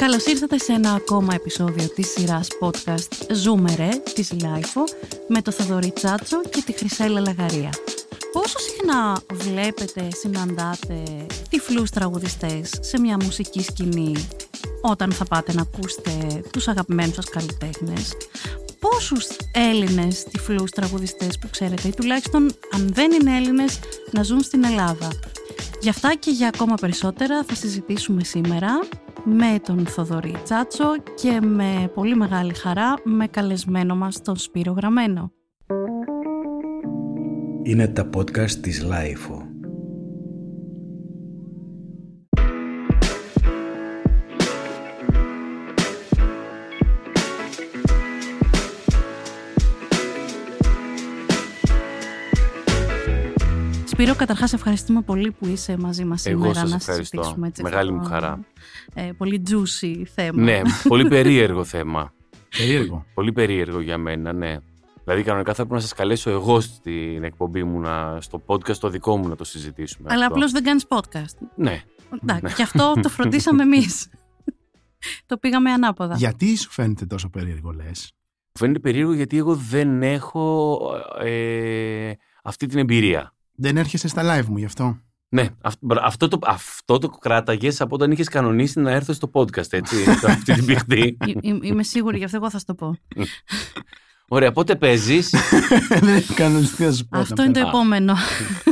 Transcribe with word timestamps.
Καλώς 0.00 0.24
ήρθατε 0.24 0.58
σε 0.58 0.72
ένα 0.72 0.92
ακόμα 0.92 1.34
επεισόδιο 1.34 1.88
της 1.88 2.10
σειράς 2.10 2.48
podcast 2.60 3.34
«Ζούμε 3.34 3.74
ρε» 3.74 3.88
της 4.14 4.32
LiFO 4.42 4.84
με 5.28 5.42
το 5.42 5.50
Θοδωρή 5.50 5.90
Τσάτσο 5.90 6.40
και 6.50 6.62
τη 6.66 6.72
Χρυσέλα 6.72 7.20
Λαγαρία. 7.20 7.70
Πόσο 8.32 8.58
συχνά 8.58 9.20
βλέπετε, 9.32 10.08
συναντάτε 10.20 11.02
τυφλούς 11.48 11.90
τραγουδιστές 11.90 12.70
σε 12.80 13.00
μια 13.00 13.16
μουσική 13.24 13.62
σκηνή 13.62 14.28
όταν 14.82 15.12
θα 15.12 15.24
πάτε 15.24 15.52
να 15.52 15.62
ακούσετε 15.62 16.42
τους 16.52 16.68
αγαπημένους 16.68 17.14
σας 17.14 17.28
καλλιτέχνες. 17.28 18.12
Πόσους 18.78 19.26
Έλληνες 19.52 20.24
τυφλούς 20.24 20.70
τραγουδιστές 20.70 21.38
που 21.38 21.48
ξέρετε 21.50 21.88
ή 21.88 21.92
τουλάχιστον 21.92 22.54
αν 22.74 22.90
δεν 22.92 23.12
είναι 23.12 23.36
Έλληνες 23.36 23.78
να 24.10 24.22
ζουν 24.22 24.42
στην 24.42 24.64
Ελλάδα. 24.64 25.08
Γι' 25.80 25.88
αυτά 25.88 26.14
και 26.14 26.30
για 26.30 26.48
ακόμα 26.48 26.74
περισσότερα 26.74 27.44
θα 27.44 27.54
συζητήσουμε 27.54 28.24
σήμερα 28.24 28.68
με 29.24 29.60
τον 29.62 29.86
Θοδωρή 29.86 30.36
Τσάτσο 30.44 30.84
και 31.14 31.40
με 31.40 31.90
πολύ 31.94 32.14
μεγάλη 32.16 32.54
χαρά 32.54 32.94
με 33.04 33.26
καλεσμένο 33.26 33.96
μας 33.96 34.22
τον 34.22 34.36
Σπύρο 34.36 34.72
Γραμμένο. 34.72 35.32
Είναι 37.62 37.88
τα 37.88 38.10
podcast 38.16 38.50
της 38.50 38.82
LiFO. 38.82 39.49
Σπύρο, 54.00 54.14
καταρχάς 54.16 54.52
ευχαριστούμε 54.52 55.02
πολύ 55.02 55.30
που 55.30 55.46
είσαι 55.46 55.76
μαζί 55.78 56.04
μας 56.04 56.20
σήμερα 56.20 56.54
σας 56.54 56.70
να 56.70 56.76
ευχαριστώ. 56.76 56.92
συζητήσουμε 57.04 57.46
έτσι 57.46 57.62
Μεγάλη 57.62 57.88
αυτό 57.90 58.00
μου 58.00 58.02
το, 58.02 58.08
χαρά. 58.08 58.44
Ε, 58.94 59.10
πολύ 59.16 59.42
juicy 59.50 60.02
θέμα. 60.14 60.42
Ναι, 60.42 60.60
πολύ 60.88 61.08
περίεργο 61.16 61.64
θέμα. 61.64 62.12
Περίεργο. 62.58 63.04
Πολύ 63.14 63.32
περίεργο 63.32 63.80
για 63.80 63.98
μένα, 63.98 64.32
ναι. 64.32 64.56
Δηλαδή, 65.04 65.22
κανονικά 65.22 65.50
θα 65.50 65.56
πρέπει 65.56 65.74
να 65.74 65.80
σας 65.80 65.92
καλέσω 65.92 66.30
εγώ 66.30 66.60
στην 66.60 67.24
εκπομπή 67.24 67.64
μου, 67.64 67.80
να, 67.80 68.20
στο 68.20 68.42
podcast 68.46 68.76
το 68.76 68.88
δικό 68.88 69.16
μου 69.16 69.28
να 69.28 69.36
το 69.36 69.44
συζητήσουμε. 69.44 70.08
Αλλά 70.10 70.22
αυτό. 70.22 70.34
απλώς 70.34 70.52
δεν 70.52 70.62
κάνεις 70.62 70.86
podcast. 70.88 71.46
Ναι. 71.56 71.82
Εντάξει, 72.22 72.54
και 72.54 72.62
αυτό 72.62 72.92
το 73.02 73.08
φροντίσαμε 73.16 73.62
εμείς. 73.62 74.08
το 75.26 75.36
πήγαμε 75.36 75.70
ανάποδα. 75.70 76.14
Γιατί 76.16 76.56
σου 76.56 76.70
φαίνεται 76.70 77.06
τόσο 77.06 77.28
περίεργο, 77.28 77.70
λες; 77.70 78.12
Μου 78.44 78.58
φαίνεται 78.58 78.78
περίεργο 78.78 79.12
γιατί 79.12 79.36
εγώ 79.36 79.54
δεν 79.54 80.02
έχω 80.02 80.78
ε, 81.20 82.12
αυτή 82.42 82.66
την 82.66 82.78
εμπειρία. 82.78 83.34
Δεν 83.62 83.76
έρχεσαι 83.76 84.08
στα 84.08 84.22
live 84.40 84.46
μου 84.46 84.56
γι' 84.58 84.64
αυτό; 84.64 84.98
Ναι, 85.28 85.48
αυ- 85.60 85.76
μπρα- 85.80 86.02
αυτό 86.04 86.28
το, 86.28 86.38
αυτό 86.46 86.98
το 86.98 87.08
κράταγες 87.08 87.80
από 87.80 87.94
όταν 87.94 88.10
είχες 88.10 88.28
κανονίσει 88.28 88.80
να 88.80 88.90
έρθω 88.90 89.12
στο 89.12 89.30
podcast, 89.32 89.72
έτσι, 89.72 89.96
αυτή 90.26 90.52
την 90.54 90.64
πηχτή. 90.64 91.16
Ε, 91.26 91.30
ε, 91.48 91.58
Είμαι 91.62 91.82
σίγουρη, 91.82 92.18
γι' 92.18 92.24
αυτό 92.24 92.36
εγώ 92.36 92.50
θα 92.50 92.58
σου 92.58 92.64
το 92.64 92.74
πω. 92.74 92.96
Ωραία, 94.28 94.52
πότε 94.52 94.76
παίζεις; 94.76 95.30
δεν 95.88 96.08
έχει 96.08 96.34
κανονιστεί 96.34 96.84
να 96.84 96.92
σου 96.92 97.06
πω. 97.08 97.18
Αυτό 97.18 97.34
να 97.34 97.44
είναι 97.44 97.52
το 97.52 97.58
παίρνω. 97.60 97.68
επόμενο. 97.78 98.14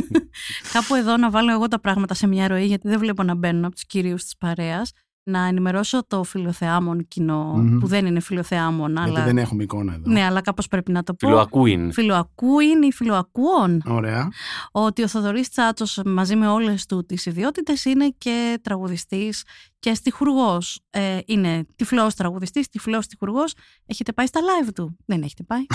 Κάπου 0.73 0.95
εδώ 0.95 1.17
να 1.17 1.29
βάλω 1.29 1.51
εγώ 1.51 1.67
τα 1.67 1.79
πράγματα 1.79 2.13
σε 2.13 2.27
μια 2.27 2.47
ροή, 2.47 2.65
γιατί 2.65 2.87
δεν 2.87 2.99
βλέπω 2.99 3.23
να 3.23 3.35
μπαίνουν 3.35 3.65
από 3.65 3.73
τους 3.73 3.85
κυρίους 3.85 4.23
της 4.23 4.37
παρέας. 4.37 4.91
Να 5.29 5.45
ενημερώσω 5.45 6.05
το 6.07 6.23
φιλοθεάμον 6.23 7.07
κοινό, 7.07 7.53
Μμμ. 7.55 7.79
που 7.79 7.87
δεν 7.87 8.05
είναι 8.05 8.19
φιλοθεάμον, 8.19 8.91
Γιατί 8.91 9.09
αλλά. 9.09 9.23
δεν 9.23 9.37
έχουμε 9.37 9.63
εικόνα 9.63 9.93
εδώ. 9.93 10.11
Ναι, 10.11 10.23
αλλά 10.23 10.41
κάπως 10.41 10.67
πρέπει 10.67 10.91
να 10.91 11.03
το 11.03 11.13
πω. 11.13 11.27
Φιλοακούιν. 11.27 11.91
Φιλοακούιν 11.93 12.81
ή 12.81 12.91
φιλοακούων. 12.91 13.81
Ωραία. 13.85 14.27
Ότι 14.71 15.03
ο 15.03 15.07
Θοδωρής 15.07 15.49
Τσάτσος 15.49 16.01
μαζί 16.05 16.35
με 16.35 16.47
όλες 16.47 16.85
του 16.85 17.05
τις 17.05 17.25
ιδιότητες 17.25 17.85
είναι 17.85 18.13
και 18.17 18.59
τραγουδιστής 18.63 19.43
και 19.79 19.93
στιχουργός. 19.93 20.79
Ε, 20.89 21.19
είναι 21.25 21.65
τυφλός 21.75 22.15
τραγουδιστής, 22.15 22.69
τυφλός 22.69 23.03
στιχουργός. 23.05 23.53
Έχετε 23.85 24.13
πάει 24.13 24.25
στα 24.25 24.39
live 24.39 24.69
του; 24.75 24.97
Δεν 25.05 25.21
έχετε 25.21 25.43
πάει. 25.43 25.65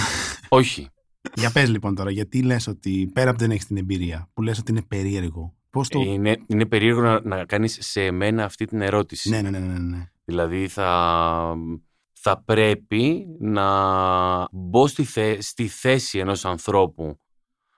Όχι. 0.49 0.89
Για 1.35 1.51
πες 1.51 1.69
λοιπόν 1.71 1.95
τώρα, 1.95 2.11
γιατί 2.11 2.43
λες 2.43 2.67
ότι 2.67 3.11
πέρα 3.13 3.31
από 3.31 3.39
δεν 3.39 3.51
έχεις 3.51 3.67
την 3.67 3.77
εμπειρία, 3.77 4.29
που 4.33 4.43
λες 4.43 4.59
ότι 4.59 4.71
είναι 4.71 4.83
περίεργο. 4.83 5.55
Πώς 5.75 5.89
το. 5.89 6.01
Είναι, 6.01 6.43
είναι 6.47 6.67
περίεργο 6.67 7.01
να, 7.01 7.21
να 7.21 7.45
κάνεις 7.45 7.79
σε 7.81 8.11
μένα 8.11 8.45
αυτή 8.45 8.65
την 8.65 8.81
ερώτηση. 8.81 9.31
Ναι, 9.31 9.43
ναι, 9.43 9.51
ναι, 9.51 9.59
ναι, 9.59 9.79
ναι. 9.79 10.11
Δηλαδή 10.25 10.69
θα, 10.69 11.57
θα 12.13 12.43
πρέπει 12.43 13.27
να 13.39 14.49
μπω 14.53 14.87
στη, 14.87 15.05
θε- 15.05 15.43
στη 15.43 15.69
θέση 15.69 16.19
ενός 16.19 16.45
ανθρώπου 16.45 17.19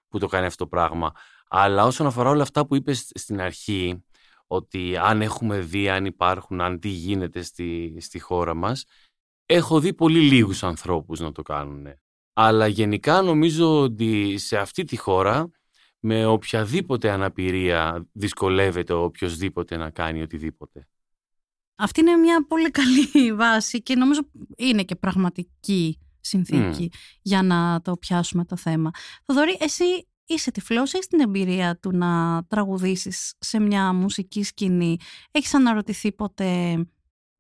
που 0.08 0.18
το 0.18 0.26
κάνει 0.26 0.46
αυτό 0.46 0.64
το 0.64 0.70
πράγμα. 0.70 1.12
Αλλά 1.48 1.84
όσον 1.84 2.06
αφορά 2.06 2.30
όλα 2.30 2.42
αυτά 2.42 2.66
που 2.66 2.74
είπες 2.74 3.10
στην 3.14 3.40
αρχή, 3.40 4.04
ότι 4.46 4.96
αν 4.96 5.22
έχουμε 5.22 5.58
δει, 5.58 5.88
αν 5.88 6.04
υπάρχουν, 6.04 6.60
αν 6.60 6.78
τι 6.78 6.88
γίνεται 6.88 7.42
στη, 7.42 7.96
στη 8.00 8.18
χώρα 8.18 8.54
μας, 8.54 8.84
έχω 9.46 9.80
δει 9.80 9.94
πολύ 9.94 10.20
λίγους 10.20 10.62
ανθρώπους 10.62 11.20
να 11.20 11.32
το 11.32 11.42
κάνουν. 11.42 11.86
Αλλά 12.32 12.66
γενικά 12.66 13.22
νομίζω 13.22 13.80
ότι 13.80 14.38
σε 14.38 14.58
αυτή 14.58 14.84
τη 14.84 14.96
χώρα 14.96 15.50
με 16.08 16.26
οποιαδήποτε 16.26 17.10
αναπηρία 17.10 18.06
δυσκολεύεται 18.12 18.92
ο 18.92 19.02
οποιοδήποτε 19.02 19.76
να 19.76 19.90
κάνει 19.90 20.22
οτιδήποτε. 20.22 20.88
Αυτή 21.76 22.00
είναι 22.00 22.16
μια 22.16 22.46
πολύ 22.46 22.70
καλή 22.70 23.32
βάση 23.42 23.82
και 23.82 23.94
νομίζω 23.94 24.20
είναι 24.56 24.82
και 24.82 24.96
πραγματική 24.96 25.98
συνθήκη 26.20 26.90
για 27.22 27.42
να 27.42 27.80
το 27.82 27.96
πιάσουμε 27.96 28.44
το 28.44 28.56
θέμα. 28.56 28.90
Θοδωρή, 29.24 29.56
εσύ 29.60 29.84
είσαι 30.26 30.50
τυφλός, 30.50 30.94
έχεις 30.94 31.06
την 31.06 31.20
εμπειρία 31.20 31.78
του 31.78 31.96
να 31.96 32.42
τραγουδήσεις 32.48 33.34
σε 33.38 33.60
μια 33.60 33.92
μουσική 33.92 34.42
σκηνή. 34.42 34.96
Έχεις 35.30 35.54
αναρωτηθεί 35.54 36.12
ποτέ, 36.12 36.86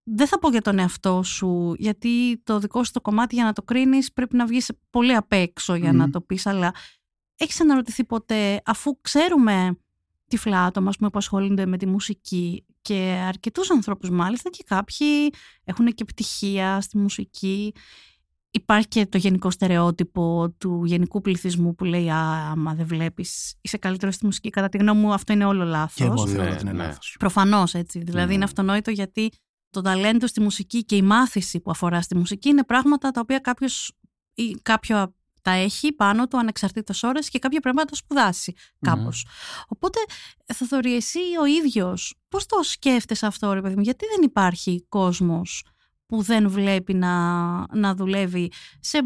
δεν 0.02 0.26
θα 0.26 0.38
πω 0.38 0.48
για 0.48 0.62
τον 0.62 0.78
εαυτό 0.78 1.22
σου, 1.22 1.74
γιατί 1.78 2.42
το 2.44 2.58
δικό 2.58 2.84
σου 2.84 2.92
το 2.92 3.00
κομμάτι 3.00 3.34
για 3.34 3.44
να 3.44 3.52
το 3.52 3.62
κρίνεις 3.62 4.12
πρέπει 4.12 4.36
να 4.36 4.46
βγεις 4.46 4.70
πολύ 4.90 5.14
απ' 5.14 5.32
έξω 5.32 5.74
για 5.74 5.92
Μμμ. 5.92 5.98
να 5.98 6.10
το 6.10 6.20
πεις, 6.20 6.46
αλλά 6.46 6.72
έχεις 7.36 7.60
αναρωτηθεί 7.60 8.04
ποτέ, 8.04 8.62
αφού 8.64 9.00
ξέρουμε 9.00 9.78
τυφλά 10.28 10.64
άτομα 10.64 10.88
ας 10.88 10.96
πούμε, 10.96 11.10
που 11.10 11.18
ασχολούνται 11.18 11.66
με 11.66 11.76
τη 11.76 11.86
μουσική 11.86 12.64
και 12.82 13.24
αρκετούς 13.26 13.70
ανθρώπους 13.70 14.10
μάλιστα 14.10 14.50
και 14.50 14.62
κάποιοι 14.66 15.32
έχουν 15.64 15.86
και 15.86 16.04
πτυχία 16.04 16.80
στη 16.80 16.98
μουσική. 16.98 17.74
Υπάρχει 18.50 18.88
και 18.88 19.06
το 19.06 19.18
γενικό 19.18 19.50
στερεότυπο 19.50 20.54
του 20.58 20.82
γενικού 20.84 21.20
πληθυσμού 21.20 21.74
που 21.74 21.84
λέει 21.84 22.10
«Α, 22.10 22.50
άμα 22.50 22.74
δεν 22.74 22.86
βλέπεις, 22.86 23.54
είσαι 23.60 23.76
καλύτερος 23.76 24.14
στη 24.14 24.24
μουσική». 24.24 24.50
Κατά 24.50 24.68
τη 24.68 24.78
γνώμη 24.78 25.00
μου 25.00 25.12
αυτό 25.12 25.32
είναι 25.32 25.44
όλο 25.44 25.64
λάθος. 25.64 25.94
Και 25.94 26.04
εγώ 26.04 26.24
Ναι, 26.24 26.32
θεωρώ 26.32 26.52
ότι 26.52 26.62
είναι 26.62 26.72
ναι. 26.72 26.84
λάθος. 26.84 27.16
Προφανώς 27.18 27.74
έτσι. 27.74 27.98
Δηλαδή 27.98 28.28
Ναι. 28.28 28.34
είναι 28.34 28.44
αυτονόητο 28.44 28.90
γιατί 28.90 29.30
το 29.70 29.80
ταλέντο 29.80 30.26
στη 30.26 30.40
μουσική 30.40 30.84
και 30.84 30.96
η 30.96 31.02
μάθηση 31.02 31.60
που 31.60 31.70
αφορά 31.70 32.00
στη 32.00 32.16
μουσική 32.16 32.48
είναι 32.48 32.64
πράγματα 32.64 33.10
τα 33.10 33.20
οποία 33.20 33.38
κάποιος 33.38 33.92
ή 34.34 34.56
κάποιο 34.62 35.14
τα 35.46 35.52
έχει 35.52 35.92
πάνω 35.92 36.26
του 36.26 36.38
ανεξαρτήτως 36.38 37.02
ώρες 37.02 37.28
και 37.28 37.38
κάποιο 37.38 37.60
πρέπει 37.60 37.76
να 37.76 37.84
το 37.84 37.94
σπουδάσει 37.94 38.54
κάπως. 38.80 39.26
Οπότε, 39.68 39.98
Θοδωρή, 40.54 40.94
εσύ 40.94 41.18
ο 41.40 41.44
ίδιος 41.44 42.14
πώς 42.28 42.46
το 42.46 42.62
σκέφτεσαι 42.62 43.26
αυτό 43.26 43.52
ρε 43.52 43.60
παιδί 43.60 43.74
μου, 43.74 43.82
γιατί 43.82 44.06
δεν 44.06 44.22
υπάρχει 44.22 44.86
κόσμος 44.88 45.64
που 46.06 46.22
δεν 46.22 46.48
βλέπει 46.50 46.94
να, 46.94 47.76
να 47.76 47.94
δουλεύει 47.94 48.52
σε 48.80 48.98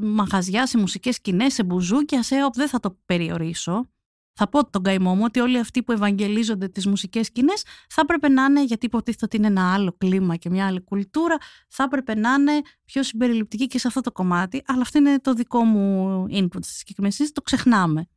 μαγαζιά, 0.00 0.66
σε 0.66 0.78
μουσικές 0.78 1.14
σκηνές, 1.14 1.54
σε 1.54 1.62
μπουζούκια, 1.62 2.22
σε 2.22 2.44
όπου 2.44 2.58
δεν 2.58 2.68
θα 2.68 2.80
το 2.80 2.98
περιορίσω. 3.04 3.88
Θα 4.34 4.48
πω 4.48 4.70
τον 4.70 4.82
καημό 4.82 5.14
μου 5.14 5.22
ότι 5.24 5.40
όλοι 5.40 5.58
αυτοί 5.58 5.82
που 5.82 5.92
ευαγγελίζονται 5.92 6.68
τις 6.68 6.86
μουσικές 6.86 7.26
σκηνές 7.26 7.62
θα 7.88 8.00
έπρεπε 8.00 8.28
να 8.28 8.44
είναι, 8.44 8.64
γιατί 8.64 8.86
υποτίθεται 8.86 9.24
ότι 9.24 9.36
είναι 9.36 9.46
ένα 9.46 9.72
άλλο 9.72 9.94
κλίμα 9.98 10.36
και 10.36 10.50
μια 10.50 10.66
άλλη 10.66 10.80
κουλτούρα, 10.80 11.36
θα 11.68 11.82
έπρεπε 11.82 12.14
να 12.14 12.32
είναι 12.32 12.52
πιο 12.84 13.02
συμπεριληπτικοί 13.02 13.66
και 13.66 13.78
σε 13.78 13.88
αυτό 13.88 14.00
το 14.00 14.12
κομμάτι, 14.12 14.62
αλλά 14.66 14.80
αυτό 14.80 14.98
είναι 14.98 15.18
το 15.18 15.34
δικό 15.34 15.64
μου 15.64 16.24
input 16.30 16.58
στη 16.60 16.74
συγκεκριμένη 16.74 17.12
συζήτηση, 17.14 17.32
το 17.32 17.42
ξεχνάμε. 17.42 18.08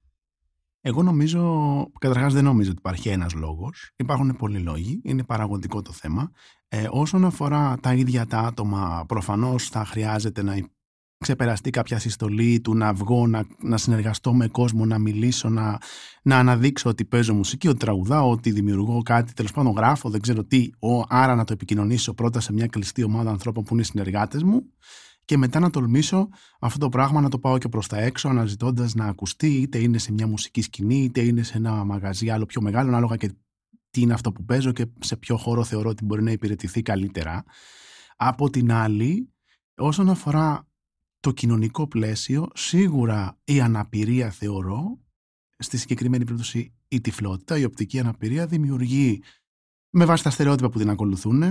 Εγώ 0.81 1.03
νομίζω, 1.03 1.41
καταρχάς 2.00 2.34
δεν 2.34 2.44
νομίζω 2.44 2.69
ότι 2.69 2.79
υπάρχει 2.79 3.09
ένας 3.09 3.34
λόγος. 3.34 3.91
Υπάρχουν 3.95 4.35
πολλοί 4.35 4.59
λόγοι, 4.59 5.02
είναι 5.03 5.23
παραγωγικό 5.23 5.81
το 5.81 5.91
θέμα. 5.91 6.31
Ε, 6.67 6.87
όσον 6.91 7.25
αφορά 7.25 7.78
τα 7.81 7.93
ίδια 7.93 8.25
τα 8.25 8.40
άτομα, 8.40 9.05
προφανώς 9.08 9.69
θα 9.69 9.85
χρειάζεται 9.85 10.43
να 10.43 10.55
ξεπεραστεί 11.17 11.69
κάποια 11.69 11.99
συστολή 11.99 12.59
του 12.59 12.75
να 12.75 12.93
βγω, 12.93 13.28
να, 13.28 13.46
να 13.61 13.78
συνεργαστώ 13.78 14.34
με 14.34 14.47
κόσμο, 14.47 14.85
να 14.85 14.97
μιλήσω, 14.97 15.49
να, 15.49 15.78
να 16.22 16.37
αναδείξω 16.37 16.90
ότι 16.90 17.05
παίζω 17.05 17.34
μουσική, 17.34 17.67
ότι 17.67 17.78
τραγουδάω, 17.78 18.29
ότι 18.29 18.52
δημιουργώ 18.52 19.02
κάτι, 19.02 19.34
τέλος 19.34 19.52
πάντων 19.52 19.73
γράφω, 19.73 20.09
δεν 20.09 20.22
ξέρω 20.22 20.43
τι, 20.43 20.69
ο, 20.79 21.02
άρα 21.08 21.35
να 21.35 21.43
το 21.43 21.53
επικοινωνήσω 21.53 22.14
πρώτα 22.14 22.40
σε 22.40 22.53
μια 22.53 22.67
κλειστή 22.67 23.03
ομάδα 23.03 23.29
ανθρώπων 23.29 23.64
που 23.64 23.73
είναι 23.73 23.84
συνεργάτες 23.84 24.43
μου 24.43 24.64
και 25.25 25.37
μετά 25.37 25.59
να 25.59 25.69
τολμήσω 25.69 26.29
αυτό 26.59 26.79
το 26.79 26.90
πράγμα 26.90 27.22
να 27.22 27.29
το 27.29 27.40
πάω 27.40 27.58
και 27.58 27.69
προς 27.69 27.87
τα 27.87 27.97
έξω 27.97 28.28
αναζητώντας 28.28 28.96
να 28.96 29.05
ακουστεί 29.05 29.47
είτε 29.47 29.78
είναι 29.78 29.97
σε 29.97 30.11
μια 30.11 30.28
μουσική 30.28 30.61
σκηνή 30.61 31.03
είτε 31.03 31.22
είναι 31.22 31.43
σε 31.43 31.58
ένα 31.58 31.84
μαγαζί 31.84 32.29
άλλο 32.29 32.46
πιο 32.46 32.61
μεγάλο 32.61 32.90
ανάλογα 32.90 33.16
και 33.16 33.31
τι 33.90 34.02
είναι 34.02 34.14
αυτό 34.14 34.31
που 34.31 34.43
παίζω 34.46 34.72
και 34.72 34.85
σε 34.99 35.17
ποιο 35.17 35.37
χώρο 35.37 35.64
θεωρώ 35.64 35.90
ότι 35.90 36.05
μπορεί 36.05 36.23
να 36.23 36.31
υπηρετηθεί 36.31 36.81
καλύτερα. 36.81 37.43
Από 38.16 38.49
την 38.49 38.72
άλλη, 38.72 39.34
όσον 39.75 40.09
αφορά 40.09 40.66
το 41.28 41.34
κοινωνικό 41.34 41.88
πλαίσιο, 41.88 42.47
σίγουρα 42.53 43.38
η 43.44 43.62
αναπηρία 43.62 44.29
θεωρώ, 44.29 45.00
στη 45.58 45.78
συγκεκριμένη 45.78 46.24
περίπτωση 46.24 46.74
η 46.88 47.02
τυφλότητα, 47.02 47.58
η 47.58 47.64
οπτική 47.64 48.00
αναπηρία 48.00 48.47
δημιουργεί 48.47 49.22
με 49.90 50.06
βάση 50.06 50.24
τα 50.24 50.29
στερεότυπα 50.29 50.70
που 50.70 50.79
την 50.79 50.90
ακολουθούν 50.90 51.44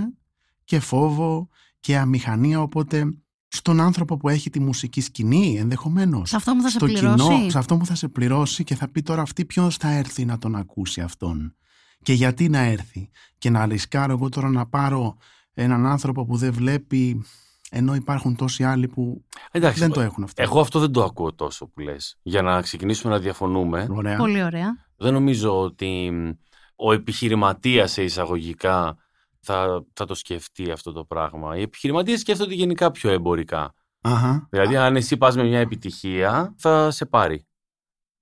και 0.65 0.81
φόβο 0.81 1.49
και 1.81 1.97
αμηχανία, 1.97 2.61
οπότε 2.61 3.19
στον 3.49 3.81
άνθρωπο 3.81 4.17
που 4.17 4.29
έχει 4.29 4.51
τη 4.51 4.61
μουσική 4.61 5.01
σκηνή 5.01 5.57
ενδεχομένως. 5.59 6.29
Σε 6.29 6.37
αυτό 6.37 6.55
που 6.55 6.63
θα 6.63 6.71
σε 6.71 6.79
πληρώσει. 6.79 7.29
Κοινό, 7.29 7.51
σε 7.51 7.59
αυτό 7.59 7.77
που 7.77 7.87
θα 7.87 7.95
σε 7.95 8.09
πληρώσει 8.09 8.65
και 8.65 8.75
θα 8.75 8.89
πει 8.89 9.03
τώρα 9.03 9.23
αυτή 9.23 9.45
ποιος 9.45 9.77
θα 9.77 9.91
έρθει 9.91 10.25
να 10.25 10.39
τον 10.39 10.57
ακούσει 10.57 11.01
αυτόν. 11.01 11.57
Και 12.03 12.13
γιατί 12.13 12.49
να 12.49 12.59
έρθει. 12.59 13.11
Και 13.39 13.51
να 13.51 13.67
ρισκάρω 13.67 14.13
εγώ 14.13 14.29
τώρα 14.29 14.51
να 14.51 14.67
πάρω 14.67 15.17
έναν 15.53 15.87
άνθρωπο 15.87 16.25
που 16.25 16.37
δεν 16.37 16.53
βλέπει 16.53 17.25
ενώ 17.77 17.95
υπάρχουν 17.95 18.37
τόσοι 18.37 18.65
άλλοι 18.65 18.89
που 18.89 19.25
Εντάξει, 19.51 19.81
δεν 19.81 19.91
το 19.91 20.01
έχουν 20.01 20.25
αυτό. 20.25 20.43
Εγώ 20.43 20.61
αυτό 20.61 20.79
δεν 20.79 20.93
το 20.93 21.05
ακούω 21.05 21.33
τόσο 21.33 21.67
που 21.67 21.81
λες. 21.81 22.19
Για 22.23 22.43
να 22.43 22.61
ξεκινήσουμε 22.61 23.13
να 23.13 23.21
διαφωνούμε. 23.21 23.87
Ωραία. 23.91 24.17
Πολύ 24.17 24.43
ωραία. 24.43 24.87
Δεν 24.97 25.13
νομίζω 25.13 25.61
ότι 25.61 26.13
ο 26.77 26.93
επιχειρηματίας 26.93 27.93
σε 27.93 28.03
εισαγωγικά 28.03 28.97
θα, 29.41 29.85
θα 29.93 30.05
το 30.05 30.15
σκεφτεί 30.15 30.71
αυτό 30.71 30.93
το 30.93 31.05
πράγμα. 31.05 31.57
Οι 31.57 31.63
επιχειρηματίες 31.63 32.21
σκέφτονται 32.21 32.55
γενικά 32.55 32.91
πιο 32.91 33.11
εμπορικά. 33.11 33.75
Αχα. 34.01 34.47
Δηλαδή 34.51 34.77
αν 34.77 34.97
εσύ 34.97 35.17
πας 35.17 35.37
με 35.37 35.45
μια 35.45 35.59
επιτυχία 35.59 36.55
θα 36.59 36.91
σε 36.91 37.07
πάρει. 37.07 37.47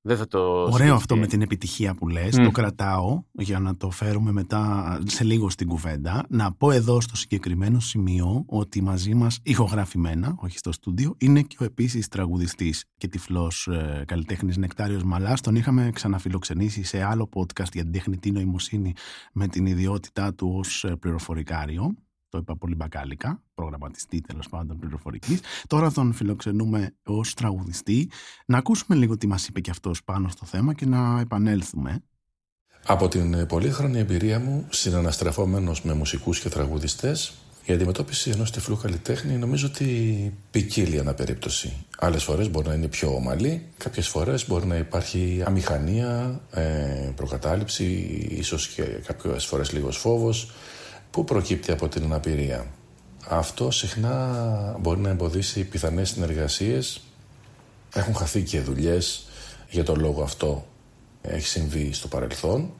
Δεν 0.06 0.16
θα 0.16 0.26
το 0.26 0.68
Ωραίο 0.70 0.94
αυτό 0.94 1.16
με 1.16 1.26
την 1.26 1.42
επιτυχία 1.42 1.94
που 1.94 2.08
λες, 2.08 2.36
το 2.36 2.50
κρατάω 2.50 3.22
για 3.32 3.58
να 3.58 3.76
το 3.76 3.90
φέρουμε 3.90 4.32
μετά 4.32 4.98
σε 5.06 5.24
λίγο 5.24 5.50
στην 5.50 5.68
κουβέντα. 5.68 6.24
Να 6.28 6.52
πω 6.52 6.70
εδώ 6.70 7.00
στο 7.00 7.16
συγκεκριμένο 7.16 7.80
σημείο 7.80 8.44
ότι 8.46 8.82
μαζί 8.82 9.14
μας 9.14 9.38
ηχογραφημένα, 9.42 10.34
όχι 10.38 10.58
στο 10.58 10.72
στούντιο, 10.72 11.14
είναι 11.18 11.42
και 11.42 11.56
ο 11.60 11.64
επίσης 11.64 12.08
τραγουδιστής 12.08 12.84
και 12.96 13.08
τυφλός 13.08 13.66
ε, 13.66 14.04
καλλιτέχνης 14.06 14.56
Νεκτάριος 14.56 15.02
Μαλάς. 15.04 15.40
Τον 15.40 15.54
είχαμε 15.54 15.90
ξαναφιλοξενήσει 15.94 16.82
σε 16.82 17.02
άλλο 17.02 17.28
podcast 17.34 17.72
για 17.72 17.82
την 17.82 17.92
τεχνητή 17.92 18.30
νοημοσύνη 18.30 18.92
με 19.32 19.48
την 19.48 19.66
ιδιότητά 19.66 20.34
του 20.34 20.54
ως 20.58 20.84
ε, 20.84 20.96
πληροφορικάριο 20.96 21.94
το 22.34 22.40
είπα 22.40 22.56
πολύ 22.56 22.74
μπακάλικα, 22.74 23.42
προγραμματιστή 23.54 24.20
τέλος 24.20 24.48
πάντων 24.48 24.78
πληροφορικής. 24.78 25.40
Τώρα 25.66 25.92
τον 25.92 26.12
φιλοξενούμε 26.12 26.94
ως 27.04 27.34
τραγουδιστή. 27.34 28.10
Να 28.46 28.58
ακούσουμε 28.58 28.98
λίγο 28.98 29.16
τι 29.16 29.26
μας 29.26 29.46
είπε 29.46 29.60
και 29.60 29.70
αυτός 29.70 30.04
πάνω 30.04 30.28
στο 30.28 30.46
θέμα 30.46 30.74
και 30.74 30.86
να 30.86 31.20
επανέλθουμε. 31.20 32.02
Από 32.86 33.08
την 33.08 33.46
πολύχρονη 33.46 33.98
εμπειρία 33.98 34.38
μου, 34.40 34.66
συναναστρεφόμενος 34.70 35.82
με 35.82 35.94
μουσικούς 35.94 36.40
και 36.40 36.48
τραγουδιστές, 36.48 37.32
η 37.64 37.72
αντιμετώπιση 37.72 38.30
ενός 38.30 38.50
τυφλού 38.50 38.76
καλλιτέχνη 38.76 39.36
νομίζω 39.36 39.66
ότι 39.66 40.32
ποικίλει 40.50 40.98
ανά 40.98 41.14
περίπτωση. 41.14 41.72
Άλλες 41.98 42.24
φορές 42.24 42.50
μπορεί 42.50 42.68
να 42.68 42.74
είναι 42.74 42.88
πιο 42.88 43.14
ομαλή, 43.14 43.62
κάποιες 43.78 44.08
φορές 44.08 44.48
μπορεί 44.48 44.66
να 44.66 44.76
υπάρχει 44.76 45.42
αμηχανία, 45.46 46.40
ε, 46.50 46.62
προκατάληψη, 47.16 47.84
ίσως 48.30 48.68
και 48.68 48.82
κάποιες 48.82 49.46
φορές 49.46 49.72
λίγος 49.72 49.96
φόβος 49.96 50.50
Πού 51.14 51.24
προκύπτει 51.24 51.72
από 51.72 51.88
την 51.88 52.04
αναπηρία; 52.04 52.66
Αυτό 53.28 53.70
συχνά 53.70 54.76
μπορεί 54.80 55.00
να 55.00 55.08
εμποδίσει 55.08 55.64
πιθανές 55.64 56.08
συνεργασίες. 56.08 57.00
Έχουν 57.94 58.14
χαθεί 58.14 58.42
και 58.42 58.60
δουλειές 58.60 59.26
για 59.70 59.84
τον 59.84 60.00
λόγο 60.00 60.22
αυτό. 60.22 60.66
Έχει 61.22 61.46
συμβεί 61.46 61.92
στο 61.92 62.08
παρελθόν. 62.08 62.70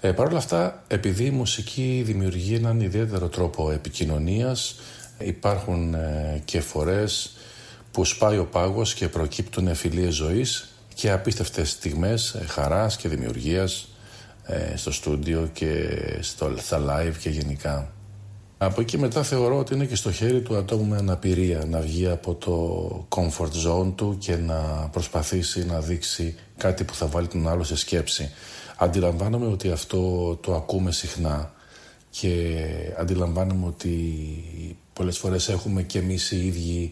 Ε, 0.00 0.12
Παρ' 0.12 0.26
όλα 0.26 0.38
αυτά, 0.38 0.84
επειδή 0.88 1.24
η 1.24 1.30
μουσική 1.30 2.02
δημιουργεί 2.06 2.54
έναν 2.54 2.80
ιδιαίτερο 2.80 3.28
τρόπο 3.28 3.70
επικοινωνίας, 3.70 4.76
υπάρχουν 5.18 5.94
ε, 5.94 6.42
και 6.44 6.60
φορές 6.60 7.36
που 7.90 8.04
σπάει 8.04 8.38
ο 8.38 8.46
πάγος 8.46 8.94
και 8.94 9.08
προκύπτουν 9.08 9.74
φιλίες 9.74 10.14
ζωής 10.14 10.68
και 10.94 11.10
απίστευτες 11.10 11.70
στιγμές 11.70 12.34
ε, 12.34 12.44
χαράς 12.46 12.96
και 12.96 13.08
δημιουργίας 13.08 13.82
ε, 13.82 13.89
στο 14.74 14.92
στούντιο 14.92 15.50
και 15.52 15.88
στο, 16.20 16.54
στα 16.56 16.78
live 16.88 17.16
και 17.20 17.30
γενικά. 17.30 17.92
Από 18.62 18.80
εκεί 18.80 18.98
μετά 18.98 19.22
θεωρώ 19.22 19.58
ότι 19.58 19.74
είναι 19.74 19.84
και 19.84 19.94
στο 19.94 20.12
χέρι 20.12 20.40
του 20.40 20.56
ατόμου 20.56 20.86
με 20.86 20.96
αναπηρία 20.96 21.64
να 21.68 21.80
βγει 21.80 22.08
από 22.08 22.34
το 22.34 23.06
comfort 23.08 23.66
zone 23.66 23.92
του 23.94 24.16
και 24.18 24.36
να 24.36 24.88
προσπαθήσει 24.92 25.66
να 25.66 25.80
δείξει 25.80 26.34
κάτι 26.56 26.84
που 26.84 26.94
θα 26.94 27.06
βάλει 27.06 27.26
τον 27.26 27.48
άλλο 27.48 27.64
σε 27.64 27.76
σκέψη. 27.76 28.30
Αντιλαμβάνομαι 28.76 29.46
ότι 29.46 29.70
αυτό 29.70 30.36
το 30.42 30.54
ακούμε 30.54 30.92
συχνά 30.92 31.52
και 32.10 32.56
αντιλαμβάνομαι 32.98 33.66
ότι 33.66 33.94
πολλές 34.92 35.18
φορές 35.18 35.48
έχουμε 35.48 35.82
και 35.82 35.98
εμείς 35.98 36.30
οι 36.30 36.46
ίδιοι 36.46 36.90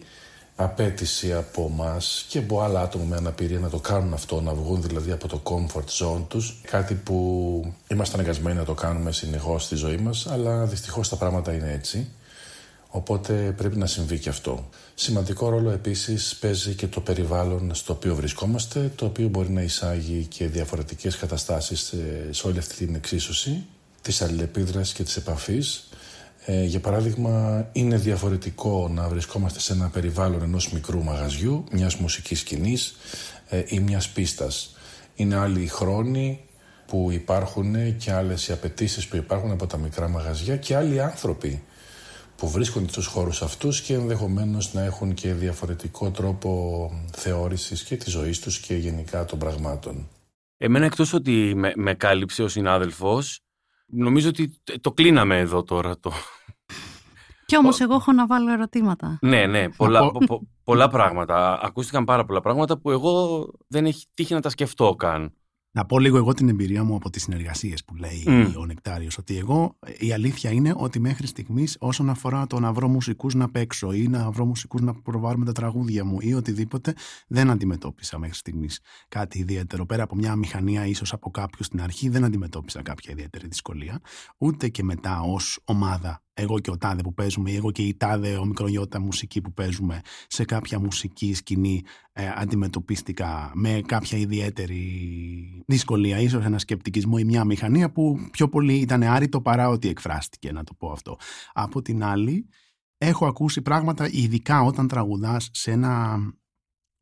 απέτηση 0.61 1.33
από 1.33 1.71
εμά 1.73 1.97
και 2.27 2.37
από 2.37 2.61
άλλα 2.61 2.81
άτομα 2.81 3.03
με 3.05 3.15
αναπηρία 3.15 3.59
να 3.59 3.69
το 3.69 3.79
κάνουν 3.79 4.13
αυτό, 4.13 4.41
να 4.41 4.53
βγουν 4.53 4.81
δηλαδή 4.81 5.11
από 5.11 5.27
το 5.27 5.41
comfort 5.43 6.05
zone 6.05 6.23
τους, 6.27 6.61
κάτι 6.65 6.93
που 6.93 7.73
είμαστε 7.87 8.15
αναγκασμένοι 8.17 8.57
να 8.57 8.65
το 8.65 8.73
κάνουμε 8.73 9.11
συνεχώς 9.11 9.63
στη 9.63 9.75
ζωή 9.75 9.97
μας, 9.97 10.27
αλλά 10.27 10.65
δυστυχώς 10.65 11.09
τα 11.09 11.15
πράγματα 11.15 11.53
είναι 11.53 11.71
έτσι. 11.71 12.07
Οπότε 12.87 13.53
πρέπει 13.57 13.77
να 13.77 13.85
συμβεί 13.85 14.19
και 14.19 14.29
αυτό. 14.29 14.69
Σημαντικό 14.95 15.49
ρόλο 15.49 15.69
επίσης 15.69 16.35
παίζει 16.35 16.73
και 16.73 16.87
το 16.87 17.01
περιβάλλον 17.01 17.75
στο 17.75 17.93
οποίο 17.93 18.15
βρισκόμαστε, 18.15 18.91
το 18.95 19.05
οποίο 19.05 19.27
μπορεί 19.27 19.49
να 19.49 19.61
εισάγει 19.61 20.25
και 20.25 20.47
διαφορετικές 20.47 21.17
καταστάσεις 21.17 21.93
σε 22.29 22.47
όλη 22.47 22.57
αυτή 22.57 22.85
την 22.85 22.95
εξίσωση 22.95 23.65
της 24.01 24.21
αλληλεπίδρασης 24.21 24.93
και 24.93 25.03
της 25.03 25.15
επαφής 25.15 25.88
ε, 26.45 26.63
για 26.63 26.79
παράδειγμα, 26.79 27.65
είναι 27.71 27.97
διαφορετικό 27.97 28.89
να 28.93 29.07
βρισκόμαστε 29.07 29.59
σε 29.59 29.73
ένα 29.73 29.89
περιβάλλον 29.89 30.41
ενός 30.41 30.71
μικρού 30.71 31.03
μαγαζιού, 31.03 31.63
μιας 31.71 31.95
μουσικής 31.95 32.39
σκηνής 32.39 32.95
ε, 33.49 33.63
ή 33.67 33.79
μιας 33.79 34.09
πίστας. 34.09 34.75
Είναι 35.15 35.35
άλλοι 35.35 35.61
οι 35.61 35.67
χρόνοι 35.67 36.39
που 36.87 37.11
υπάρχουν 37.11 37.97
και 37.97 38.11
άλλες 38.11 38.47
οι 38.47 38.51
απαιτήσεις 38.51 39.07
που 39.07 39.15
υπάρχουν 39.15 39.51
από 39.51 39.67
τα 39.67 39.77
μικρά 39.77 40.07
μαγαζιά 40.07 40.57
και 40.57 40.75
άλλοι 40.75 41.01
άνθρωποι 41.01 41.63
που 42.35 42.49
βρίσκονται 42.49 42.87
στους 42.87 43.05
χώρους 43.05 43.41
αυτούς 43.41 43.81
και 43.81 43.93
ενδεχομένως 43.93 44.73
να 44.73 44.83
έχουν 44.83 45.13
και 45.13 45.33
διαφορετικό 45.33 46.11
τρόπο 46.11 46.91
θεώρησης 47.11 47.83
και 47.83 47.95
της 47.95 48.11
ζωής 48.11 48.39
τους 48.39 48.59
και 48.59 48.75
γενικά 48.75 49.25
των 49.25 49.39
πραγμάτων. 49.39 50.07
Εμένα 50.57 50.85
εκτός 50.85 51.13
ότι 51.13 51.53
με, 51.55 51.73
με 51.75 51.93
κάλυψε 51.93 52.43
ο 52.43 52.47
συνάδελφος, 52.47 53.39
Νομίζω 53.89 54.29
ότι 54.29 54.61
το 54.81 54.91
κλείναμε 54.91 55.37
εδώ 55.37 55.63
τώρα. 55.63 55.99
Το... 55.99 56.11
Κι 57.45 57.57
όμως 57.57 57.79
εγώ 57.79 57.93
έχω 57.93 58.11
να 58.11 58.27
βάλω 58.27 58.51
ερωτήματα. 58.51 59.17
Ναι, 59.21 59.45
ναι, 59.45 59.69
πολλά, 59.69 60.11
πολλά 60.63 60.87
πράγματα. 60.87 61.59
Ακούστηκαν 61.61 62.05
πάρα 62.05 62.25
πολλά 62.25 62.41
πράγματα 62.41 62.77
που 62.77 62.91
εγώ 62.91 63.45
δεν 63.67 63.85
έχει 63.85 64.05
τύχει 64.13 64.33
να 64.33 64.41
τα 64.41 64.49
σκεφτώ 64.49 64.95
καν. 64.95 65.33
Να 65.71 65.85
πω 65.85 65.99
λίγο 65.99 66.17
εγώ 66.17 66.33
την 66.33 66.49
εμπειρία 66.49 66.83
μου 66.83 66.95
από 66.95 67.09
τις 67.09 67.23
συνεργασίες 67.23 67.85
που 67.85 67.95
λέει 67.95 68.53
ο 68.57 68.65
Νεκτάριος. 68.65 69.17
Ότι 69.17 69.37
εγώ 69.37 69.77
η 69.99 70.13
αλήθεια 70.13 70.51
είναι 70.51 70.73
ότι 70.77 70.99
μέχρι 70.99 71.27
στιγμής, 71.27 71.77
όσον 71.79 72.09
αφορά 72.09 72.47
το 72.47 72.59
να 72.59 72.73
βρω 72.73 72.87
μουσικούς 72.87 73.33
να 73.33 73.49
παίξω 73.49 73.91
ή 73.91 74.07
να 74.07 74.31
βρω 74.31 74.45
μουσικούς 74.45 74.81
να 74.81 74.93
προβάλλουμε 74.93 75.45
τα 75.45 75.51
τραγούδια 75.51 76.05
μου 76.05 76.17
ή 76.21 76.33
οτιδήποτε, 76.33 76.93
δεν 77.27 77.49
αντιμετώπισα 77.49 78.19
μέχρι 78.19 78.35
στιγμής 78.35 78.79
κάτι 79.09 79.39
ιδιαίτερο. 79.39 79.85
Πέρα 79.85 80.03
από 80.03 80.15
μια 80.15 80.35
μηχανία, 80.35 80.85
ίσως 80.85 81.13
από 81.13 81.31
κάποιους 81.31 81.65
στην 81.65 81.81
αρχή, 81.81 82.09
δεν 82.09 82.23
αντιμετώπισα 82.23 82.81
κάποια 82.81 83.11
ιδιαίτερη 83.11 83.47
δυσκολία. 83.47 83.99
Ούτε 84.37 84.69
και 84.69 84.83
μετά 84.83 85.21
ως 85.21 85.59
ομάδα 85.63 86.21
εγώ 86.39 86.59
και 86.59 86.71
ο 86.71 86.77
τάδε 86.77 87.01
που 87.01 87.13
παίζουμε 87.13 87.51
ή 87.51 87.55
εγώ 87.55 87.71
και 87.71 87.81
η 87.81 87.95
τάδε 87.95 88.37
ο 88.37 88.45
μικρογιώτα 88.45 88.99
μουσική 88.99 89.41
που 89.41 89.53
παίζουμε 89.53 90.01
σε 90.27 90.45
κάποια 90.45 90.79
μουσική 90.79 91.33
σκηνή 91.33 91.81
ε, 92.13 92.31
αντιμετωπίστηκα 92.35 93.51
με 93.53 93.81
κάποια 93.85 94.17
ιδιαίτερη 94.17 94.83
δυσκολία, 95.67 96.19
ίσως 96.19 96.45
ένα 96.45 96.59
σκεπτικισμό 96.59 97.15
ή 97.19 97.23
μια 97.23 97.43
μηχανία 97.43 97.91
που 97.91 98.19
πιο 98.31 98.49
πολύ 98.49 98.73
ήταν 98.73 99.03
άρρητο 99.03 99.41
παρά 99.41 99.69
ότι 99.69 99.87
εκφράστηκε, 99.87 100.51
να 100.51 100.63
το 100.63 100.73
πω 100.73 100.91
αυτό. 100.91 101.17
Από 101.53 101.81
την 101.81 102.03
άλλη, 102.03 102.47
έχω 102.97 103.25
ακούσει 103.25 103.61
πράγματα 103.61 104.09
ειδικά 104.11 104.61
όταν 104.61 104.87
τραγουδάς 104.87 105.49
σε 105.51 105.71
ένα 105.71 106.19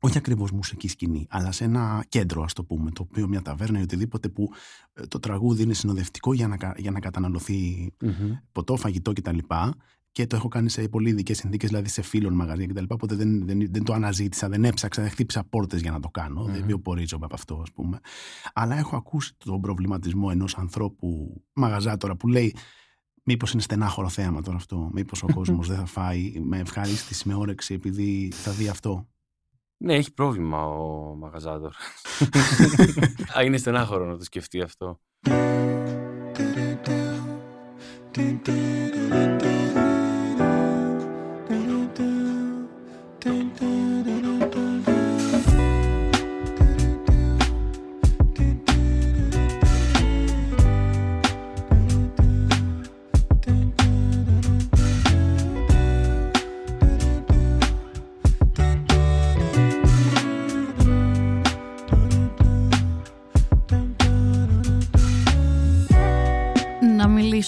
όχι 0.07 0.17
ακριβώς 0.17 0.51
μουσική 0.51 0.87
σκηνή, 0.87 1.27
αλλά 1.29 1.51
σε 1.51 1.63
ένα 1.63 2.05
κέντρο, 2.09 2.43
ας 2.43 2.53
το 2.53 2.63
πούμε, 2.63 2.91
το 2.91 3.07
οποίο 3.09 3.27
μια 3.27 3.41
ταβέρνα 3.41 3.79
ή 3.79 3.81
οτιδήποτε 3.81 4.29
που 4.29 4.49
ε, 4.93 5.05
το 5.05 5.19
τραγούδι 5.19 5.63
είναι 5.63 5.73
συνοδευτικό 5.73 6.33
για 6.33 6.47
να, 6.47 6.57
για 6.77 6.91
να 6.91 6.99
καταναλωθεί 6.99 7.91
mm-hmm. 8.01 8.39
ποτό, 8.51 8.75
φαγητό 8.75 9.13
κτλ. 9.13 9.37
Και 10.11 10.27
το 10.27 10.35
έχω 10.35 10.47
κάνει 10.47 10.69
σε 10.69 10.87
πολύ 10.87 11.09
ειδικές 11.09 11.37
συνθήκες, 11.37 11.69
δηλαδή 11.69 11.89
σε 11.89 12.01
φίλων 12.01 12.33
μαγαζιά 12.33 12.65
κτλ. 12.65 12.83
Οπότε 12.87 13.15
δεν, 13.15 13.45
δεν, 13.45 13.67
δεν 13.71 13.83
το 13.83 13.93
αναζήτησα, 13.93 14.49
δεν 14.49 14.63
έψαξα, 14.63 15.01
δεν 15.01 15.11
χτύπησα 15.11 15.43
πόρτες 15.43 15.81
για 15.81 15.91
να 15.91 15.99
το 15.99 16.09
κάνω. 16.09 16.43
Mm-hmm. 16.43 16.51
Δεν 16.51 16.63
βιοπορίζομαι 16.65 17.25
από 17.25 17.35
αυτό, 17.35 17.59
ας 17.61 17.71
πούμε. 17.71 17.99
Αλλά 18.53 18.77
έχω 18.77 18.95
ακούσει 18.95 19.33
τον 19.37 19.61
προβληματισμό 19.61 20.27
ενός 20.31 20.57
ανθρώπου 20.57 21.41
μαγαζάτορα 21.53 22.15
που 22.15 22.27
λέει 22.27 22.55
Μήπως 23.29 23.51
είναι 23.51 23.61
στενάχωρο 23.61 24.09
θέαμα 24.09 24.41
τώρα 24.41 24.57
αυτό. 24.57 24.89
Μήπως 24.93 25.23
ο 25.23 25.27
κόσμος 25.35 25.67
δεν 25.67 25.77
θα 25.77 25.85
φάει 25.85 26.33
με 26.43 26.59
ευχαρίστηση, 26.59 27.27
με 27.27 27.33
όρεξη, 27.33 27.73
επειδή 27.73 28.31
θα 28.33 28.51
δει 28.51 28.67
αυτό. 28.67 29.07
Ναι, 29.77 29.95
έχει 29.95 30.13
πρόβλημα 30.13 30.65
ο 30.65 31.15
Μαγαζάδορ. 31.15 31.71
Είναι 33.45 33.57
στενάχωρο 33.57 34.05
να 34.05 34.17
το 34.17 34.23
σκεφτεί 34.23 34.61
αυτό. 34.61 34.99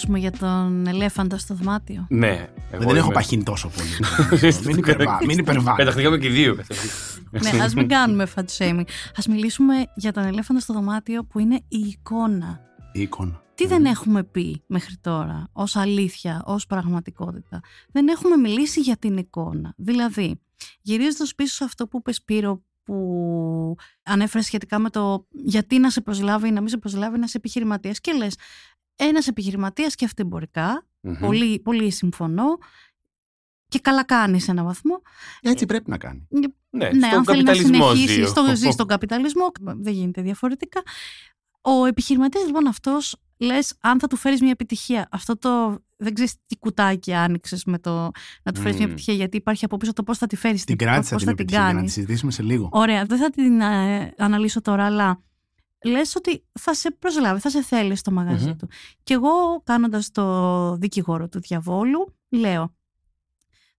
Μιλήσουμε 0.07 0.19
για 0.19 0.31
τον 0.31 0.87
ελέφαντα 0.87 1.37
στο 1.37 1.53
δωμάτιο. 1.53 2.05
Ναι. 2.09 2.49
Εγώ 2.71 2.83
δεν 2.83 2.95
έχω 2.95 3.11
παχύνει 3.11 3.43
τόσο 3.43 3.69
πολύ. 3.69 3.89
μην, 4.65 4.77
υπερβά, 4.77 5.19
μην 5.25 5.37
υπερβάλλει. 5.37 5.75
Πεταχτήκαμε 5.75 6.17
και 6.17 6.29
δύο. 6.29 6.57
ναι, 7.31 7.63
ας 7.63 7.73
μην 7.73 7.87
κάνουμε 7.87 8.27
fat 8.35 8.45
shaming. 8.57 8.83
Α 9.15 9.29
μιλήσουμε 9.29 9.73
για 9.95 10.11
τον 10.11 10.23
ελέφαντα 10.23 10.59
στο 10.59 10.73
δωμάτιο 10.73 11.23
που 11.23 11.39
είναι 11.39 11.55
η 11.67 11.77
εικόνα. 11.77 12.59
Η 12.91 13.01
εικόνα. 13.01 13.41
Τι 13.55 13.67
δεν 13.67 13.85
έχουμε 13.85 14.23
πει 14.23 14.63
μέχρι 14.67 14.97
τώρα 15.01 15.49
ως 15.51 15.75
αλήθεια, 15.75 16.41
ως 16.45 16.65
πραγματικότητα; 16.65 17.59
Δεν 17.91 18.07
έχουμε 18.07 18.35
μιλήσει 18.35 18.79
για 18.79 18.97
την 18.97 19.17
εικόνα. 19.17 19.73
Δηλαδή, 19.77 20.41
γυρίζοντας 20.81 21.35
πίσω 21.35 21.55
σε 21.55 21.63
αυτό 21.63 21.87
που 21.87 21.97
είπες 21.97 22.15
Σπύρο, 22.15 22.63
που 22.89 23.75
ανέφερες 24.03 24.45
σχετικά 24.45 24.79
με 24.79 24.89
το 24.89 25.27
γιατί 25.31 25.79
να 25.79 25.89
σε 25.89 26.01
προσλάβει 26.01 26.47
ή 26.47 26.51
να 26.51 26.59
μην 26.59 26.69
σε 26.69 26.77
προσλάβει 26.77 27.15
ένας 27.15 27.33
επιχειρηματίας. 27.33 27.99
Και 27.99 28.13
λες, 28.13 28.35
ένας 28.99 29.27
επιχειρηματίας 29.27 29.91
σκέφτεται 29.91 30.21
εμπορικά, 30.21 30.87
πολύ, 31.19 31.59
πολύ 31.59 31.91
συμφωνώ. 31.91 32.57
Και 33.67 33.79
καλά 33.79 34.05
κάνει 34.05 34.39
σε 34.39 34.51
έναν 34.51 34.65
βαθμό. 34.65 35.01
Έτσι 35.41 35.65
πρέπει 35.65 35.89
να 35.89 35.97
κάνει. 35.97 36.27
Ναι, 36.69 36.89
ναι 36.89 37.07
αν 37.07 37.23
θέλει 37.23 37.43
να 37.43 37.53
συνεχίσει 37.53 38.25
στο, 38.25 38.45
ζει 38.55 38.69
στον 38.69 38.87
καπιταλισμό, 38.93 39.51
δεν 39.61 39.93
γίνεται 39.93 40.21
διαφορετικά. 40.21 40.81
Ο 41.61 41.85
επιχειρηματίας 41.85 42.45
λοιπόν 42.45 42.67
αυτός 42.67 43.15
λες 43.37 43.73
αν 43.81 43.99
θα 43.99 44.07
του 44.07 44.15
φέρεις 44.15 44.41
μια 44.41 44.51
επιτυχία. 44.51 45.07
Αυτό 45.11 45.37
το 45.37 45.79
δεν 45.97 46.13
ξέρεις 46.13 46.35
τι 46.45 46.57
κουτάκι 46.57 47.13
άνοιξες 47.13 47.63
με 47.65 47.79
το 47.79 48.11
να 48.43 48.51
του 48.51 48.61
φέρεις 48.61 48.75
μια 48.75 48.85
επιτυχία, 48.85 49.13
γιατί 49.13 49.37
υπάρχει 49.37 49.65
από 49.65 49.77
πίσω 49.77 49.93
το 49.93 50.03
πώς 50.03 50.17
θα 50.17 50.27
τη 50.27 50.35
φέρεις 50.35 50.63
την 50.63 50.77
κράτησα 50.77 51.15
την, 51.15 51.25
θα 51.25 51.33
την 51.33 51.47
κάνει. 51.47 51.79
Να 51.79 51.85
τη 51.85 51.91
συζητήσουμε 51.91 52.31
σε 52.31 52.43
λίγο. 52.43 52.69
Ωραία, 52.71 53.05
δεν 53.05 53.17
θα 53.17 53.29
την 53.29 53.61
ε, 53.61 54.13
αναλύσω 54.17 54.61
τώρα, 54.61 54.85
αλλά 54.85 55.23
λες 55.83 56.15
ότι 56.15 56.45
θα 56.59 56.73
σε 56.73 56.91
προσλάβει, 56.91 57.39
θα 57.39 57.49
σε 57.49 57.63
θέλει 57.63 57.95
στο 57.95 58.11
μαγαζι 58.11 58.55
του. 58.55 58.67
Και 59.03 59.13
εγώ, 59.13 59.61
κάνοντας 59.63 60.11
το 60.11 60.75
δικηγόρο 60.75 61.29
του 61.29 61.39
διαβόλου, 61.39 62.17
λέω. 62.29 62.75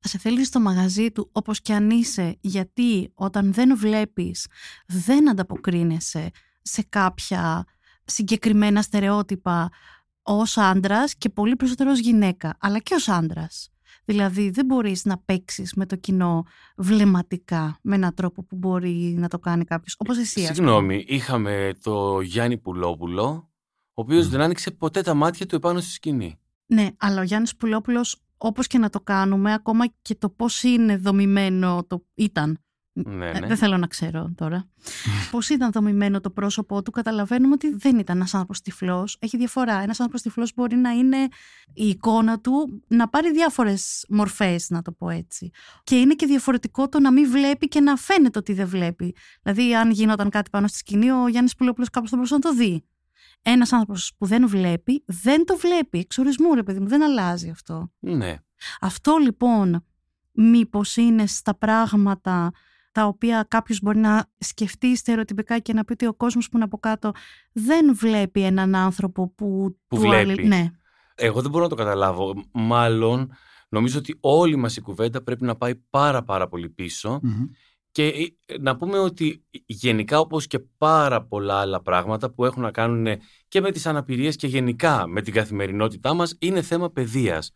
Θα 0.00 0.08
σε 0.08 0.18
θέλει 0.18 0.44
στο 0.44 0.60
μαγαζί 0.60 1.10
του 1.10 1.28
όπως 1.32 1.60
και 1.60 1.74
αν 1.74 1.90
είσαι, 1.90 2.36
γιατί 2.40 3.12
όταν 3.14 3.52
δεν 3.52 3.76
βλέπεις, 3.76 4.46
δεν 4.86 5.30
ανταποκρίνεσαι 5.30 6.30
σε 6.62 6.82
κάποια 6.88 7.64
συγκεκριμένα 8.04 8.82
στερεότυπα 8.82 9.70
ως 10.22 10.56
άντρας 10.56 11.14
και 11.14 11.28
πολύ 11.28 11.56
περισσότερο 11.56 11.90
ως 11.90 11.98
γυναίκα, 11.98 12.56
αλλά 12.60 12.78
και 12.78 12.94
ως 12.94 13.08
άντρας. 13.08 13.70
Δηλαδή 14.10 14.50
δεν 14.50 14.64
μπορείς 14.64 15.04
να 15.04 15.18
παίξεις 15.18 15.74
με 15.74 15.86
το 15.86 15.96
κοινό 15.96 16.44
βλεμματικά 16.76 17.78
με 17.82 17.94
έναν 17.94 18.14
τρόπο 18.14 18.44
που 18.44 18.56
μπορεί 18.56 19.14
να 19.18 19.28
το 19.28 19.38
κάνει 19.38 19.64
κάποιος, 19.64 19.94
όπως 19.98 20.18
εσύ. 20.18 20.40
Συγγνώμη, 20.40 21.04
είχαμε 21.08 21.72
το 21.82 22.20
Γιάννη 22.20 22.58
Πουλόπουλο, 22.58 23.50
ο 23.94 24.02
οποίος 24.02 24.28
δεν 24.28 24.40
άνοιξε 24.40 24.70
ποτέ 24.70 25.02
τα 25.02 25.14
μάτια 25.14 25.46
του 25.46 25.54
επάνω 25.54 25.80
στη 25.80 25.90
σκηνή. 25.90 26.38
Ναι, 26.66 26.88
αλλά 26.96 27.20
ο 27.20 27.24
Γιάννης 27.24 27.56
Πουλόπουλος 27.56 28.22
όπως 28.36 28.66
και 28.66 28.78
να 28.78 28.90
το 28.90 29.00
κάνουμε, 29.00 29.52
ακόμα 29.52 29.84
και 30.02 30.14
το 30.14 30.28
πώς 30.28 30.62
είναι 30.62 30.96
δομημένο 30.96 31.84
το 31.86 32.06
ήταν 32.14 32.58
ναι, 32.92 33.30
ε, 33.30 33.38
ναι. 33.38 33.46
δεν 33.46 33.56
θέλω 33.56 33.76
να 33.76 33.86
ξέρω 33.86 34.32
τώρα. 34.34 34.68
Πώς 35.30 35.48
ήταν 35.48 35.70
δομημένο 35.72 36.20
το 36.20 36.30
πρόσωπό 36.30 36.82
του, 36.82 36.90
καταλαβαίνουμε 36.90 37.52
ότι 37.54 37.74
δεν 37.74 37.98
ήταν 37.98 38.16
ένας 38.16 38.32
άνθρωπος 38.34 38.60
τυφλός. 38.60 39.16
Έχει 39.20 39.36
διαφορά. 39.36 39.72
Ένας 39.72 40.00
άνθρωπος 40.00 40.22
τυφλός 40.22 40.52
μπορεί 40.54 40.76
να 40.76 40.90
είναι 40.90 41.16
η 41.74 41.88
εικόνα 41.88 42.40
του 42.40 42.82
να 42.86 43.08
πάρει 43.08 43.32
διάφορες 43.32 44.06
μορφές, 44.08 44.70
να 44.70 44.82
το 44.82 44.92
πω 44.92 45.08
έτσι. 45.08 45.50
Και 45.84 45.96
είναι 45.96 46.14
και 46.14 46.26
διαφορετικό 46.26 46.88
το 46.88 47.00
να 47.00 47.12
μην 47.12 47.30
βλέπει 47.30 47.68
και 47.68 47.80
να 47.80 47.96
φαίνεται 47.96 48.38
ότι 48.38 48.52
δεν 48.52 48.66
βλέπει. 48.66 49.14
Δηλαδή, 49.42 49.76
αν 49.76 49.90
γινόταν 49.90 50.30
κάτι 50.30 50.50
πάνω 50.50 50.66
στη 50.66 50.76
σκηνή, 50.78 51.10
ο 51.10 51.28
Γιάννης 51.28 51.54
Πουλόπουλος 51.54 51.90
κάπως 51.90 52.10
θα 52.10 52.16
μπορούσε 52.16 52.34
να 52.34 52.40
το 52.40 52.54
δει. 52.54 52.84
Ένας 53.42 53.72
άνθρωπος 53.72 54.12
που 54.18 54.26
δεν 54.26 54.48
βλέπει, 54.48 55.02
δεν 55.06 55.44
το 55.44 55.56
βλέπει. 55.56 55.98
Εξορισμού, 55.98 56.54
ρε 56.54 56.62
παιδί 56.62 56.80
μου, 56.80 56.88
δεν 56.88 57.02
αλλάζει 57.02 57.50
αυτό. 57.50 57.92
Ναι. 57.98 58.36
Αυτό 58.80 59.16
λοιπόν, 59.16 59.84
μήπως 60.32 60.96
είναι 60.96 61.26
στα 61.26 61.54
πράγματα 61.54 62.50
τα 62.92 63.06
οποία 63.06 63.46
κάποιος 63.48 63.80
μπορεί 63.82 63.98
να 63.98 64.30
σκεφτεί 64.38 64.96
στερεοτυπικά 64.96 65.58
και 65.58 65.72
να 65.72 65.84
πει 65.84 65.92
ότι 65.92 66.06
ο 66.06 66.14
κόσμος 66.14 66.48
που 66.48 66.56
είναι 66.56 66.64
από 66.64 66.78
κάτω 66.78 67.12
δεν 67.52 67.94
βλέπει 67.94 68.42
έναν 68.42 68.74
άνθρωπο 68.74 69.28
που, 69.28 69.76
που 69.86 69.96
βλέπει. 69.96 70.46
Ναι. 70.46 70.70
Εγώ 71.14 71.42
δεν 71.42 71.50
μπορώ 71.50 71.62
να 71.64 71.70
το 71.70 71.76
καταλάβω. 71.76 72.44
Μάλλον 72.52 73.32
νομίζω 73.68 73.98
ότι 73.98 74.18
όλη 74.20 74.56
μας 74.56 74.76
η 74.76 74.80
κουβέντα 74.80 75.22
πρέπει 75.22 75.44
να 75.44 75.56
πάει 75.56 75.74
πάρα 75.74 76.22
πάρα 76.22 76.48
πολύ 76.48 76.74
και 77.92 78.34
ε, 78.46 78.58
να 78.58 78.76
πούμε 78.76 78.98
ότι 78.98 79.44
γενικά 79.66 80.18
όπως 80.18 80.46
και 80.46 80.58
πάρα 80.58 81.24
πολλά 81.24 81.60
άλλα 81.60 81.82
πράγματα 81.82 82.30
που 82.30 82.44
έχουν 82.44 82.62
να 82.62 82.70
κάνουν 82.70 83.06
και 83.48 83.60
με 83.60 83.70
τις 83.70 83.86
αναπηρίες 83.86 84.36
και 84.36 84.46
γενικά 84.46 85.06
με 85.06 85.22
την 85.22 85.32
καθημερινότητά 85.32 86.14
μας 86.14 86.36
είναι 86.38 86.62
θέμα 86.62 86.90
παιδείας. 86.90 87.54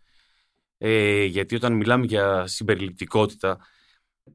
Ε, 0.78 1.24
γιατί 1.24 1.54
όταν 1.54 1.72
μιλάμε 1.72 2.04
για 2.04 2.46
συμπεριληπτικότητα 2.46 3.58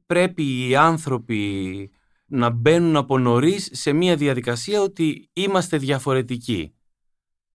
πρέπει 0.06 0.68
οι 0.68 0.76
άνθρωποι 0.76 1.92
να 2.26 2.50
μπαίνουν 2.50 2.96
από 2.96 3.20
νωρίς 3.20 3.70
σε 3.72 3.94
μια 3.94 4.16
διαδικασία 4.16 4.82
ότι 4.82 5.30
είμαστε 5.34 5.78
διαφορετικοί 5.78 6.74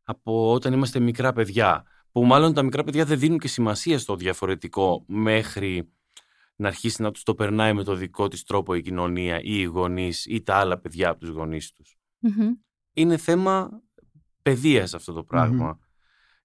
από 0.03 0.53
όταν 0.53 0.73
είμαστε 0.73 0.99
μικρά 0.99 1.33
παιδιά. 1.33 1.85
Που 2.13 2.25
μάλλον 2.25 2.55
τα 2.55 2.63
μικρά 2.63 2.85
παιδιά 2.85 3.05
δεν 3.05 3.19
δίνουν 3.19 3.39
και 3.39 3.49
σημασία 3.49 3.99
στο 3.99 4.17
διαφορετικό 4.17 5.05
μέχρι 5.07 5.93
να 6.57 6.69
αρχίσει 6.69 7.03
να 7.03 7.11
τους 7.11 7.23
το 7.23 7.35
περνάει 7.35 7.73
με 7.73 7.83
το 7.83 7.95
δικό 7.95 8.29
της 8.29 8.45
τρόπο 8.45 8.75
η 8.75 8.83
κοινωνία 8.83 9.41
ή 9.43 9.61
οι 9.61 9.63
γονείς 9.63 10.27
ή 10.27 10.43
τα 10.43 10.55
άλλα 10.55 10.79
παιδιά 10.79 11.09
από 11.09 11.21
τους 11.21 11.29
γονείς 11.29 11.73
τους. 11.73 11.99
Είναι 12.93 13.17
θέμα 13.17 13.83
παιδείας 14.43 14.95
αυτό 14.95 15.13
το 15.13 15.25
πραγμα 15.25 15.79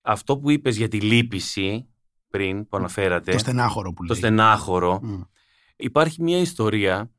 Αυτό 0.01 0.37
που 0.37 0.49
είπες 0.49 0.77
για 0.77 0.87
τη 0.87 1.01
λύπηση 1.01 1.89
πριν 2.29 2.67
που 2.67 2.77
αναφέρατε. 2.77 3.31
Το 3.31 3.37
στενάχωρο 3.37 3.93
που 3.93 4.03
λέει. 4.03 4.09
Το 4.09 4.15
στενάχωρο. 4.15 5.01
Υπάρχει 5.79 6.23
μια 6.23 6.37
ιστορία 6.37 7.11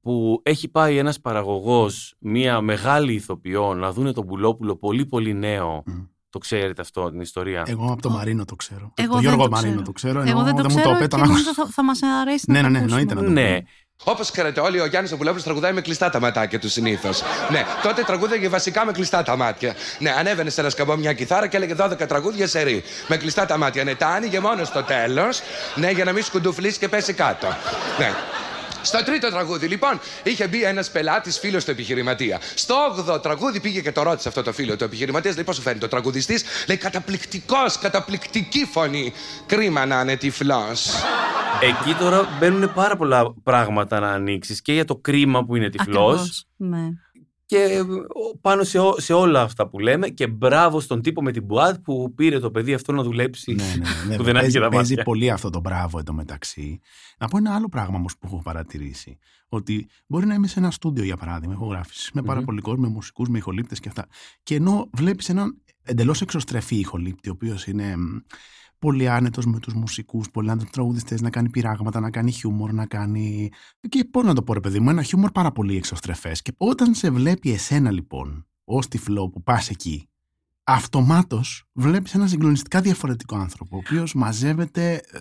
που 0.00 0.40
έχει 0.42 0.68
πάει 0.68 0.96
ένας 0.96 1.20
παραγωγός, 1.20 2.14
μια 2.18 2.60
μεγάλη 2.60 3.12
ηθοποιό, 3.12 3.74
να 3.74 3.92
δούνε 3.92 4.12
τον 4.12 4.26
Πουλόπουλο 4.26 4.76
πολύ 4.76 5.06
πολύ 5.06 5.34
νέο. 5.34 5.82
Το 6.30 6.38
ξέρετε 6.38 6.82
αυτό 6.82 7.10
την 7.10 7.20
ιστορία; 7.20 7.62
Εγώ 7.66 7.92
από 7.92 8.02
το 8.02 8.10
Μαρίνο 8.10 8.44
το 8.44 8.56
ξέρω. 8.56 8.92
Εγώ 8.96 9.14
το 9.14 9.20
Γιώργο 9.20 9.48
Μαρίνο 9.48 9.82
το 9.82 9.92
ξέρω. 9.92 10.20
Εγώ 10.20 10.42
δεν 10.42 10.54
το 10.54 10.66
ξέρω 10.66 11.06
και 11.06 11.16
νομίζω 11.16 11.54
θα, 11.54 11.66
θα 11.66 11.84
μας 11.84 12.00
αρέσει 12.02 12.50
ναι, 12.50 12.62
να 12.62 12.68
ναι, 12.68 12.78
ναι, 12.78 12.84
εννοείται 12.84 13.14
να 13.14 13.22
το 13.22 13.30
ναι. 13.30 13.58
Όπως 14.04 14.30
ξέρετε 14.30 14.60
όλοι, 14.60 14.80
ο 14.80 14.86
Γιάννης 14.86 15.14
Βουλόπουλο 15.14 15.42
τραγουδάει 15.42 15.72
με 15.72 15.80
κλειστά 15.80 16.10
τα 16.10 16.20
ματάκια 16.20 16.58
του 16.58 16.68
συνήθως. 16.68 17.22
ναι, 17.50 17.64
τότε 17.82 18.02
τραγούδαγε 18.02 18.48
βασικά 18.48 18.84
με 18.84 18.92
κλειστά 18.92 19.22
τα 19.22 19.36
μάτια. 19.36 19.74
Ναι, 19.98 20.14
ανέβαινε 20.18 20.50
σε 20.50 20.60
ένα 20.60 20.70
σκαμπό 20.70 20.96
μια 20.96 21.12
κιθάρα 21.12 21.46
και 21.46 21.56
έλεγε 21.56 21.74
12 21.78 22.08
τραγούδια 22.08 22.46
σε 22.46 22.62
ρί. 22.62 22.84
Με 23.06 23.16
κλειστά 23.16 23.46
τα 23.46 23.56
μάτια. 23.56 23.84
Ναι, 23.84 23.94
τα 23.94 24.06
άνοιγε 24.06 24.40
μόνος 24.40 24.68
στο 24.68 24.82
τέλος. 24.82 25.40
Ναι, 25.74 25.90
για 25.90 26.04
να 26.04 26.12
μην 26.12 26.24
σκουντουφλήσει 26.24 26.78
και 26.78 26.88
πέσει 26.88 27.12
κάτω. 27.12 27.46
Ναι. 27.98 28.14
Στο 28.82 29.04
τρίτο 29.04 29.30
τραγούδι, 29.30 29.66
λοιπόν, 29.66 30.00
είχε 30.22 30.48
μπει 30.48 30.62
ένας 30.62 30.90
πελάτης 30.90 31.38
φίλος 31.38 31.64
του 31.64 31.70
επιχειρηματία. 31.70 32.40
Στο 32.54 32.74
8ο 33.08 33.22
τραγούδι 33.22 33.60
πήγε 33.60 33.80
και 33.80 33.92
το 33.92 34.02
ρώτησε 34.02 34.28
αυτό 34.28 34.42
το 34.42 34.52
φίλο 34.52 34.76
του 34.76 34.84
επιχειρηματίας. 34.84 35.34
Λέει: 35.34 35.44
Πώς 35.44 35.56
σου 35.56 35.62
φαίνεται 35.62 35.84
ο 35.84 35.88
τραγουδιστής; 35.88 36.44
Λέει: 36.66 36.76
Καταπληκτικός, 36.76 37.78
καταπληκτική 37.78 38.64
φωνή. 38.72 39.12
Κρίμα 39.46 39.86
να 39.86 40.00
είναι 40.00 40.16
τυφλός. 40.16 40.94
Εκεί 41.60 41.94
τώρα 41.94 42.28
μπαίνουν 42.38 42.72
πάρα 42.74 42.96
πολλά 42.96 43.34
πράγματα 43.42 44.00
να 44.00 44.10
ανοίξεις 44.10 44.62
και 44.62 44.72
για 44.72 44.84
το 44.84 44.96
κρίμα 44.96 45.44
που 45.44 45.56
είναι 45.56 45.70
τυφλός. 45.70 46.44
Ναι 46.56 46.88
και 47.48 47.84
πάνω 48.40 48.64
σε, 48.64 48.78
σε 48.96 49.12
όλα 49.12 49.42
αυτά 49.42 49.68
που 49.68 49.78
λέμε 49.78 50.08
και 50.08 50.26
μπράβο 50.26 50.80
στον 50.80 51.02
τύπο 51.02 51.22
με 51.22 51.32
την 51.32 51.44
Μπουάτ 51.44 51.76
που 51.82 52.14
πήρε 52.14 52.38
το 52.38 52.50
παιδί 52.50 52.74
αυτό 52.74 52.92
να 52.92 53.02
δουλέψει 53.02 53.52
ναι, 53.52 53.64
ναι, 53.64 53.84
ναι, 54.08 54.16
που 54.16 54.22
δεν 54.22 54.34
παίζει, 54.34 54.68
παίζει 54.70 54.94
πολύ 54.94 55.30
αυτό 55.30 55.50
το 55.50 55.60
μπράβο 55.60 56.02
μεταξύ. 56.12 56.80
Να 57.18 57.28
πω 57.28 57.36
ένα 57.36 57.54
άλλο 57.54 57.68
πράγμα 57.68 57.96
όμως 57.96 58.18
που 58.18 58.26
έχω 58.26 58.40
παρατηρήσει. 58.42 59.18
Ότι 59.48 59.88
μπορεί 60.06 60.26
να 60.26 60.34
είμαι 60.34 60.46
σε 60.46 60.58
ένα 60.58 60.70
στούντιο 60.70 61.04
για 61.04 61.16
παράδειγμα, 61.16 61.54
ηχογράφηση, 61.54 62.10
με 62.14 62.22
πάρα 62.22 62.42
πολύ 62.42 62.60
κόσμος, 62.60 62.88
με 62.88 62.94
μουσικούς, 62.94 63.28
με 63.28 63.38
ηχολήπτες 63.38 63.80
και 63.80 63.88
αυτά. 63.88 64.06
Και 64.42 64.54
ενώ 64.54 64.88
βλέπεις 64.92 65.28
έναν 65.28 65.62
εντελώς 65.82 66.20
εξωστρεφή 66.20 66.76
ηχολήπτη, 66.76 67.28
ο 67.28 67.32
οποίος 67.32 67.66
είναι 67.66 67.94
πολύ 68.78 69.08
άνετος 69.08 69.46
με 69.46 69.58
τους 69.58 69.74
μουσικούς, 69.74 70.30
πολύ 70.30 70.50
άνετος 70.50 70.70
τραγουδιστές, 70.70 71.20
να 71.20 71.30
κάνει 71.30 71.50
πειράγματα, 71.50 72.00
να 72.00 72.10
κάνει 72.10 72.30
χιούμορ, 72.30 72.72
να 72.72 72.86
κάνει... 72.86 73.48
Και 73.88 74.04
πώς 74.04 74.24
να 74.24 74.34
το 74.34 74.42
πω 74.42 74.52
ρε 74.52 74.60
παιδί 74.60 74.80
μου, 74.80 74.90
ένα 74.90 75.02
χιούμορ 75.02 75.30
πάρα 75.30 75.52
πολύ 75.52 75.76
εξωστρεφές. 75.76 76.42
Και 76.42 76.52
όταν 76.56 76.94
σε 76.94 77.10
βλέπει 77.10 77.52
εσένα 77.52 77.90
λοιπόν, 77.90 78.46
ως 78.64 78.88
τυφλό 78.88 79.28
που 79.28 79.42
πας 79.42 79.70
εκεί, 79.70 80.08
αυτομάτως 80.64 81.64
βλέπεις 81.72 82.14
ένα 82.14 82.26
συγκλονιστικά 82.26 82.80
διαφορετικό 82.80 83.36
άνθρωπο, 83.36 83.76
ο 83.76 83.78
οποίος 83.78 84.14
μαζεύεται, 84.14 84.92
ε, 84.94 85.18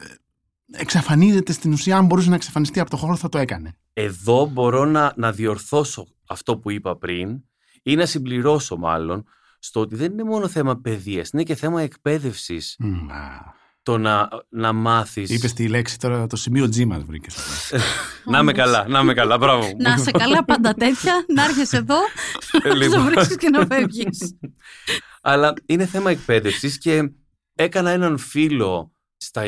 εξαφανίζεται 0.72 1.52
στην 1.52 1.72
ουσία, 1.72 1.98
αν 1.98 2.06
μπορούσε 2.06 2.30
να 2.30 2.36
εξαφανιστεί 2.36 2.80
από 2.80 2.90
το 2.90 2.98
χώρο 2.98 3.16
θα 3.16 3.30
το 3.30 3.38
έκανε. 3.38 3.78
Εδώ 3.94 4.46
μπορώ 4.46 4.86
να, 4.86 5.14
να 5.16 5.32
διορθώσω 5.32 6.08
αυτό 6.28 6.58
που 6.58 6.72
είπα 6.72 6.98
πριν 6.98 7.44
ή 7.84 7.96
να 7.96 8.06
συμπληρώσω 8.06 8.78
μάλλον 8.78 9.26
στο 9.60 9.80
ότι 9.80 9.96
δεν 9.96 10.12
είναι 10.12 10.24
μόνο 10.24 10.48
θέμα 10.48 10.78
παιδείας, 10.78 11.30
είναι 11.30 11.44
και 11.44 11.56
θέμα 11.56 11.82
εκπαίδευσης. 11.82 12.78
Το 13.84 13.98
να, 13.98 14.30
να 14.50 14.74
μάθεις. 14.74 15.30
Είπες 15.30 15.54
τη 15.54 15.68
λέξη 15.68 16.00
τώρα, 16.00 16.28
το 16.28 16.36
σημείο 16.36 16.66
G 16.66 16.86
μας 16.86 17.04
βρήκες. 17.04 17.36
να 18.32 18.40
είμαι 18.40 18.52
καλά, 18.52 18.88
να 18.88 19.00
είμαι 19.00 19.14
καλά, 19.14 19.38
μπράβο. 19.38 19.72
να 19.78 19.94
είσαι 19.94 20.12
καλά, 20.12 20.46
πάντα 20.46 20.74
τέτοια, 20.74 21.26
να 21.34 21.44
έρχεσαι 21.44 21.78
εδώ, 21.78 21.98
να 22.64 22.70
το 22.70 22.76
λοιπόν. 22.76 23.06
βρίσκει 23.06 23.36
και 23.36 23.50
να 23.50 23.66
φεύγεις. 23.66 24.38
Αλλά 25.22 25.54
είναι 25.66 25.86
θέμα 25.86 26.12
εκπαίδευσης 26.12 26.78
και 26.78 27.12
έκανα 27.56 27.90
έναν 27.90 28.18
φίλο 28.18 28.92
στα 29.18 29.44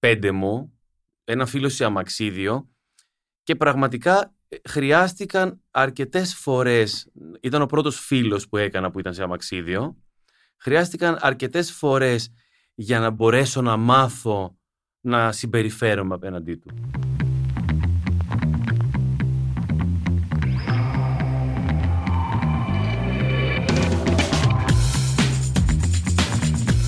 25 0.00 0.30
μου, 0.32 0.78
ένα 1.24 1.46
φίλο 1.46 1.68
σε 1.68 1.84
αμαξίδιο 1.84 2.68
και 3.42 3.56
πραγματικά 3.56 4.34
χρειάστηκαν 4.68 5.60
αρκετές 5.70 6.34
φορές, 6.34 7.08
ήταν 7.40 7.62
ο 7.62 7.66
πρώτος 7.66 8.00
φίλος 8.00 8.48
που 8.48 8.56
έκανα 8.56 8.90
που 8.90 8.98
ήταν 8.98 9.14
σε 9.14 9.22
αμαξίδιο, 9.22 9.96
χρειάστηκαν 10.56 11.18
αρκετές 11.20 11.72
φορές 11.72 12.32
για 12.74 13.00
να 13.00 13.10
μπορέσω 13.10 13.62
να 13.62 13.76
μάθω 13.76 14.56
να 15.00 15.32
συμπεριφέρομαι 15.32 16.14
απέναντί 16.14 16.54
του. 16.54 16.70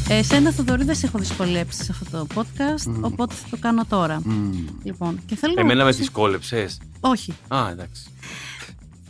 Εσένα, 0.09 0.53
Θοδωρή, 0.53 0.85
δεν 0.85 0.95
σε 0.95 1.07
έχω 1.07 1.19
δυσκολέψει 1.19 1.85
σε 1.85 1.93
αυτό 1.93 2.05
το 2.19 2.27
podcast, 2.35 3.01
οπότε 3.01 3.35
θα 3.35 3.47
το 3.51 3.57
κάνω 3.61 3.85
τώρα. 3.89 4.23
Λοιπόν, 4.83 5.21
και 5.27 5.37
θέλω 5.37 5.55
Εμένα 5.57 5.75
με 5.75 5.83
ρωτήσω- 5.83 5.99
δυσκόλεψες. 6.01 6.79
Όχι. 7.05 7.35
Α, 7.49 7.69
εντάξει. 7.71 8.11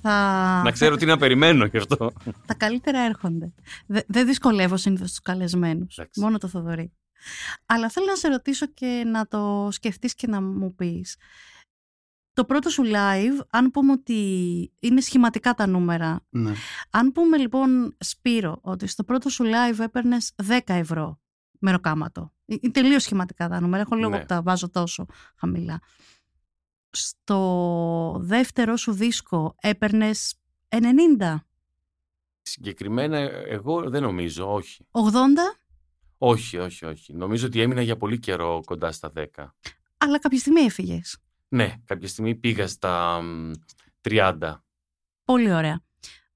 Θα... 0.03 0.61
Να 0.65 0.71
ξέρω 0.71 0.97
τι 0.97 1.05
να 1.07 1.17
περιμένω 1.19 1.65
γι' 1.65 1.77
αυτό. 1.77 2.13
Τα 2.47 2.55
καλύτερα 2.55 2.99
έρχονται. 3.01 3.53
Δε- 3.87 4.01
δεν 4.07 4.27
δυσκολεύω 4.27 4.77
συνήθως 4.77 5.09
τους 5.09 5.21
καλεσμένους. 5.21 5.99
Εντάξει. 5.99 6.21
Μόνο 6.21 6.39
το 6.39 6.49
Θοδωρή. 6.49 6.93
Αλλά 7.67 7.89
θέλω 7.89 8.07
να 8.07 8.15
σε 8.17 8.29
ρωτήσω 8.29 8.67
και 8.67 9.03
να 9.07 9.27
το 9.27 9.69
σκεφτείς 9.71 10.15
και 10.15 10.27
να 10.27 10.41
μου 10.41 10.75
πεις. 10.75 11.17
Το 12.33 12.45
πρώτο 12.45 12.69
σου 12.71 12.83
live, 12.87 13.45
αν 13.51 13.71
πούμε 13.71 13.93
ότι 13.93 14.21
είναι 14.79 15.01
σχηματικά 15.01 15.55
τα 15.55 15.67
νούμερα, 15.67 16.21
Ναι. 16.29 16.53
αν 16.91 17.13
πούμε 17.13 17.37
λοιπόν, 17.37 17.97
Σπύρο, 17.99 18.59
ότι 18.63 18.87
στο 18.87 19.05
πρώτο 19.05 19.29
σου 19.29 19.45
live 19.45 19.79
έπαιρνες 19.79 20.33
10 20.49 20.59
ευρώ 20.67 21.21
μεροκάματο. 21.59 22.33
Ε, 22.47 22.55
Είναι 22.61 22.73
τελείως 22.73 23.03
σχηματικά 23.03 23.49
τα 23.49 23.61
νούμερα. 23.61 23.83
Έχω 23.83 23.95
λόγο 23.97 24.13
Ναι. 24.15 24.21
που 24.21 24.27
τα 24.27 24.43
βάζω 24.43 24.71
τόσο 24.71 25.07
χαμηλά. 25.37 25.81
Στο 26.93 28.17
δεύτερο 28.21 28.77
σου 28.77 28.93
δίσκο 28.93 29.55
έπαιρνες 29.61 30.35
90, 30.69 30.79
Συγκεκριμένα 32.43 33.19
εγώ 33.47 33.91
δεν 33.91 34.03
νομίζω, 34.03 34.53
όχι. 34.53 34.87
80, 34.91 35.01
Όχι, 36.19 36.59
όχι, 36.59 36.85
όχι. 36.85 37.13
Νομίζω 37.15 37.47
ότι 37.47 37.61
έμεινα 37.61 37.83
για 37.83 37.97
πολύ 37.97 38.19
καιρό 38.19 38.61
κοντά 38.65 38.93
στα 38.93 39.13
10. 39.17 39.25
αλλά 39.97 40.19
κάποια 40.19 40.39
στιγμή 40.39 40.61
έφυγες. 40.61 41.19
Ναι, 41.49 41.75
κάποια 41.85 42.09
στιγμή 42.09 42.35
πήγα 42.35 42.67
στα 42.69 43.21
μ, 43.23 43.51
30. 44.01 44.63
Πολύ 45.25 45.53
ωραία. 45.53 45.81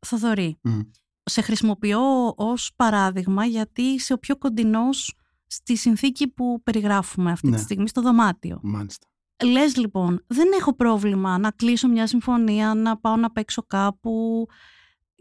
Θοδωρή, 0.07 0.59
Μμ. 0.63 0.81
σε 1.23 1.41
χρησιμοποιώ 1.41 2.29
ως 2.37 2.73
παράδειγμα 2.77 3.45
γιατί 3.45 3.83
είσαι 3.83 4.13
ο 4.13 4.19
πιο 4.19 4.37
κοντινός 4.37 5.15
στη 5.47 5.77
συνθήκη 5.77 6.29
που 6.29 6.63
περιγράφουμε 6.63 7.31
αυτή 7.31 7.49
Ναι. 7.49 7.57
τη 7.57 7.63
στιγμή 7.63 7.89
στο 7.89 8.01
δωμάτιο. 8.03 8.59
Μάλιστα. 8.63 9.07
Λες 9.45 9.77
λοιπόν, 9.77 10.25
δεν 10.27 10.49
έχω 10.59 10.77
πρόβλημα 10.77 11.39
να 11.39 11.51
κλείσω 11.51 11.89
μια 11.89 12.07
συμφωνία, 12.07 12.75
να 12.75 12.97
πάω 12.99 13.17
να 13.17 13.31
παίξω 13.31 13.63
κάπου 13.67 14.47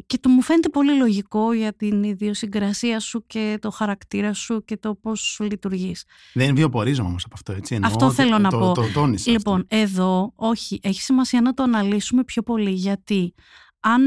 και 0.06 0.18
το 0.18 0.30
μου 0.30 0.42
φαίνεται 0.42 0.70
πολύ 0.70 0.98
λογικό 0.98 1.54
για 1.54 1.74
την 1.74 2.04
ιδιοσυγκρασία 2.04 3.00
σου 3.00 3.26
και 3.28 3.58
το 3.62 3.70
χαρακτήρα 3.70 4.34
σου 4.34 4.64
και 4.66 4.78
το 4.78 4.96
πώς 4.96 5.38
λειτουργείς. 5.42 6.04
Δεν 6.34 6.56
βιοπορίζομαι 6.56 7.08
όμως 7.08 7.24
από 7.26 7.34
αυτό, 7.34 7.52
έτσι. 7.52 7.76
Εννοώ 7.76 7.90
Αυτό 7.90 8.06
ότι 8.06 8.16
θέλω 8.16 8.38
να 8.38 8.50
το, 8.50 8.58
πω. 8.58 8.74
Το, 8.74 8.82
το 8.82 8.92
τόνισα 8.94 9.32
Λοιπόν, 9.32 9.56
αυτό. 9.56 9.76
εδώ 9.76 10.32
όχι, 10.36 10.80
έχει 10.84 11.02
σημασία 11.02 11.42
να 11.42 11.54
το 11.54 11.64
αναλύσουμε 11.64 12.24
πιο 12.24 12.42
πολύ 12.42 12.72
γιατί 12.72 13.34
αν 13.80 14.02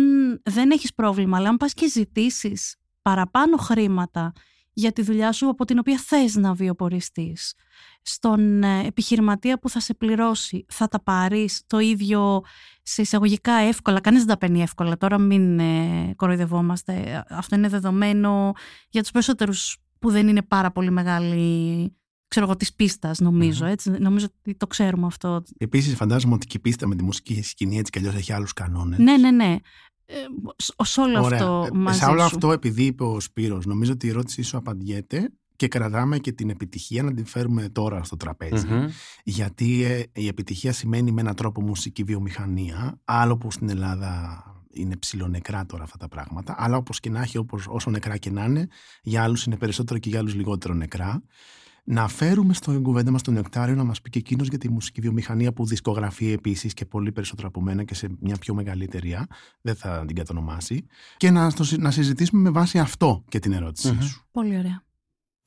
δεν 0.44 0.71
έχεις 0.71 0.94
πρόβλημα, 0.94 1.37
αλλά 1.37 1.49
αν 1.49 1.57
πας 1.57 1.73
και 1.73 1.88
ζητήσεις 1.88 2.77
παραπάνω 3.03 3.57
χρήματα 3.57 4.33
για 4.79 4.93
τη 4.93 5.03
δουλειά 5.03 5.33
σου 5.33 5.49
από 5.49 5.64
την 5.64 5.79
οποία 5.79 5.99
θες 5.99 6.35
να 6.35 6.55
βιοποριστείς. 6.55 7.55
Στον 8.03 8.62
ε, 8.62 8.87
επιχειρηματία 8.87 9.59
που 9.59 9.69
θα 9.69 9.81
σε 9.81 9.95
πληρώσει 9.95 10.64
θα 10.69 10.88
τα 10.88 11.03
πάρεις 11.03 11.62
το 11.67 11.79
ίδιο 11.79 12.43
σε 12.83 13.03
εισαγωγικά 13.03 13.53
εύκολα; 13.53 14.01
Κανείς 14.01 14.19
δεν 14.19 14.29
τα 14.29 14.38
παίρνει 14.38 14.62
εύκολα 14.62 14.97
τώρα 14.97 15.19
μην 15.19 15.59
ε, 15.59 16.12
κοροϊδευόμαστε. 16.17 17.25
Αυτό 17.29 17.57
είναι 17.57 17.69
δεδομένο 17.69 18.53
για 18.88 19.03
τους 19.03 19.11
περισσότερους 19.11 19.79
που 19.99 20.11
δεν 20.11 20.29
είναι 20.29 20.43
πάρα 20.43 20.71
πολύ 20.71 20.91
μεγάλη 20.91 21.93
ξέρω 22.29 22.47
εγώ 22.47 22.57
της 22.57 22.75
πίστας 22.75 23.19
νομιζω 23.19 23.67
έτσι. 23.67 23.91
Νομίζω 23.91 24.27
ότι 24.27 24.57
το 24.57 24.67
ξέρουμε 24.67 25.07
αυτό. 25.07 25.43
Επίσης, 25.59 25.95
φαντάζομαι 25.95 26.35
ότι 26.35 26.47
και 26.47 26.57
η 26.57 26.61
πίστα 26.61 26.87
με 26.87 26.97
τη 26.97 27.03
μουσική 27.03 27.43
σκηνή 27.43 27.79
έτσι 27.79 27.91
κι 27.91 27.99
αλλιώς 27.99 28.14
έχει 28.14 28.33
άλλους 28.33 28.53
κανόνες. 28.53 28.99
ναι 28.99 29.17
ναι 29.17 29.31
ναι 29.31 29.57
ε, 30.11 30.14
σ- 30.57 30.75
σε 30.85 31.01
όλο 31.01 31.18
αυτό 31.18 31.64
Ε, 31.66 31.77
μαζί 31.77 31.99
Σε 31.99 32.05
όλο 32.05 32.18
σου. 32.18 32.25
αυτό, 32.25 32.53
επειδή 32.53 32.85
είπε 32.85 33.05
ο 33.05 33.21
Σπύρος, 33.21 33.66
νομίζω 33.66 33.92
ότι 33.92 34.07
η 34.07 34.09
ερώτησή 34.11 34.42
σου 34.42 34.57
απαντιέται 34.57 35.31
και 35.57 35.68
κρατάμε 35.68 36.18
και 36.18 36.33
την 36.33 36.51
επιτυχία 36.51 37.03
να 37.03 37.14
την 37.14 37.27
φέρουμε 37.27 37.68
τώρα 37.68 38.05
στο 38.05 38.16
τραπεζι 38.16 38.66
Μμμ. 38.66 38.85
Γιατί 39.25 39.83
ε, 39.85 40.03
η 40.12 40.27
επιτυχία 40.27 40.73
σημαίνει 40.73 41.11
με 41.12 41.21
έναν 41.21 41.35
τρόπο 41.35 41.61
μουσική 41.62 42.03
βιομηχανία, 42.03 43.01
άλλο 43.05 43.37
που 43.37 43.51
στην 43.51 43.68
Ελλάδα 43.68 44.42
είναι 44.73 44.97
ψηλονεκρά 44.97 45.66
τώρα 45.66 45.83
αυτά 45.83 45.97
τα 45.97 46.09
πράγματα, 46.09 46.55
αλλά 46.59 46.77
όπως 46.77 47.01
και 47.01 47.11
να 47.11 47.21
έχει, 47.23 47.38
όπως, 47.38 47.66
όσο 47.68 47.90
νεκρά 47.90 48.16
και 48.16 48.31
να 48.31 48.44
είναι, 48.44 48.68
για 49.03 49.23
άλλους 49.23 49.44
είναι 49.44 49.57
περισσότερο 49.57 49.99
και 49.99 50.09
για 50.09 50.18
άλλους 50.18 50.35
λιγότερο 50.35 50.75
νεκρά. 50.75 51.23
Να 51.90 52.09
φέρουμε 52.09 52.55
στο 52.55 52.81
κουβέντα 52.81 53.11
μας 53.11 53.22
τον 53.22 53.35
Νεκτάριο 53.35 53.74
να 53.74 53.85
μας 53.85 54.01
πει 54.01 54.11
και 54.11 54.18
εκείνος 54.18 54.48
για 54.48 54.59
τη 54.59 54.68
μουσική 54.70 55.01
βιομηχανία 55.01 55.53
που 55.53 55.66
δισκογραφεί 55.66 56.33
επίσης 56.33 56.74
και 56.74 56.85
πολύ 56.85 57.12
περισσότερο 57.12 57.48
από 57.48 57.61
μένα 57.61 57.85
και 57.85 57.94
σε 57.94 58.09
μια 58.20 58.37
πιο 58.37 58.55
μεγάλη 58.55 58.85
εταιρεία, 58.85 59.27
δεν 59.61 59.74
θα 59.77 60.05
την 60.07 60.16
κατονομάσει, 60.16 60.87
και 61.16 61.31
να, 61.31 61.51
στο 61.51 61.64
συ- 61.64 61.79
να 61.79 61.90
συζητήσουμε 61.90 62.40
με 62.42 62.51
βάση 62.51 62.79
αυτό 62.79 63.24
και 63.29 63.38
την 63.38 63.53
ερώτησή 63.53 63.90
Μμμ. 63.92 64.01
σου. 64.01 64.27
πολύ 64.33 64.59
ωραία 64.59 64.83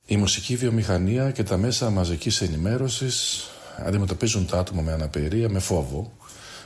Η 0.06 0.16
μουσική 0.16 0.56
βιομηχανία 0.56 1.30
και 1.30 1.42
τα 1.42 1.56
μέσα 1.56 1.90
μαζικής 1.90 2.40
ενημέρωσης 2.40 3.44
αντιμετωπίζουν 3.86 4.46
τα 4.46 4.58
άτομα 4.58 4.82
με 4.82 4.92
αναπηρία 4.92 5.48
με 5.48 5.58
φόβο, 5.58 6.12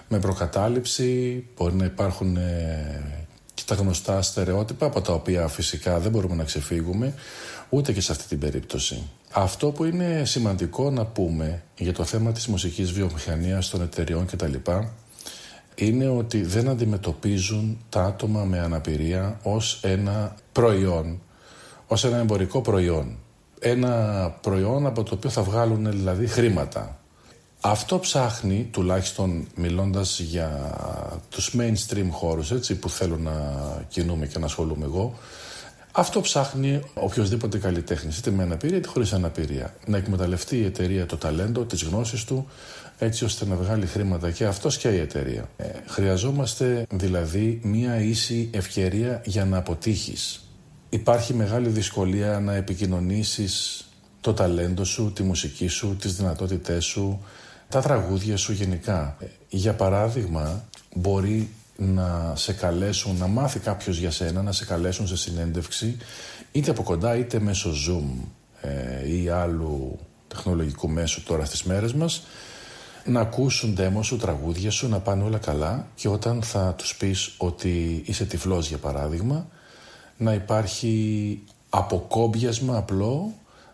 με 0.09 0.19
προκατάληψη, 0.19 1.45
μπορεί 1.57 1.75
να 1.75 1.85
υπάρχουν 1.85 2.37
ε, 2.37 3.27
και 3.55 3.63
τα 3.67 3.75
γνωστά 3.75 4.23
στερεότυπα 4.23 4.87
από 4.87 5.01
τα 5.01 5.13
οποία 5.13 5.49
φυσικά 5.49 5.99
δεν 6.01 6.11
μπορούμε 6.11 6.35
να 6.35 6.45
ξεφύγουμε 6.45 7.15
ούτε 7.69 7.93
και 7.93 8.01
σε 8.01 8.13
αυτή 8.13 8.25
την 8.27 8.39
περίπτωση. 8.39 9.03
Αυτό 9.39 9.71
που 9.71 9.85
είναι 9.85 10.23
σημαντικό 10.25 10.91
να 10.91 11.05
πούμε 11.05 11.63
για 11.79 11.93
το 11.93 12.05
θέμα 12.05 12.33
της 12.33 12.47
μουσικής 12.47 12.93
βιομηχανίας 12.93 13.69
των 13.69 13.83
εταιριών 13.83 14.27
κτλ 14.27 14.55
είναι 15.75 16.09
ότι 16.09 16.43
δεν 16.43 16.69
αντιμετωπίζουν 16.69 17.79
τα 17.89 18.03
άτομα 18.03 18.45
με 18.45 18.59
αναπηρία 18.59 19.41
ως 19.43 19.81
ένα 19.83 20.35
προϊόν, 20.53 21.21
ως 21.87 22.05
ένα 22.05 22.17
εμπορικό 22.17 22.61
προϊόν. 22.61 23.19
Ένα 23.59 24.31
προϊόν 24.41 24.87
από 24.87 25.03
το 25.03 25.15
οποίο 25.15 25.31
θα 25.31 25.43
βγάλουν 25.43 25.91
δηλαδή 25.91 26.27
χρήματα. 26.27 26.99
Αυτό 27.61 27.99
ψάχνει, 27.99 28.69
τουλάχιστον 28.71 29.47
μιλώντας 29.55 30.21
για 30.21 30.77
τους 31.29 31.55
mainstream 31.59 32.09
χώρους 32.11 32.51
έτσι, 32.51 32.75
που 32.75 32.89
θέλω 32.89 33.17
να 33.17 33.33
κινούμε 33.89 34.27
και 34.27 34.39
να 34.39 34.45
ασχολούμαι 34.45 34.85
εγώ, 34.85 35.15
αυτό 35.99 36.21
ψάχνει 36.21 36.81
οποιοδήποτε 36.95 37.59
καλλιτέχνη, 37.59 38.13
είτε 38.19 38.31
με 38.31 38.43
αναπηρία 38.43 38.77
είτε 38.77 38.89
χωρίς 38.89 39.13
αναπηρία. 39.13 39.75
Να 39.87 39.97
εκμεταλλευτεί 39.97 40.57
η 40.57 40.65
εταιρεία 40.65 41.07
το 41.07 41.17
ταλέντο, 41.17 41.65
τις 41.65 41.83
γνώσεις 41.83 42.25
του, 42.25 42.47
έτσι 42.99 43.25
ώστε 43.25 43.47
να 43.47 43.57
βγάλει 43.57 43.87
χρήματα 43.87 44.31
και 44.31 44.45
αυτός 44.45 44.79
και 44.79 44.89
η 44.89 44.99
εταιρεία. 44.99 45.49
Ε, 45.57 45.67
χρειαζόμαστε 45.87 46.87
δηλαδή 46.91 47.61
μία 47.63 48.01
ίση 48.01 48.49
ευκαιρία 48.53 49.23
για 49.25 49.45
να 49.45 49.57
αποτύχεις. 49.57 50.41
Υπάρχει 50.89 51.35
μεγάλη 51.35 51.69
δυσκολία 51.69 52.41
να 52.41 52.55
επικοινωνήσεις 52.55 53.85
το 54.21 54.35
ταλέντο 54.35 54.85
σου, 54.85 55.13
τη 55.15 55.23
μουσική 55.23 55.67
σου, 55.67 55.97
τις 56.01 56.17
δυνατότητές 56.17 56.85
σου, 56.85 57.21
τα 57.69 57.81
τραγούδια 57.81 58.37
σου 58.37 58.53
γενικά. 58.53 59.17
Ε, 59.21 59.27
Για 59.49 59.75
παράδειγμα, 59.75 60.65
μπορεί 60.95 61.49
να 61.77 62.33
σε 62.37 62.53
καλέσουν, 62.53 63.17
να 63.17 63.27
μάθει 63.27 63.59
κάποιος 63.59 63.99
για 63.99 64.11
σένα, 64.11 64.43
να 64.43 64.53
σε 64.53 64.65
καλέσουν 64.65 65.07
σε 65.07 65.17
συνέντευξη, 65.17 65.97
είτε 66.53 66.71
από 66.71 66.83
κοντά 66.83 67.17
είτε 67.17 67.41
μέσω 67.41 67.71
Zoom 67.71 68.27
ε, 68.61 69.17
ή 69.17 69.29
άλλου 69.29 69.99
τεχνολογικού 70.29 70.89
μέσου 70.89 71.23
τώρα 71.23 71.45
στις 71.45 71.63
μέρες 71.63 71.93
μας, 71.93 72.23
να 73.05 73.21
ακούσουν 73.21 73.77
demo 73.79 74.01
σου, 74.03 74.17
τραγούδια 74.17 74.71
σου, 74.71 74.89
να 74.89 75.01
πάνε 75.01 75.23
όλα 75.23 75.39
καλά 75.39 75.87
και 75.95 76.09
όταν 76.09 76.43
θα 76.43 76.75
τους 76.79 76.97
πεις 76.97 77.35
ότι 77.37 78.03
είσαι 78.07 78.25
τυφλός 78.25 78.69
για 78.69 78.79
παράδειγμα, 78.79 79.47
να 80.17 80.33
υπάρχει 80.33 81.43
αποκόμπιασμα 81.69 82.77
απλό 82.77 83.33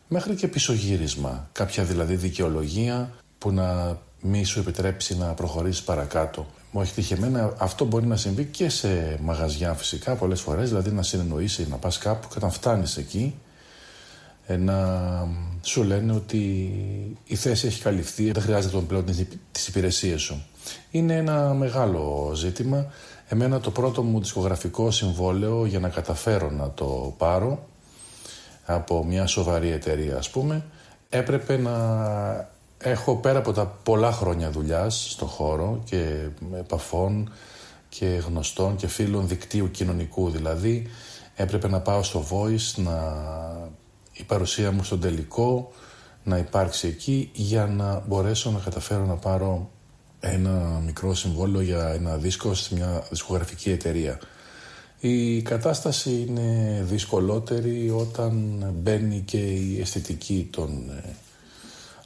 μέχρι 0.09 0.35
και 0.35 0.49
πισωγύρισμα. 0.49 1.49
Κάποια 1.53 1.85
δηλαδή 1.85 2.15
δικαιολογία 2.15 3.11
που 3.39 3.53
να 3.53 3.99
μη 4.21 4.45
σου 4.45 4.59
επιτρέψει 4.59 5.17
να 5.17 5.27
προχωρήσεις 5.27 5.83
παρακάτω. 5.83 6.47
Μου 6.75 6.81
έχει 6.81 6.93
τύχει 6.95 7.13
εμένα, 7.13 7.55
αυτό 7.59 7.85
μπορεί 7.85 8.07
να 8.07 8.17
συμβεί 8.17 8.45
και 8.45 8.69
σε 8.69 9.19
μαγαζιά 9.23 9.75
φυσικά 9.75 10.15
πολλές 10.15 10.41
φορές, 10.41 10.69
δηλαδή 10.69 10.91
να 10.91 11.03
συνεννοήσει 11.03 11.67
να 11.71 11.77
πας 11.77 11.99
κάπου 11.99 12.29
και 12.29 12.35
όταν 12.37 12.51
φτάνεις 12.51 12.97
εκεί 12.97 13.35
ε, 14.47 14.57
να 14.57 14.99
σου 15.63 15.83
λένε 15.83 16.13
ότι 16.13 16.39
η 17.25 17.35
θέση 17.37 17.67
έχει 17.67 17.83
καλυφθεί, 17.83 18.31
δεν 18.31 18.43
χρειάζεται 18.43 18.73
τον 18.75 18.87
πλέον 18.87 19.05
τις 19.53 19.69
υπηρεσίες 19.69 20.21
σου. 20.21 20.43
Είναι 20.91 21.17
ένα 21.17 21.55
μεγάλο 21.55 22.33
ζήτημα. 22.35 22.87
Εμένα 23.29 23.61
το 23.61 23.71
πρώτο 23.71 24.03
μου 24.03 24.21
δισκογραφικό 24.21 24.91
συμβόλαιο 24.91 25.67
για 25.67 25.79
να 25.79 25.89
καταφέρω 25.89 26.51
να 26.51 26.71
το 26.71 27.15
πάρω 27.19 27.67
από 28.65 29.05
μια 29.05 29.27
σοβαρή 29.27 29.71
εταιρεία 29.71 30.17
ας 30.17 30.31
πούμε 30.31 30.65
έπρεπε 31.09 31.57
να 31.57 32.51
έχω 32.83 33.17
πέρα 33.17 33.39
από 33.39 33.53
τα 33.53 33.67
πολλά 33.67 34.13
χρόνια 34.13 34.51
δουλειάς 34.51 35.11
στον 35.11 35.29
χώρο 35.29 35.81
και 35.85 36.29
επαφών 36.55 37.33
και 37.89 38.07
γνωστών 38.07 38.77
και 38.77 38.87
φίλων 38.87 39.29
δικτύου 39.29 39.71
κοινωνικού 39.71 40.31
δηλαδή 40.31 40.87
έπρεπε 41.35 41.69
να 41.69 41.81
πάω 41.81 42.03
στο 42.03 42.25
Voice 42.31 42.83
να 42.83 43.15
η 44.13 44.23
παρουσία 44.23 44.73
μου 44.73 44.85
στον 44.85 45.01
τελικό 45.01 45.73
να 46.25 46.39
υπάρξει 46.39 46.87
εκεί 46.87 47.31
για 47.33 47.67
να 47.67 48.03
μπορέσω 48.07 48.51
να 48.51 48.59
καταφέρω 48.59 49.05
να 49.05 49.15
πάρω 49.15 49.71
ένα 50.21 50.83
μικρό 50.85 51.15
συμβόλαιο 51.15 51.61
για 51.61 51.89
ένα 51.89 52.17
δίσκο 52.17 52.55
σε 52.55 52.75
μια 52.75 53.05
δισκογραφική 53.11 53.71
εταιρεία. 53.71 54.19
Η 55.01 55.43
κατάσταση 55.43 56.27
είναι 56.29 56.81
δυσκολότερη 56.83 57.91
όταν 57.91 58.65
μπαίνει 58.75 59.21
και 59.21 59.39
η 59.39 59.81
αισθητική 59.81 60.49
των 60.53 60.91
ε, 60.91 61.15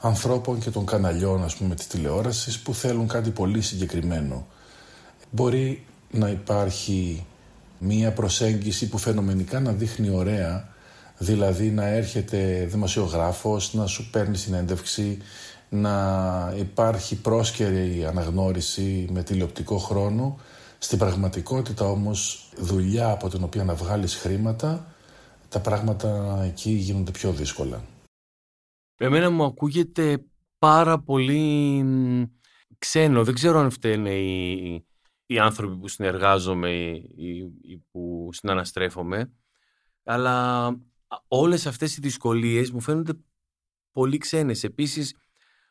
ανθρώπων 0.00 0.58
και 0.58 0.70
των 0.70 0.86
καναλιών 0.86 1.44
ας 1.44 1.56
πούμε 1.56 1.74
της 1.74 1.86
τηλεόρασης 1.86 2.58
που 2.58 2.74
θέλουν 2.74 3.08
κάτι 3.08 3.30
πολύ 3.30 3.60
συγκεκριμένο. 3.60 4.46
Μπορεί 5.30 5.84
να 6.10 6.28
υπάρχει 6.28 7.26
μία 7.78 8.12
προσέγγιση 8.12 8.88
που 8.88 8.98
φαινομενικά 8.98 9.60
να 9.60 9.72
δείχνει 9.72 10.10
ωραία 10.10 10.74
δηλαδή 11.18 11.70
να 11.70 11.86
έρχεται 11.86 12.66
δημοσιογράφος, 12.70 13.74
να 13.74 13.86
σου 13.86 14.10
παίρνει 14.10 14.36
συνέντευξη, 14.36 15.18
να 15.68 16.54
υπάρχει 16.58 17.14
πρόσκαιρη 17.14 18.04
αναγνώριση 18.08 19.08
με 19.12 19.22
τηλεοπτικό 19.22 19.78
χρόνο. 19.78 20.38
Στην 20.78 20.98
πραγματικότητα 20.98 21.84
όμως 21.84 22.50
δουλειά 22.56 23.10
από 23.10 23.28
την 23.28 23.42
οποία 23.42 23.64
να 23.64 23.74
βγάλεις 23.74 24.14
χρήματα, 24.14 24.86
τα 25.48 25.60
πράγματα 25.60 26.40
εκεί 26.44 26.70
γίνονται 26.70 27.10
πιο 27.10 27.32
δύσκολα. 27.32 27.80
Εμένα 28.98 29.30
μου 29.30 29.44
ακούγεται 29.44 30.24
πάρα 30.58 31.02
πολύ 31.02 31.84
ξένο. 32.78 33.24
Δεν 33.24 33.34
ξέρω 33.34 33.58
αν 33.58 33.70
φταίνε 33.70 34.14
οι, 34.14 34.86
οι 35.26 35.38
άνθρωποι 35.38 35.76
που 35.76 35.88
συνεργάζομαι 35.88 36.70
ή 37.60 37.78
που 37.90 38.28
συναναστρέφομαι, 38.32 39.32
αλλά 40.04 40.68
όλες 41.28 41.66
αυτές 41.66 41.96
οι 41.96 42.00
δυσκολίες 42.00 42.70
μου 42.70 42.80
φαίνονται 42.80 43.12
πολύ 43.92 44.18
ξένες. 44.18 44.64
Επίσης, 44.64 45.16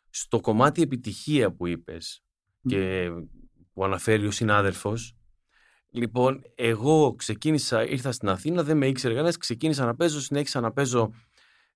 στο 0.09 0.39
κομμάτι 0.39 0.81
επιτυχία 0.81 1.51
που 1.51 1.67
είπες 1.67 2.23
και 2.67 3.09
που 3.73 3.83
αναφέρει 3.83 4.27
ο 4.27 4.31
συνάδελφος, 4.31 5.15
λοιπόν, 5.89 6.41
εγώ 6.55 7.15
ξεκίνησα, 7.15 7.87
ήρθα 7.87 8.11
στην 8.11 8.29
Αθήνα, 8.29 8.63
δεν 8.63 8.77
με 8.77 8.87
ήξερε 8.87 9.13
κανένας, 9.13 9.37
ξεκίνησα 9.37 9.85
να 9.85 9.95
παίζω, 9.95 10.19
συνέχισα 10.19 10.59
να 10.59 10.71
παίζω 10.71 11.11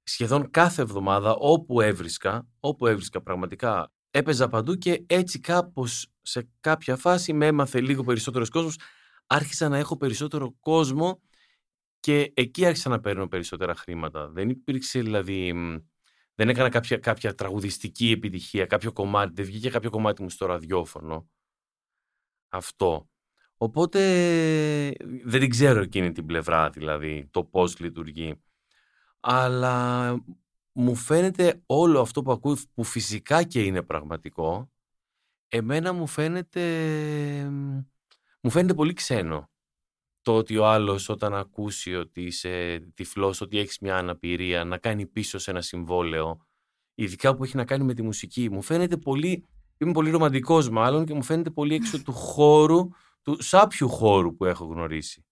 σχεδόν 0.03 0.49
κάθε 0.51 0.81
εβδομάδα 0.81 1.35
όπου 1.35 1.81
έβρισκα, 1.81 2.47
όπου 2.59 2.87
έβρισκα 2.87 3.21
πραγματικά, 3.21 3.91
έπαιζα 4.11 4.47
παντού 4.47 4.75
και 4.75 5.03
έτσι 5.05 5.39
κάπως 5.39 6.07
σε 6.21 6.49
κάποια 6.59 6.95
φάση 6.95 7.33
με 7.33 7.45
έμαθε 7.45 7.81
λίγο 7.81 8.03
περισσότερος 8.03 8.49
κόσμος, 8.49 8.75
άρχισα 9.27 9.69
να 9.69 9.77
έχω 9.77 9.97
περισσότερο 9.97 10.55
κόσμο 10.59 11.21
και 11.99 12.31
εκεί 12.33 12.65
άρχισα 12.65 12.89
να 12.89 12.99
παίρνω 12.99 13.27
περισσότερα 13.27 13.75
χρήματα. 13.75 14.29
Δεν 14.29 14.49
υπήρξε 14.49 15.01
δηλαδή. 15.01 15.53
Δεν 16.35 16.49
έκανα 16.49 16.69
κάποια, 16.69 16.97
κάποια 16.97 17.35
τραγουδιστική 17.35 18.11
επιτυχία, 18.11 18.65
κάποιο 18.65 18.91
κομμάτι. 18.91 19.33
Δεν 19.33 19.45
βγήκε 19.45 19.69
κάποιο 19.69 19.89
κομμάτι 19.89 20.21
μου 20.21 20.29
στο 20.29 20.45
ραδιόφωνο. 20.45 21.29
Αυτό. 22.49 23.09
Οπότε 23.57 23.99
δεν 25.23 25.39
την 25.39 25.49
ξέρω 25.49 25.81
εκείνη 25.81 26.11
την 26.11 26.25
πλευρά, 26.25 26.69
δηλαδή, 26.69 27.27
το 27.31 27.43
πώς 27.43 27.79
λειτουργεί. 27.79 28.41
Αλλά 29.19 30.15
μου 30.71 30.95
φαίνεται 30.95 31.61
όλο 31.65 32.01
αυτό 32.01 32.21
που 32.21 32.31
ακούω, 32.31 32.57
που 32.73 32.83
φυσικά 32.83 33.43
και 33.43 33.63
είναι 33.63 33.81
πραγματικό, 33.81 34.71
εμένα 35.47 35.93
μου 35.93 36.07
φαίνεται, 36.07 36.61
μου 38.41 38.49
φαίνεται 38.49 38.73
πολύ 38.73 38.93
ξένο 38.93 39.49
το 40.21 40.35
ότι 40.35 40.57
ο 40.57 40.67
άλλος 40.67 41.09
όταν 41.09 41.33
ακούσει 41.33 41.95
ότι 41.95 42.21
είσαι 42.21 42.79
τυφλός, 42.93 43.41
ότι 43.41 43.57
έχεις 43.57 43.79
μια 43.79 43.97
αναπηρία, 43.97 44.63
να 44.63 44.77
κάνει 44.77 45.05
πίσω 45.05 45.37
σε 45.37 45.51
ένα 45.51 45.61
συμβόλαιο, 45.61 46.47
ειδικά 46.95 47.35
που 47.35 47.43
έχει 47.43 47.55
να 47.55 47.65
κάνει 47.65 47.83
με 47.83 47.93
τη 47.93 48.01
μουσική. 48.01 48.49
Μου 48.49 48.61
φαίνεται 48.61 48.97
πολύ, 48.97 49.45
είμαι 49.77 49.91
πολύ 49.91 50.09
ρομαντικός 50.09 50.69
μάλλον 50.69 51.05
και 51.05 51.13
μου 51.13 51.23
φαίνεται 51.23 51.49
πολύ 51.49 51.75
έξω 51.75 52.01
του 52.03 52.11
χώρου, 52.11 52.89
του 53.21 53.41
σάπιου 53.41 53.89
χώρου 53.89 54.35
που 54.35 54.45
έχω 54.45 54.65
γνωρίσει. 54.65 55.25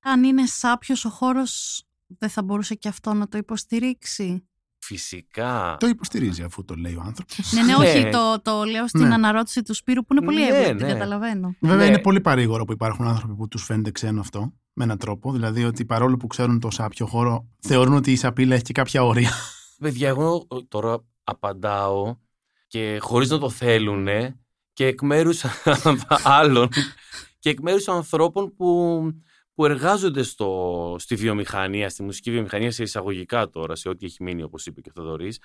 Αν 0.00 0.24
είναι 0.24 0.46
σάπιος 0.46 1.04
ο 1.04 1.08
χώρος, 1.08 1.84
δεν 2.18 2.28
θα 2.28 2.42
μπορούσε 2.42 2.74
και 2.74 2.88
αυτό 2.88 3.14
να 3.14 3.28
το 3.28 3.38
υποστηρίξει. 3.38 4.48
Φυσικά. 4.78 5.76
Το 5.80 5.86
υποστηρίζει 5.86 6.42
αφού 6.42 6.64
το 6.64 6.74
λέει 6.74 6.94
ο 6.94 7.02
άνθρωπος. 7.06 7.52
Ναι, 7.52 7.62
ναι, 7.62 7.74
όχι, 7.74 8.02
ναι. 8.02 8.10
το, 8.10 8.40
το 8.42 8.64
λέω 8.64 8.88
στην 8.88 9.06
ναι. 9.06 9.14
αναρώτηση 9.14 9.62
του 9.62 9.74
Σπύρου 9.74 10.04
που 10.04 10.14
είναι 10.14 10.24
πολύ 10.24 10.40
ναι, 10.40 10.46
εύκολη, 10.46 10.82
ναι. 10.82 10.92
καταλαβαίνω. 10.92 11.56
Βέβαια 11.60 11.84
ναι. 11.84 11.84
είναι 11.84 11.98
πολύ 11.98 12.20
παρήγορο 12.20 12.64
που 12.64 12.72
υπάρχουν 12.72 13.06
άνθρωποι 13.06 13.34
που 13.34 13.48
τους 13.48 13.64
φαίνεται 13.64 13.90
ξένο 13.90 14.20
αυτό 14.20 14.52
με 14.72 14.84
έναν 14.84 14.98
τρόπο. 14.98 15.32
Δηλαδή 15.32 15.64
ότι 15.64 15.84
παρόλο 15.84 16.16
που 16.16 16.26
ξέρουν 16.26 16.60
το 16.60 16.70
σάπιο 16.70 17.06
χώρο, 17.06 17.48
θεωρούν 17.58 17.94
ότι 17.94 18.12
η 18.12 18.16
σαπίλα 18.16 18.54
έχει 18.54 18.62
και 18.62 18.72
κάποια 18.72 19.04
όρια. 19.04 19.30
Παιδιά, 19.78 20.08
εγώ 20.08 20.46
τώρα 20.68 21.04
απαντάω 21.24 22.16
και 22.66 22.98
χωρίς 23.00 23.30
να 23.30 23.38
το 23.38 23.50
θέλουν 23.50 24.06
και 24.72 24.86
εκ 24.86 25.02
μέρους 25.02 25.44
άλλων 26.40 26.68
και 27.38 27.50
εκ 27.50 27.60
μέρους 27.60 27.88
ανθρώπων 27.88 28.54
που 28.56 29.00
που 29.54 29.64
εργάζονται 29.64 30.22
στο, 30.22 30.96
στη 30.98 31.14
βιομηχανία, 31.14 31.88
στη 31.88 32.02
μουσική 32.02 32.30
βιομηχανία 32.30 32.70
σε 32.70 32.82
εισαγωγικά 32.82 33.48
τώρα, 33.48 33.74
σε 33.74 33.88
ό,τι 33.88 34.06
έχει 34.06 34.22
μείνει 34.22 34.42
όπως 34.42 34.66
είπε 34.66 34.80
και 34.80 34.88
ο 34.88 34.92
Θοδωρής, 34.94 35.38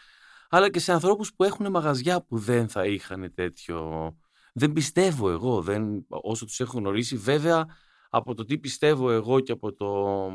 αλλά 0.50 0.70
και 0.70 0.80
σε 0.80 0.92
ανθρώπους 0.92 1.34
που 1.36 1.44
έχουν 1.44 1.70
μαγαζιά 1.70 2.22
που 2.22 2.38
δεν 2.38 2.70
θα 2.70 2.86
είχαν 2.86 3.34
τέτοιο... 3.34 4.12
Δεν 4.54 4.72
πιστεύω 4.72 5.30
εγώ, 5.30 5.62
δεν, 5.62 6.06
όσο 6.08 6.46
τους 6.46 6.60
έχω 6.60 6.78
γνωρίσει, 6.78 7.18
βέβαια 7.18 7.66
από 8.10 8.34
το 8.34 8.46
τι 8.46 8.58
πιστεύω 8.58 9.12
εγώ 9.12 9.40
και 9.40 9.52
από 9.52 9.74
το, 9.74 10.28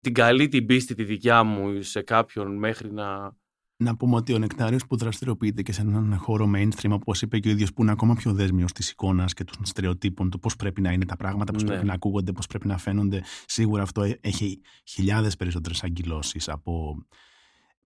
την 0.00 0.14
καλή 0.14 0.48
την 0.48 0.66
πίστη 0.66 0.94
τη 0.94 1.04
δικιά 1.04 1.42
μου 1.42 1.82
σε 1.82 2.02
κάποιον 2.02 2.58
μέχρι 2.58 2.92
να 2.92 3.36
να 3.82 3.96
πούμε 3.96 4.16
ότι 4.16 4.32
ο 4.34 4.38
Νεκτάριος 4.38 4.86
που 4.86 4.96
δραστηριοποιείται 4.96 5.62
και 5.62 5.72
σε 5.72 5.80
έναν 5.80 6.16
χώρο 6.18 6.50
mainstream, 6.54 6.90
όπως 6.90 7.22
είπε 7.22 7.38
και 7.38 7.48
ο 7.48 7.50
ίδιος, 7.50 7.72
που 7.72 7.82
είναι 7.82 7.90
ακόμα 7.90 8.14
πιο 8.14 8.32
δέσμιος 8.32 8.72
της 8.72 8.90
εικόνας 8.90 9.32
και 9.32 9.44
των 9.44 9.64
στερεοτύπων, 9.64 10.30
το 10.30 10.38
πώς 10.38 10.56
πρέπει 10.56 10.80
να 10.80 10.92
είναι 10.92 11.04
τα 11.04 11.16
πράγματα, 11.16 11.52
πώς 11.52 11.62
ναι. 11.62 11.68
πρέπει 11.68 11.86
να 11.86 11.92
ακούγονται, 11.92 12.32
πώς 12.32 12.46
πρέπει 12.46 12.66
να 12.66 12.78
φαίνονται. 12.78 13.22
Σίγουρα 13.46 13.82
αυτό 13.82 14.02
έχει 14.20 14.60
χιλιάδες 14.84 15.36
περισσότερες 15.36 15.82
αγκυλώσει 15.82 16.40
από 16.46 16.96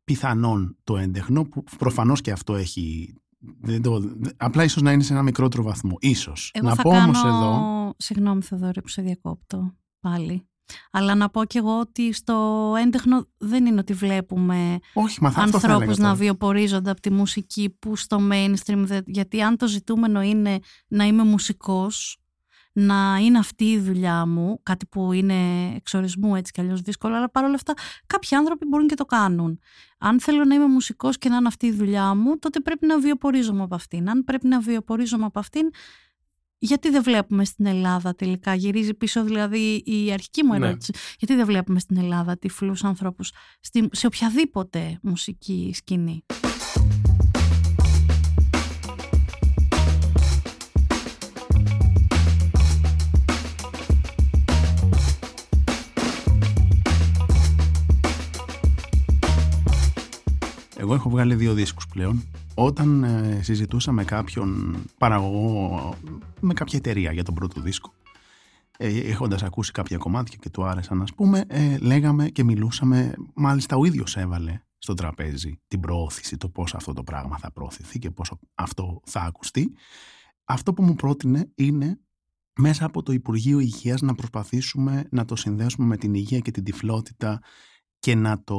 πιθανόν 0.05 0.77
το 0.85 0.97
έντεχνο, 0.97 1.45
που 1.45 1.65
προφανώς 1.79 2.21
και 2.21 2.31
αυτό 2.31 2.55
έχει. 2.55 3.15
Δεν 3.61 3.83
το, 3.83 4.03
απλά 4.37 4.65
ίσως 4.65 4.83
να 4.83 4.93
είναι 4.93 5.03
σε 5.03 5.13
ένα 5.13 5.23
μικρότερο 5.23 5.63
βαθμό. 5.63 5.97
Ίσως. 6.01 6.51
Εγώ 6.55 6.69
να 6.69 6.75
θα 6.75 6.83
πω 6.83 6.91
κάνω... 6.91 7.19
όμω 7.19 7.37
εδώ. 7.37 7.95
Συγγνώμη, 7.97 8.43
Θεοδόρη, 8.43 8.83
που 8.83 8.89
σε 8.89 9.03
διακόπτω 9.03 9.75
πάλι. 10.01 10.49
Αλλά 10.91 11.15
να 11.15 11.29
πω 11.29 11.45
κι 11.45 11.59
εγώ 11.59 11.79
ότι 11.79 12.13
στο 12.13 12.75
έντεχνο 12.79 13.27
δεν 13.39 13.67
είναι 13.67 13.81
ότι 13.81 13.93
βλέπουμε 13.93 14.79
Όχι, 14.95 15.23
μα 15.23 15.33
ανθρώπους 15.37 15.99
να 15.99 16.15
βιοπορίζονται 16.15 16.91
από 16.91 17.01
τη 17.01 17.11
μουσική 17.11 17.77
που 17.79 17.97
στο 17.97 18.19
mainstream, 18.33 18.85
γιατί 19.07 19.43
αν 19.43 19.57
το 19.57 19.67
ζητούμενο 19.67 20.23
είναι 20.23 20.59
να 20.89 21.05
είμαι 21.05 21.25
μουσικός, 21.25 22.21
να 22.79 23.19
είναι 23.21 23.39
αυτή 23.39 23.65
η 23.65 23.79
δουλειά 23.79 24.27
μου, 24.27 24.61
κάτι 24.63 24.87
που 24.87 25.13
είναι 25.13 25.35
εξορισμού 25.75 26.37
έτσι 26.37 26.53
κι 26.53 26.61
αλλιώς 26.61 26.81
δύσκολο, 26.81 27.17
αλλά 27.17 27.31
παρόλα 27.31 27.55
αυτά 27.55 27.75
κάποιοι 28.07 28.37
άνθρωποι 28.37 28.67
μπορούν 28.67 28.87
και 28.87 28.95
το 28.95 29.05
κάνουν. 29.05 29.59
Αν 29.99 30.21
θέλω 30.21 30.45
να 30.45 30.55
είμαι 30.55 30.67
μουσικός 30.67 31.19
και 31.19 31.29
να 31.29 31.37
είναι 31.37 31.49
αυτή 31.49 31.67
η 31.67 31.73
δουλειά 31.73 32.15
μου, 32.15 32.39
τότε 32.39 32.61
πρέπει 32.61 32.87
να 32.87 32.99
βιοπορίζομαι 32.99 33.63
από 33.63 33.75
αυτήν. 33.75 34.11
Αν 34.11 34.25
πρέπει 34.25 34.47
να 34.47 34.61
βιοπορίζομαι 34.61 35.25
από 35.25 35.39
αυτήν, 35.39 35.71
γιατί 36.59 36.91
δεν 36.91 37.03
βλέπουμε 37.03 37.45
στην 37.45 37.67
Ελλάδα 37.67 38.15
τελικά, 38.15 38.55
γυρίζει 38.55 38.95
πίσω 38.95 39.25
δηλαδή 39.25 39.83
η 39.87 40.13
αρχική 40.13 40.43
μου 40.43 40.59
ναι. 40.59 40.67
ερώτηση, 40.67 40.93
γιατί 41.19 41.35
δεν 41.35 41.47
βλέπουμε 41.47 41.81
στην 41.81 41.97
Ελλάδα 41.97 42.39
τυφλούς 42.39 42.85
ανθρώπους 42.85 43.33
σε 43.91 44.07
οποιαδήποτε 44.07 44.99
μουσική 45.03 45.73
σκηνή; 45.75 46.25
Εγώ 60.87 60.95
έχω 60.95 61.11
βγάλει 61.11 61.35
δύο 61.35 61.55
δίσκους 61.55 61.87
πλέον 61.87 62.23
όταν 62.55 63.05
ε, 63.05 63.41
συζητούσα 63.43 63.93
με 63.93 64.05
κάποιον 64.05 64.77
παραγωγό, 64.99 65.95
με 66.41 66.55
κάποια 66.55 66.79
εταιρεία 66.79 67.13
για 67.13 67.25
τον 67.25 67.35
πρώτο 67.35 67.61
δίσκο, 67.61 67.93
ε, 68.79 68.99
έχοντας 68.99 69.43
ακούσει 69.43 69.73
κάποια 69.73 69.97
κομμάτια 69.97 70.39
και 70.41 70.51
του 70.51 70.65
άρεσαν, 70.65 71.03
ας 71.03 71.15
πούμε, 71.15 71.45
ε, 71.47 71.79
λέγαμε 71.79 72.29
και 72.29 72.45
μιλούσαμε, 72.45 73.15
μάλιστα 73.35 73.77
ο 73.77 73.85
ίδιος 73.85 74.17
έβαλε 74.17 74.61
στο 74.79 74.95
τραπέζι 74.95 75.61
την 75.69 75.81
προώθηση, 75.81 76.37
το 76.37 76.49
πώς 76.49 76.75
αυτό 76.75 76.93
το 76.93 77.03
πράγμα 77.03 77.39
θα 77.39 77.53
προωθηθεί 77.53 77.99
και 77.99 78.11
πώς 78.11 78.33
αυτό 78.55 79.01
θα 79.05 79.21
ακουστεί. 79.21 79.73
Αυτό 80.45 80.73
που 80.73 80.83
μου 80.83 80.95
πρότεινε 80.95 81.51
είναι 81.55 82.01
μέσα 82.59 82.85
από 82.85 83.03
το 83.03 83.13
Υπουργείο 83.13 83.59
Υγείας 83.59 84.01
να 84.01 84.15
προσπαθήσουμε 84.15 85.07
να 85.11 85.25
το 85.25 85.37
συνδέσουμε 85.37 85.87
με 85.87 85.97
την 85.97 86.15
υγεία 86.15 86.39
και 86.39 86.51
την 86.51 86.65
τυφλότητα 86.65 87.41
και 87.99 88.15
να 88.15 88.45
το 88.45 88.59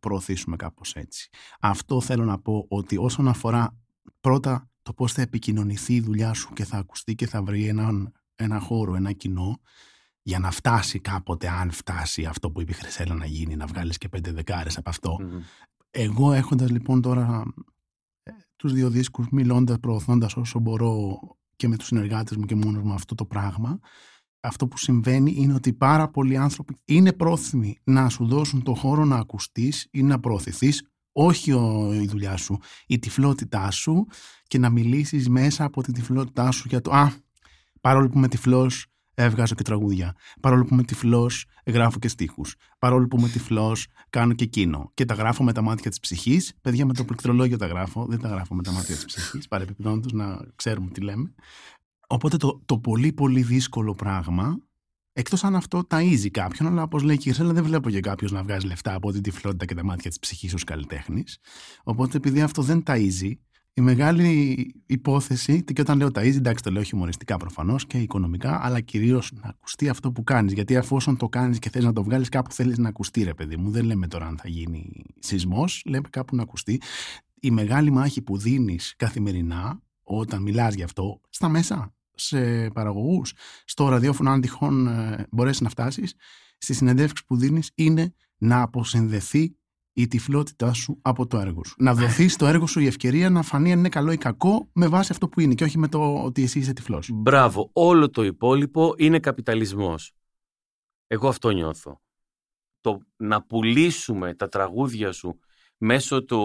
προωθήσουμε 0.00 0.56
κάπως 0.56 0.94
έτσι. 0.94 1.28
Αυτό 1.60 2.00
θέλω 2.00 2.24
να 2.24 2.38
πω 2.38 2.66
ότι 2.68 2.96
όσον 2.96 3.28
αφορά 3.28 3.76
πρώτα 4.20 4.68
το 4.82 4.92
πώς 4.92 5.12
θα 5.12 5.22
επικοινωνηθεί 5.22 5.94
η 5.94 6.00
δουλειά 6.00 6.32
σου 6.32 6.52
και 6.52 6.64
θα 6.64 6.76
ακουστεί 6.76 7.14
και 7.14 7.26
θα 7.26 7.42
βρει 7.42 7.66
έναν, 7.66 8.12
ένα 8.34 8.60
χώρο, 8.60 8.94
ένα 8.94 9.12
κοινό, 9.12 9.60
για 10.22 10.38
να 10.38 10.50
φτάσει 10.50 11.00
κάποτε, 11.00 11.48
αν 11.48 11.70
φτάσει 11.70 12.24
αυτό 12.24 12.50
που 12.50 12.60
είπε 12.60 12.70
η 12.70 12.74
Χρυσέλα 12.74 13.14
να 13.14 13.26
γίνει, 13.26 13.56
να 13.56 13.66
βγάλεις 13.66 13.98
και 13.98 14.08
πέντε 14.08 14.32
δεκάρες 14.32 14.78
από 14.78 14.90
αυτό. 14.90 15.16
Εγώ 15.90 16.32
έχοντας 16.32 16.70
λοιπόν 16.70 17.00
τώρα 17.00 17.42
ε, 18.22 18.30
τους 18.56 18.72
δύο 18.72 18.90
δίσκους, 18.90 19.26
μιλώντας, 19.30 19.78
προωθώντας 19.78 20.36
όσο 20.36 20.58
μπορώ 20.58 21.18
και 21.56 21.68
με 21.68 21.76
τους 21.76 21.86
συνεργάτες 21.86 22.36
μου 22.36 22.44
και 22.44 22.54
μόνος 22.54 22.82
μου 22.82 22.92
αυτό 22.92 23.14
το 23.14 23.24
πράγμα, 23.24 23.78
αυτό 24.44 24.66
που 24.66 24.78
συμβαίνει 24.78 25.34
είναι 25.36 25.54
ότι 25.54 25.72
πάρα 25.72 26.08
πολλοί 26.08 26.36
άνθρωποι 26.36 26.76
είναι 26.84 27.12
πρόθυμοι 27.12 27.78
να 27.84 28.08
σου 28.08 28.26
δώσουν 28.26 28.62
το 28.62 28.74
χώρο 28.74 29.04
να 29.04 29.16
ακουστείς 29.16 29.88
ή 29.90 30.02
να 30.02 30.20
προωθηθείς, 30.20 30.88
όχι 31.12 31.50
η 32.02 32.06
δουλειά 32.06 32.36
σου, 32.36 32.58
η 32.86 32.98
τυφλότητά 32.98 33.70
σου 33.70 34.06
και 34.46 34.58
να 34.58 34.70
μιλήσεις 34.70 35.28
μέσα 35.28 35.64
από 35.64 35.82
τη 35.82 35.92
τυφλότητά 35.92 36.50
σου 36.50 36.68
για 36.68 36.80
το 36.80 36.90
«Α, 36.90 37.12
παρόλο 37.80 38.08
που 38.08 38.18
είμαι 38.18 38.28
τυφλός, 38.28 38.86
έβγαζω 39.14 39.54
και 39.54 39.62
τραγούδια. 39.62 40.14
Παρόλο 40.40 40.64
που 40.64 40.74
είμαι 40.74 40.82
τυφλός, 40.82 41.44
γράφω 41.66 41.98
και 41.98 42.08
στίχους. 42.08 42.54
Παρόλο 42.78 43.06
που 43.06 43.18
είμαι 43.18 43.28
τυφλός, 43.28 43.86
κάνω 44.10 44.32
και 44.32 44.44
εκείνο. 44.44 44.90
Και 44.94 45.04
τα 45.04 45.14
γράφω 45.14 45.44
με 45.44 45.52
τα 45.52 45.62
μάτια 45.62 45.90
της 45.90 46.00
ψυχής. 46.00 46.52
Παιδιά, 46.60 46.86
με 46.86 46.92
το 46.92 47.04
πληκτρολόγιο 47.04 47.56
τα 47.56 47.66
γράφω. 47.66 48.06
Δεν 48.08 48.20
τα 48.20 48.28
γράφω 48.28 48.54
με 48.54 48.62
τα 48.62 48.72
μάτια 48.72 48.94
της 48.94 49.04
ψυχής. 49.04 49.48
Παρεπιπτόντως 49.48 50.12
να 50.12 50.40
ξέρουμε 50.56 50.90
τι 50.90 51.00
λέμε. 51.00 51.34
Οπότε 52.06 52.36
το, 52.36 52.62
το 52.64 52.78
πολύ 52.78 53.12
πολύ 53.12 53.42
δύσκολο 53.42 53.94
πράγμα, 53.94 54.58
εκτός 55.12 55.44
αν 55.44 55.56
αυτό 55.56 55.86
ταΐζει 55.88 56.28
κάποιον, 56.30 56.68
αλλά 56.68 56.82
όπως 56.82 57.02
λέει 57.02 57.16
και 57.16 57.28
η 57.28 57.32
Χρυσέλα, 57.32 57.52
δεν 57.52 57.64
βλέπω 57.64 57.88
για 57.88 58.00
κάποιον 58.00 58.32
να 58.32 58.42
βγάζει 58.42 58.66
λεφτά 58.66 58.94
από 58.94 59.12
την 59.12 59.22
τυφλότητα 59.22 59.64
και 59.64 59.74
τα 59.74 59.84
μάτια 59.84 60.10
της 60.10 60.18
ψυχής 60.18 60.54
ως 60.54 60.64
καλλιτέχνης. 60.64 61.38
Οπότε 61.84 62.16
επειδή 62.16 62.40
αυτό 62.40 62.62
δεν 62.62 62.82
ταΐζει, 62.86 63.32
η 63.76 63.80
μεγάλη 63.80 64.66
υπόθεση, 64.86 65.64
και 65.64 65.80
όταν 65.80 65.98
λέω 65.98 66.08
ταΐζει, 66.14 66.36
εντάξει 66.36 66.62
το 66.62 66.70
λέω 66.70 66.82
χιουμοριστικά 66.82 67.36
προφανώς 67.36 67.86
και 67.86 67.98
οικονομικά, 67.98 68.64
αλλά 68.64 68.80
κυρίως 68.80 69.32
να 69.32 69.48
ακουστεί 69.48 69.88
αυτό 69.88 70.12
που 70.12 70.24
κάνεις. 70.24 70.52
Γιατί 70.52 70.76
αφόσον 70.76 71.16
το 71.16 71.28
κάνεις 71.28 71.58
και 71.58 71.70
θες 71.70 71.84
να 71.84 71.92
το 71.92 72.02
βγάλεις 72.02 72.28
κάπου, 72.28 72.52
θέλεις 72.52 72.78
να 72.78 72.88
ακουστεί, 72.88 73.22
ρε 73.22 73.34
παιδί 73.34 73.56
μου. 73.56 73.70
Δεν 73.70 73.84
λέμε 73.84 74.06
τώρα 74.06 74.26
αν 74.26 74.38
θα 74.38 74.48
γίνει 74.48 75.04
σεισμός, 75.18 75.82
λέμε 75.86 76.08
κάπου 76.10 76.36
να 76.36 76.42
ακουστεί. 76.42 76.80
Η 77.40 77.50
μεγάλη 77.50 77.90
μάχη 77.90 78.22
που 78.22 78.36
δίνεις 78.36 78.94
καθημερινά, 78.96 79.80
όταν 80.04 80.42
μιλάς 80.42 80.74
γι' 80.74 80.82
αυτό, 80.82 81.20
στα 81.28 81.48
μέσα, 81.48 81.94
σε 82.14 82.70
παραγωγούς, 82.70 83.32
στο 83.64 83.88
ραδιόφωνο, 83.88 84.30
αν 84.30 84.40
τυχόν 84.40 84.86
ε, 84.86 85.26
μπορέσεις 85.30 85.60
να 85.60 85.68
φτάσεις, 85.68 86.14
στις 86.58 86.76
συνεντεύξεις 86.76 87.26
που 87.26 87.36
δίνεις, 87.36 87.70
είναι 87.74 88.14
να 88.36 88.62
αποσυνδεθεί 88.62 89.56
η 89.92 90.06
τυφλότητά 90.06 90.72
σου 90.72 90.98
από 91.02 91.26
το 91.26 91.38
έργο 91.38 91.64
σου. 91.64 91.74
Να 91.78 91.94
δοθείς 91.94 92.32
στο 92.32 92.46
έργο 92.46 92.66
σου 92.66 92.80
η 92.80 92.86
ευκαιρία 92.86 93.30
να 93.30 93.42
φανεί 93.42 93.72
αν 93.72 93.78
είναι 93.78 93.88
καλό 93.88 94.12
ή 94.12 94.16
κακό 94.16 94.68
με 94.72 94.88
βάση 94.88 95.12
αυτό 95.12 95.28
που 95.28 95.40
είναι 95.40 95.54
και 95.54 95.64
όχι 95.64 95.78
με 95.78 95.88
το 95.88 96.22
ότι 96.22 96.42
εσύ 96.42 96.58
είσαι 96.58 96.72
τυφλός. 96.72 97.10
Μπράβο. 97.12 97.70
Όλο 97.72 98.10
το 98.10 98.24
υπόλοιπο 98.24 98.94
είναι 98.96 99.18
καπιταλισμός. 99.20 100.12
Εγώ 101.06 101.28
αυτό 101.28 101.50
νιώθω. 101.50 102.00
Το 102.80 102.98
να 103.16 103.42
πουλήσουμε 103.42 104.34
τα 104.34 104.48
τραγούδια 104.48 105.12
σου 105.12 105.38
μέσω 105.78 106.24
το, 106.24 106.38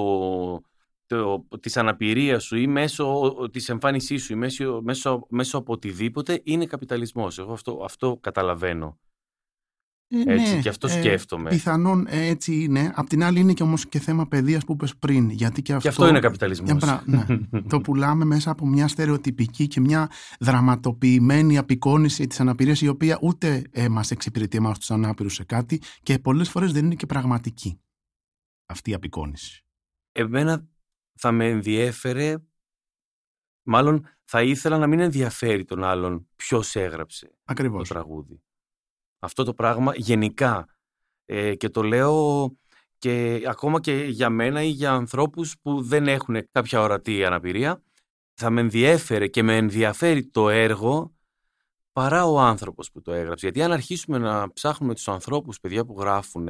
το, 1.09 1.47
της 1.59 1.77
αναπηρίας 1.77 2.43
σου 2.43 2.57
ή 2.57 2.67
μέσω 2.67 3.33
της 3.51 3.69
εμφάνισής 3.69 4.23
σου 4.23 4.33
ή 4.33 4.35
μέσω, 4.35 4.81
μέσω, 4.83 5.25
μέσω 5.29 5.57
από 5.57 5.73
οτιδήποτε 5.73 6.41
είναι 6.43 6.65
καπιταλισμός. 6.65 7.37
Εγώ 7.39 7.53
αυτό, 7.53 7.81
αυτό 7.83 8.17
καταλαβαίνω. 8.21 8.99
Ε, 10.07 10.33
έτσι, 10.33 10.55
ναι, 10.55 10.61
και 10.61 10.69
αυτό 10.69 10.87
ε, 10.87 10.89
σκέφτομαι. 10.89 11.49
Πιθανόν 11.49 12.05
ε, 12.09 12.27
έτσι 12.27 12.63
είναι. 12.63 12.91
Απ' 12.95 13.07
την 13.07 13.23
άλλη 13.23 13.39
είναι 13.39 13.53
και 13.53 13.63
όμως 13.63 13.87
και 13.87 13.99
θέμα 13.99 14.27
παιδείας 14.27 14.65
που 14.65 14.73
είπες 14.73 14.95
πριν. 14.95 15.29
Γιατί 15.29 15.61
και 15.61 15.73
αυτό, 15.73 15.83
και 15.83 15.87
αυτό 15.87 16.07
είναι 16.07 16.19
καπιταλισμός. 16.19 17.03
ναι, 17.05 17.25
το 17.69 17.81
πουλάμε 17.81 18.25
μέσα 18.25 18.51
από 18.51 18.67
μια 18.67 18.87
στερεοτυπική 18.87 19.67
και 19.67 19.79
μια 19.79 20.09
δραματοποιημένη 20.39 21.57
απεικόνηση 21.57 22.27
της 22.27 22.39
αναπηρίας 22.39 22.81
η 22.81 22.87
οποία 22.87 23.19
ούτε 23.21 23.63
ε, 23.71 23.89
μας 23.89 24.11
εξυπηρετεί 24.11 24.57
εμάς 24.57 24.77
τους 24.79 24.91
ανάπηρους 24.91 25.33
σε 25.33 25.43
κάτι 25.43 25.81
και 26.03 26.19
πολλές 26.19 26.49
φορές 26.49 26.71
δεν 26.71 26.85
είναι 26.85 26.95
και 26.95 27.05
πραγματική 27.05 27.79
αυτή 28.65 28.89
η 28.89 28.93
απεικόνηση. 28.93 29.63
Εμένα 30.11 30.67
θα 31.19 31.31
με 31.31 31.49
ενδιέφερε, 31.49 32.35
μάλλον 33.63 34.07
θα 34.23 34.41
ήθελα 34.41 34.77
να 34.77 34.87
μην 34.87 34.99
ενδιαφέρει 34.99 35.65
τον 35.65 35.83
άλλον 35.83 36.27
ποιος 36.35 36.75
έγραψε 36.75 37.31
Ακριβώς. 37.45 37.87
το 37.87 37.93
τραγούδι 37.93 38.41
αυτό 39.19 39.43
το 39.43 39.53
πράγμα 39.53 39.93
γενικά. 39.95 40.67
Ε, 41.25 41.55
και 41.55 41.69
το 41.69 41.83
λέω 41.83 42.47
και 42.97 43.41
ακόμα 43.47 43.79
και 43.79 43.93
για 43.93 44.29
μένα 44.29 44.63
ή 44.63 44.69
για 44.69 44.91
ανθρώπους 44.91 45.55
που 45.61 45.81
δεν 45.81 46.07
έχουν 46.07 46.49
κάποια 46.51 46.81
ορατή 46.81 47.25
αναπηρία. 47.25 47.83
Θα 48.33 48.49
με 48.49 48.61
ενδιέφερε 48.61 49.27
και 49.27 49.43
με 49.43 49.57
ενδιαφέρει 49.57 50.25
το 50.25 50.49
έργο 50.49 51.13
παρά 51.91 52.25
ο 52.25 52.39
άνθρωπος 52.39 52.91
που 52.91 53.01
το 53.01 53.11
έγραψε. 53.11 53.45
Γιατί 53.45 53.61
αν 53.61 53.71
αρχίσουμε 53.71 54.17
να 54.17 54.53
ψάχνουμε 54.53 54.93
τους 54.93 55.07
ανθρώπους, 55.07 55.59
παιδιά 55.59 55.85
που 55.85 55.95
γράφουν... 55.99 56.49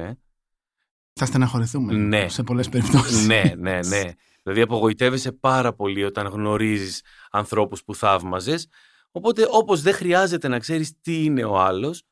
Θα 1.12 1.26
στεναχωρηθούμε 1.26 1.92
ναι. 1.92 2.28
σε 2.28 2.42
πολλές 2.42 2.68
περιπτώσεις. 2.68 3.26
ναι, 3.26 3.42
ναι, 3.56 3.78
ναι. 3.86 4.12
Δηλαδή 4.42 4.60
απογοητεύεσαι 4.60 5.32
πάρα 5.32 5.72
πολύ 5.72 6.04
όταν 6.04 6.26
γνωρίζεις 6.26 7.02
ανθρώπους 7.30 7.84
που 7.84 7.94
θαύμαζες. 7.94 8.68
Οπότε 9.10 9.46
όπως 9.50 9.82
δεν 9.82 9.94
χρειάζεται 9.94 10.48
να 10.48 10.58
ξέρεις 10.58 11.00
τι 11.00 11.24
είναι 11.24 11.44
ο 11.44 11.58
άλλος, 11.58 12.02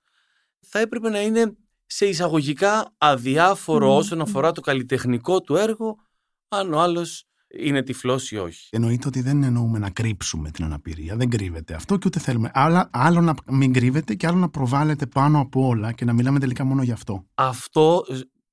θα 0.60 0.78
έπρεπε 0.78 1.08
να 1.08 1.20
είναι 1.20 1.56
σε 1.86 2.06
εισαγωγικά 2.06 2.94
αδιάφορο 2.98 3.96
όσον 3.96 4.20
αφορά 4.20 4.52
το 4.52 4.60
καλλιτεχνικό 4.60 5.40
του 5.40 5.56
έργο, 5.56 5.96
αν 6.48 6.72
ο 6.72 6.80
άλλος 6.80 7.28
είναι 7.48 7.82
τυφλός 7.82 8.30
ή 8.30 8.36
όχι. 8.36 8.68
Εννοείται 8.70 9.08
ότι 9.08 9.20
δεν 9.20 9.42
εννοούμε 9.42 9.78
να 9.78 9.90
κρύψουμε 9.90 10.50
την 10.50 10.64
αναπηρία. 10.64 11.16
Δεν 11.16 11.28
κρύβεται 11.30 11.74
αυτό 11.74 11.96
και 11.96 12.04
ούτε 12.06 12.18
θέλουμε. 12.18 12.50
Αλλά, 12.54 12.88
άλλο 12.92 13.20
να 13.20 13.34
μην 13.46 13.72
κρύβεται 13.72 14.14
και 14.14 14.26
άλλο 14.26 14.38
να 14.38 14.48
προβάλλεται 14.48 15.06
πάνω 15.06 15.40
από 15.40 15.66
όλα 15.66 15.92
και 15.92 16.04
να 16.04 16.12
μιλάμε 16.12 16.38
τελικά 16.38 16.64
μόνο 16.64 16.82
γι' 16.82 16.92
αυτό. 16.92 17.26
Αυτό 17.34 18.04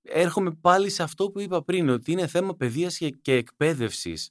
έρχομαι 0.07 0.51
πάλι 0.51 0.89
σε 0.89 1.03
αυτό 1.03 1.29
που 1.29 1.39
είπα 1.39 1.63
πριν, 1.63 1.89
ότι 1.89 2.11
είναι 2.11 2.27
θέμα 2.27 2.55
παιδείας 2.55 2.97
και 3.21 3.33
εκπαίδευσης. 3.33 4.29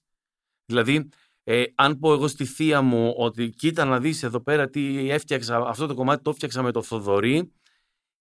Δηλαδή, 0.66 1.08
ε, 1.44 1.64
αν 1.74 1.98
πω 1.98 2.12
εγώ 2.12 2.28
στη 2.28 2.44
θεία 2.44 2.82
μου 2.82 3.14
ότι 3.16 3.50
κοίτα 3.50 3.84
να 3.84 4.00
δεις 4.00 4.22
εδώ 4.22 4.40
πέρα 4.40 4.70
τι 4.70 5.10
έφτιαξα, 5.10 5.56
αυτό 5.56 5.86
το 5.86 5.94
κομμάτι 5.94 6.22
το 6.22 6.30
έφτιαξα 6.30 6.62
με 6.62 6.72
το 6.72 6.82
Θοδωρή 6.82 7.52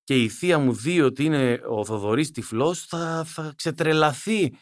και 0.04 0.24
η 0.24 0.30
θεία 0.30 0.60
μου 0.60 0.74
δει 0.74 1.02
ότι 1.02 1.24
είναι 1.26 1.62
ο 1.68 1.86
Θοδωρής 1.86 2.32
τυφλός, 2.32 2.86
θα, 2.86 3.24
θα 3.26 3.54
ξετρελαθεί 3.56 4.56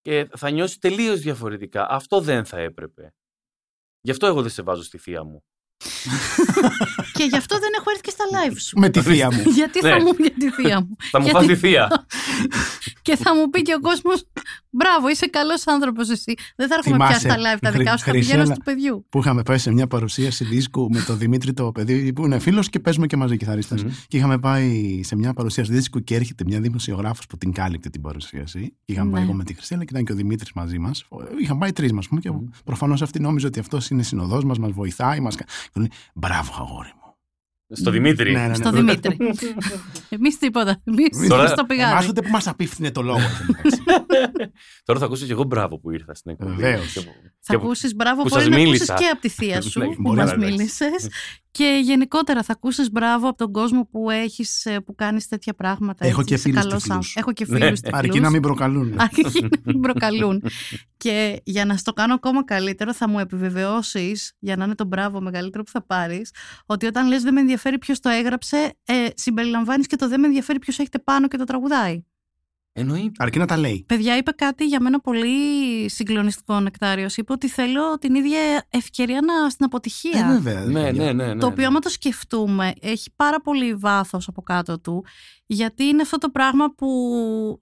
και 0.00 0.28
θα 0.36 0.50
νιώσει 0.50 0.78
τελείως 0.78 1.20
διαφορετικά. 1.20 1.88
Αυτό 1.88 2.20
δεν 2.20 2.44
θα 2.44 2.58
έπρεπε. 2.58 3.14
Γι' 4.00 4.10
αυτό 4.10 4.26
εγώ 4.26 4.42
δεν 4.42 4.50
σε 4.50 4.62
βάζω 4.62 4.82
στη 4.82 4.98
θεία 4.98 5.24
μου. 5.24 5.44
και 7.16 7.24
γι' 7.24 7.36
αυτό 7.36 7.58
δεν 7.58 7.70
έχω 7.78 7.90
έρθει 7.90 8.02
και 8.02 8.10
στα 8.10 8.24
live 8.34 8.56
σου. 8.58 8.78
Με 8.78 8.88
τη 8.88 9.00
θεία 9.00 9.32
μου. 9.32 9.42
Γιατί 9.50 9.80
θα 9.80 9.88
ναι. 9.88 10.02
μου 10.02 10.14
πει 10.14 10.30
τη 10.30 10.50
θεία 10.50 10.80
μου. 10.80 10.96
θα 11.10 11.20
μου 11.20 11.28
φας 11.28 11.46
τη 11.46 11.56
θεία. 11.56 12.06
και 13.06 13.16
θα 13.16 13.34
μου 13.34 13.50
πει 13.50 13.62
και 13.62 13.74
ο 13.74 13.80
κόσμος, 13.80 14.24
μπράβο, 14.70 15.08
είσαι 15.08 15.26
καλός 15.26 15.66
άνθρωπος 15.66 16.08
εσύ. 16.10 16.34
Δεν 16.56 16.68
θα 16.68 16.74
έρχομαι 16.74 17.06
πια 17.06 17.18
στα 17.18 17.36
live 17.36 17.58
τα 17.60 17.70
δικά 17.70 17.96
σου, 17.96 18.04
θα 18.04 18.10
πηγαίνω 18.10 18.44
του 18.44 18.62
παιδιού. 18.64 19.06
Που 19.08 19.18
είχαμε 19.18 19.42
πάει 19.42 19.58
σε 19.58 19.72
μια 19.72 19.86
παρουσίαση 19.86 20.44
δίσκου 20.44 20.88
με 20.90 21.00
τον 21.00 21.18
Δημήτρη 21.18 21.52
το 21.52 21.72
παιδί 21.72 22.12
που 22.12 22.24
είναι 22.24 22.38
φίλος 22.38 22.68
και 22.68 22.80
παίζουμε 22.80 23.06
και 23.06 23.16
μαζί 23.16 23.36
κιθαρίστας. 23.36 23.84
Και 24.08 24.16
είχαμε 24.16 24.38
πάει 24.38 25.00
σε 25.04 25.16
μια 25.16 25.32
παρουσίαση 25.32 25.72
δίσκου 25.72 26.04
και 26.04 26.14
έρχεται 26.14 26.44
μια 26.46 26.60
δημοσιογράφος 26.60 27.26
που 27.26 27.36
την 27.36 27.52
κάλυπτε 27.52 27.88
την 27.88 28.00
παρουσίαση. 28.00 28.74
Και 28.84 28.92
είχαμε 28.92 29.10
πάει 29.10 29.20
ναι. 29.20 29.26
εγώ 29.26 29.36
με 29.36 29.44
τη 29.44 29.54
Χρυσέλα 29.54 29.84
και 29.84 29.90
ήταν 29.90 30.04
και 30.04 30.12
ο 30.12 30.14
Δημήτρης 30.14 30.52
μαζί 30.52 30.78
μας. 30.78 31.04
Είχαμε 31.42 31.58
πάει 31.58 31.72
τρεις 31.72 31.92
μας. 31.92 32.08
Και 32.20 32.30
προφανώς 32.64 33.02
αυτή 33.02 33.20
νόμιζε 33.20 33.46
ότι 33.46 33.58
αυτός 33.58 33.90
είναι 33.90 34.02
συνοδός 34.02 34.44
μας, 34.44 34.58
μας 34.58 34.70
βοηθάει. 34.70 35.20
Μας... 35.74 35.86
Μπράβο, 36.14 36.52
αγόρι 36.58 36.92
μου. 36.94 37.00
Στο 37.72 37.90
Δημήτρη. 37.90 38.32
Ναι, 38.32 38.40
ναι, 38.40 38.46
ναι. 38.46 38.54
Στο 38.54 38.70
Δημήτρη. 38.70 39.16
Εμείς 40.08 40.38
τίποτα. 40.38 40.82
Εμείς 40.84 41.28
Τώρα... 41.28 41.46
στο 41.46 41.64
πηγάδι. 41.64 41.92
Εμάς 41.92 42.08
ούτε 42.08 42.22
που 42.22 42.30
μας 42.30 42.46
απίφθινε 42.46 42.90
το 42.90 43.02
λόγο. 43.02 43.20
Τώρα 44.84 44.98
θα 44.98 45.04
ακούσω 45.04 45.26
και 45.26 45.32
εγώ 45.32 45.44
μπράβο 45.44 45.78
που 45.78 45.90
ήρθα 45.90 46.14
στην 46.14 46.30
εκπομπή. 46.30 46.54
Βεβαίως. 46.54 47.06
Θα 47.40 47.54
ακούσεις 47.54 47.94
μπράβο 47.94 48.22
που 48.22 48.36
να 48.36 48.56
ακούσεις 48.56 48.86
και 48.86 49.06
από 49.12 49.20
τη 49.20 49.28
θεία 49.28 49.62
σου 49.62 49.80
που 50.02 50.14
μας 50.14 50.36
μίλησες. 50.36 51.08
Και 51.50 51.80
γενικότερα 51.82 52.42
θα 52.42 52.52
ακούσεις 52.52 52.90
μπράβο 52.90 53.28
από 53.28 53.36
τον 53.36 53.52
κόσμο 53.52 53.88
που 53.90 54.10
έχεις 54.10 54.66
που 54.84 54.94
κάνεις 54.94 55.28
τέτοια 55.28 55.54
πράγματα. 55.54 56.06
Έχω 56.06 56.22
και 56.22 56.36
φίλους 56.36 56.86
Έχω 57.14 57.32
και 57.32 57.44
φίλους 57.44 57.80
Αρκεί 57.92 58.20
να 58.20 58.30
μην 58.30 58.42
προκαλούν. 58.42 58.94
Αρκεί 59.00 59.22
να 59.40 59.48
μην 59.64 59.80
προκαλούν. 59.80 60.42
και 60.96 61.40
για 61.44 61.64
να 61.64 61.76
στο 61.76 61.92
κάνω 61.92 62.14
ακόμα 62.14 62.44
καλύτερο, 62.44 62.94
θα 62.94 63.08
μου 63.08 63.18
επιβεβαιώσεις, 63.18 64.32
για 64.38 64.56
να 64.56 64.64
είναι 64.64 64.74
το 64.74 64.84
μπράβο 64.84 65.20
μεγαλύτερο 65.20 65.62
που 65.62 65.70
θα 65.70 65.82
πάρεις, 65.82 66.30
ότι 66.66 66.86
όταν 66.86 67.08
λες 67.08 67.22
δεν 67.22 67.32
με 67.34 67.40
ενδιαφέρει 67.40 67.78
ποιος 67.78 68.00
το 68.00 68.08
έγραψε, 68.08 68.74
ε, 68.84 69.06
συμπεριλαμβάνεις 69.14 69.86
και 69.86 69.96
το 69.96 70.08
δεν 70.08 70.20
με 70.20 70.26
ενδιαφέρει 70.26 70.58
ποιος 70.58 70.78
έχετε 70.78 70.98
πάνω 70.98 71.28
και 71.28 71.36
το 71.36 71.44
τραγουδάει. 71.44 72.04
Εννοεί. 72.72 73.12
Αρκεί 73.18 73.38
να 73.38 73.46
τα 73.46 73.56
λέει. 73.56 73.84
Παιδιά, 73.88 74.16
είπε 74.16 74.30
κάτι 74.30 74.66
για 74.66 74.80
μένα 74.80 75.00
πολύ 75.00 75.28
συγκλονιστικό 75.90 76.60
νεκτάριος. 76.60 77.16
Είπε 77.16 77.32
ότι 77.32 77.48
θέλω 77.48 77.98
την 77.98 78.14
ίδια 78.14 78.66
ευκαιρία 78.70 79.20
να, 79.20 79.50
στην 79.50 79.64
αποτυχία. 79.64 80.28
Ε, 80.28 80.32
βέβαια. 80.32 80.64
Ναι, 80.64 80.84
παιδιά. 80.84 81.04
ναι, 81.04 81.12
ναι, 81.12 81.34
ναι. 81.34 81.40
το 81.40 81.46
οποίο, 81.46 81.66
άμα 81.66 81.78
το 81.78 81.88
σκεφτούμε, 81.88 82.72
έχει 82.80 83.10
πάρα 83.16 83.40
πολύ 83.40 83.74
βάθος 83.74 84.28
από 84.28 84.42
κάτω 84.42 84.80
του. 84.80 85.04
Γιατί 85.46 85.84
είναι 85.84 86.02
αυτό 86.02 86.18
το 86.18 86.30
πράγμα 86.30 86.74
που 86.74 86.88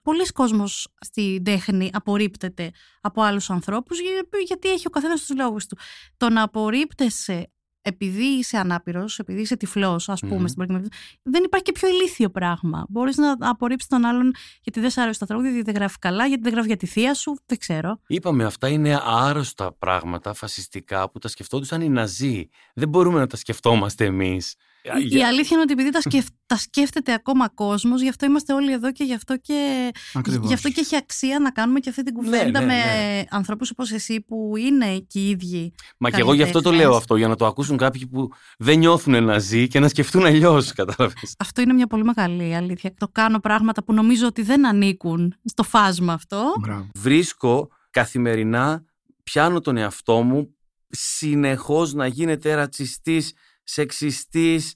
πολλοί 0.03 0.25
κόσμος 0.31 0.93
στην 0.99 1.43
τέχνη 1.43 1.89
απορρίπτεται 1.93 2.71
από 3.01 3.21
άλλους 3.21 3.49
ανθρώπους, 3.49 3.99
γιατί 4.45 4.69
έχει 4.69 4.87
ο 4.87 4.89
καθένας 4.89 5.25
τους 5.25 5.35
λόγους 5.37 5.65
του. 5.65 5.77
Το 6.17 6.29
να 6.29 6.41
απορρίπτεσαι 6.41 7.51
επειδή 7.81 8.23
είσαι 8.23 8.57
ανάπηρος, 8.57 9.19
επειδή 9.19 9.41
είσαι 9.41 9.55
τυφλός, 9.57 10.09
ας 10.09 10.19
πούμε, 10.19 10.35
Μμμ. 10.35 10.45
στην 10.45 10.55
προκειμένη 10.57 10.83
περίπτωση, 10.87 11.19
δεν 11.23 11.43
υπάρχει 11.43 11.65
και 11.65 11.71
πιο 11.71 11.87
ηλίθιο 11.87 12.29
πράγμα. 12.29 12.85
Μπορείς 12.89 13.17
να 13.17 13.35
απορρίψεις 13.39 13.89
τον 13.89 14.05
άλλον 14.05 14.33
γιατί 14.61 14.79
δεν 14.79 14.89
σ' 14.89 14.97
αρέσει 14.97 15.19
το 15.19 15.25
τραγούδι, 15.25 15.49
γιατί 15.49 15.71
δεν 15.71 15.75
γράφει 15.75 15.97
καλά, 15.99 16.25
γιατί 16.25 16.43
δεν 16.43 16.51
γράφει 16.51 16.67
για 16.67 16.77
τη 16.77 16.85
θεία 16.85 17.13
σου, 17.13 17.37
δεν 17.45 17.57
ξέρω. 17.57 17.99
Είπαμε, 18.07 18.43
αυτά 18.43 18.67
είναι 18.67 18.99
άρρωστα 19.03 19.73
πράγματα, 19.73 20.33
φασιστικά, 20.33 21.09
που 21.09 21.19
τα 21.19 21.27
σκεφτόντουσαν 21.27 21.81
οι 21.81 21.89
Ναζί. 21.89 22.49
Δεν 22.73 22.89
μπορούμε 22.89 23.19
να 23.19 23.27
τα 23.27 23.37
σκεφτόμαστε 23.37 24.05
εμείς. 24.05 24.55
Η- 24.83 25.17
Η 25.17 25.23
αλήθεια 25.23 25.49
είναι 25.51 25.61
ότι 25.61 25.73
επειδή 25.73 25.89
τα, 25.89 26.01
σκεφ- 26.01 26.27
τα 26.45 26.57
σκέφτεται 26.57 27.13
ακόμα 27.13 27.49
κόσμος, 27.49 28.01
γι' 28.01 28.09
αυτό 28.09 28.25
είμαστε 28.25 28.53
όλοι 28.53 28.71
εδώ 28.71 28.91
και 28.91 29.03
γι' 29.03 29.13
αυτό 29.13 29.37
και, 29.37 29.91
Ακριβώς. 30.13 30.47
γι' 30.47 30.53
αυτό 30.53 30.69
και 30.69 30.79
έχει 30.79 30.95
αξία 30.95 31.39
να 31.39 31.51
κάνουμε 31.51 31.79
και 31.79 31.89
αυτή 31.89 32.03
την 32.03 32.13
κουβέντα 32.13 32.59
ναι, 32.59 32.65
με 32.65 32.73
ναι. 32.73 33.23
ανθρώπους 33.29 33.69
όπως 33.71 33.91
εσύ 33.91 34.21
που 34.21 34.53
είναι 34.57 34.97
και 35.07 35.19
οι 35.19 35.29
ίδιοι. 35.29 35.73
Μα 35.97 36.09
και 36.09 36.19
εγώ 36.19 36.33
γι' 36.33 36.41
αυτό 36.43 36.53
το 36.57 36.63
καλλιτέχνες. 36.63 36.89
λέω 36.91 36.97
αυτό, 36.97 37.15
για 37.15 37.27
να 37.27 37.35
το 37.35 37.45
ακούσουν 37.45 37.77
κάποιοι 37.77 38.07
που 38.07 38.29
δεν 38.57 38.77
νιώθουν 38.77 39.23
Ναζί 39.23 39.67
και 39.67 39.79
να 39.79 39.87
σκεφτούν 39.87 40.25
αλλιώς, 40.25 40.73
κατάλαβες. 40.79 41.35
Αυτό 41.39 41.61
είναι 41.61 41.73
μια 41.73 41.87
πολύ 41.87 42.03
μεγάλη 42.03 42.55
αλήθεια. 42.55 42.93
Το 42.97 43.07
κάνω 43.11 43.39
πράγματα 43.39 43.83
που 43.83 43.93
νομίζω 43.93 44.27
ότι 44.27 44.41
δεν 44.41 44.67
ανήκουν 44.67 45.35
στο 45.43 45.63
φάσμα 45.63 46.13
αυτό. 46.13 46.53
Μπράβο. 46.59 46.87
Βρίσκω 46.95 47.69
καθημερινά, 47.89 48.83
πιάνω 49.23 49.59
τον 49.61 49.77
εαυτό 49.77 50.21
μου 50.21 50.55
συνεχώς 50.89 51.93
να 51.93 52.07
γίνεται 52.07 52.53
ρατσιστής, 52.53 53.33
σεξιστής, 53.71 54.75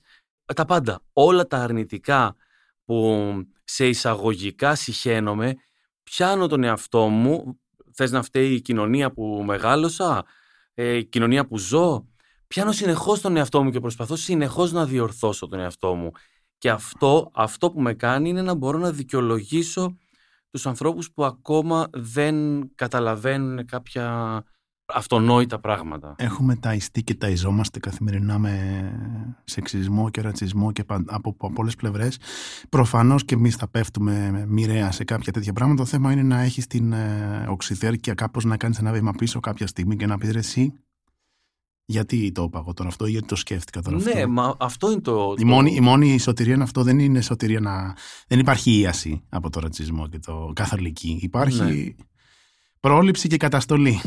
τα 0.55 0.65
πάντα. 0.65 1.01
Όλα 1.13 1.47
τα 1.47 1.57
αρνητικά 1.57 2.35
που 2.85 3.27
σε 3.63 3.87
εισαγωγικά 3.87 4.75
συχαίνομαι, 4.75 5.55
πιάνω 6.03 6.47
τον 6.47 6.63
εαυτό 6.63 7.07
μου, 7.07 7.59
θες 7.93 8.11
να 8.11 8.21
φταίει 8.21 8.53
η 8.53 8.61
κοινωνία 8.61 9.11
που 9.11 9.43
μεγάλωσα, 9.45 10.25
ε, 10.73 10.95
η 10.95 11.05
κοινωνία 11.05 11.47
που 11.47 11.57
ζω, 11.57 12.07
πιάνω 12.47 12.71
συνεχώς 12.71 13.21
τον 13.21 13.37
εαυτό 13.37 13.63
μου 13.63 13.69
και 13.69 13.79
προσπαθώ 13.79 14.15
συνεχώς 14.15 14.71
να 14.71 14.85
διορθώσω 14.85 15.47
τον 15.47 15.59
εαυτό 15.59 15.95
μου. 15.95 16.11
Και 16.57 16.69
αυτό, 16.69 17.31
αυτό 17.33 17.71
που 17.71 17.81
με 17.81 17.93
κάνει 17.93 18.29
είναι 18.29 18.41
να 18.41 18.53
μπορώ 18.53 18.77
να 18.77 18.91
δικαιολογήσω 18.91 19.97
τους 20.49 20.65
ανθρώπους 20.65 21.11
που 21.11 21.25
ακόμα 21.25 21.89
δεν 21.93 22.67
καταλαβαίνουν 22.75 23.65
κάποια 23.65 24.43
αυτονόητα 24.85 25.59
πράγματα. 25.59 26.15
Έχουμε 26.17 26.55
ταϊστεί 26.55 27.03
και 27.03 27.15
ταϊζόμαστε 27.15 27.79
καθημερινά 27.79 28.39
με 28.39 29.33
σεξισμό 29.43 30.09
και 30.09 30.21
ρατσισμό 30.21 30.71
και 30.71 30.83
παν- 30.83 31.07
από, 31.11 31.29
από 31.29 31.53
πολλές 31.53 31.75
πλευρές. 31.75 32.17
Προφανώς 32.69 33.25
και 33.25 33.33
εμείς 33.35 33.55
θα 33.55 33.67
πέφτουμε 33.67 34.45
μοιραία 34.47 34.91
σε 34.91 35.03
κάποια 35.03 35.31
τέτοια 35.31 35.53
πράγματα. 35.53 35.83
Το 35.83 35.89
θέμα 35.89 36.11
είναι 36.11 36.23
να 36.23 36.41
έχεις 36.41 36.67
την 36.67 36.93
ε, 36.93 37.45
οξυθέρκεια 37.49 38.13
κάπως 38.13 38.43
να 38.45 38.57
κάνεις 38.57 38.77
ένα 38.79 38.91
βήμα 38.91 39.11
πίσω 39.11 39.39
κάποια 39.39 39.67
στιγμή 39.67 39.95
και 39.95 40.05
να 40.05 40.17
πεις 40.17 40.31
ρε 40.31 40.39
εσύ. 40.39 40.73
Γιατί 41.85 42.31
το 42.31 42.43
είπα 42.43 42.59
εγώ 42.59 42.73
τώρα 42.73 42.89
αυτό, 42.89 43.05
ή 43.05 43.11
γιατί 43.11 43.27
το 43.27 43.35
σκέφτηκα 43.35 43.81
τώρα 43.81 43.97
αυτό; 43.97 44.13
Ναι, 44.13 44.25
μα 44.25 44.55
αυτό 44.59 44.91
είναι 44.91 45.01
το... 45.01 45.33
Η 45.37 45.41
το- 45.41 45.47
μόνη, 45.47 45.73
η 45.75 45.79
μόνη 45.79 46.17
σωτηρία 46.19 46.53
είναι 46.53 46.63
αυτό, 46.63 46.83
δεν 46.83 46.99
είναι 46.99 47.21
σωτηρία 47.21 47.59
να. 47.59 47.95
Δεν 48.27 48.39
υπάρχει 48.39 48.71
ίαση 48.79 49.23
από 49.29 49.49
το 49.49 49.59
ρατσισμό 49.59 50.07
και 50.07 50.19
το 50.19 50.51
καθολική. 50.55 51.19
Υπάρχει 51.21 51.61
Ναι. 51.63 52.05
πρόληψη 52.79 53.27
και 53.27 53.37
καταστολή. 53.37 53.99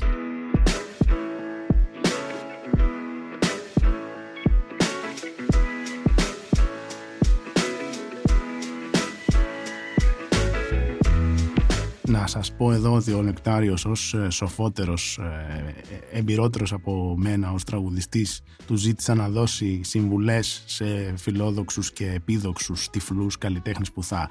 Να 12.27 12.33
σας 12.33 12.53
πω 12.53 12.73
εδώ 12.73 12.95
ότι 12.95 13.13
ο 13.13 13.23
Νεκτάριος 13.23 13.85
ως 13.85 14.15
ε, 14.15 14.31
σοφότερος, 14.31 15.19
ε, 15.19 15.75
ε, 16.13 16.19
εμπειρότερος 16.19 16.73
από 16.73 17.15
μένα 17.19 17.53
ως 17.53 17.65
τραγουδιστής 17.65 18.41
του 18.67 18.75
ζήτησα 18.75 19.15
να 19.15 19.29
δώσει 19.29 19.81
συμβουλές 19.85 20.63
σε 20.67 21.15
φιλόδοξους 21.17 21.93
και 21.93 22.13
επίδοξους 22.13 22.91
τυφλούς 22.91 23.39
καλλιτέχνες 23.39 23.93
που 23.93 24.03
θα 24.03 24.29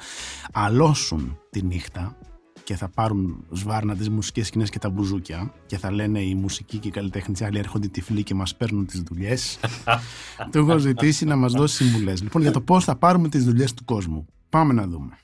αλώσουν 0.51 1.39
τη 1.49 1.61
νύχτα 1.61 2.17
και 2.63 2.75
θα 2.75 2.89
πάρουν 2.89 3.45
σβάρνα 3.51 3.95
τις 3.95 4.09
μουσικές 4.09 4.47
σκηνές 4.47 4.69
και 4.69 4.79
τα 4.79 4.89
μπουζούκια 4.89 5.53
και 5.65 5.77
θα 5.77 5.91
λένε 5.91 6.21
οι 6.21 6.35
μουσικοί 6.35 6.77
και 6.77 6.87
οι 6.87 6.91
καλλιτέχνες 6.91 7.41
άλλοι 7.41 7.57
έρχονται 7.57 7.87
τυφλοί 7.87 8.23
και 8.23 8.33
μας 8.33 8.55
παίρνουν 8.55 8.85
τις 8.85 9.01
δουλειές 9.01 9.59
του 10.51 10.57
έχω 10.57 10.77
ζητήσει 10.77 11.25
να 11.25 11.35
μας 11.35 11.51
δώσει 11.51 11.75
συμβουλές. 11.75 12.21
Λοιπόν 12.21 12.41
για 12.41 12.51
το 12.51 12.61
πώς 12.61 12.83
θα 12.83 12.95
πάρουμε 12.95 13.29
τις 13.29 13.45
δουλειές 13.45 13.73
του 13.73 13.85
κόσμου. 13.85 14.25
Πάμε 14.49 14.73
να 14.73 14.87
δούμε 14.87 15.17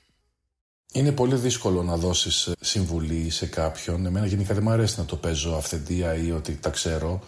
Είναι 0.94 1.12
πολύ 1.12 1.34
δύσκολο 1.34 1.82
να 1.82 1.96
δώσεις 1.96 2.46
ε, 2.46 2.52
συμβουλή 2.60 3.30
σε 3.30 3.46
κάποιον. 3.46 4.06
Εμένα 4.06 4.26
γενικά 4.26 4.54
δεν 4.54 4.62
μου 4.62 4.70
αρέσει 4.70 4.98
να 4.98 5.04
το 5.04 5.16
παίζω 5.16 5.54
αυθεντία 5.54 6.14
ή 6.14 6.30
ότι 6.30 6.52
τα 6.52 6.70
ξέρω 6.70 7.20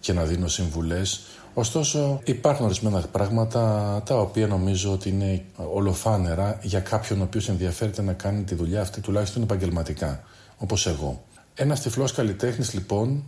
και 0.00 0.12
να 0.12 0.24
δίνω 0.24 0.48
συμβουλές. 0.48 1.20
Ωστόσο 1.54 2.20
υπάρχουν 2.24 2.64
ορισμένα 2.64 3.00
πράγματα 3.00 4.02
τα 4.06 4.20
οποία 4.20 4.46
νομίζω 4.46 4.92
ότι 4.92 5.08
είναι 5.08 5.44
ολοφάνερα 5.72 6.58
για 6.62 6.80
κάποιον 6.80 7.20
ο 7.20 7.22
οποίος 7.22 7.48
ενδιαφέρεται 7.48 8.02
να 8.02 8.12
κάνει 8.12 8.42
τη 8.42 8.54
δουλειά 8.54 8.80
αυτή 8.80 9.00
τουλάχιστον 9.00 9.42
επαγγελματικά, 9.42 10.24
όπως 10.56 10.86
εγώ. 10.86 11.24
Ένας 11.54 11.80
τυφλός 11.80 12.12
καλλιτέχνης 12.12 12.74
λοιπόν 12.74 13.22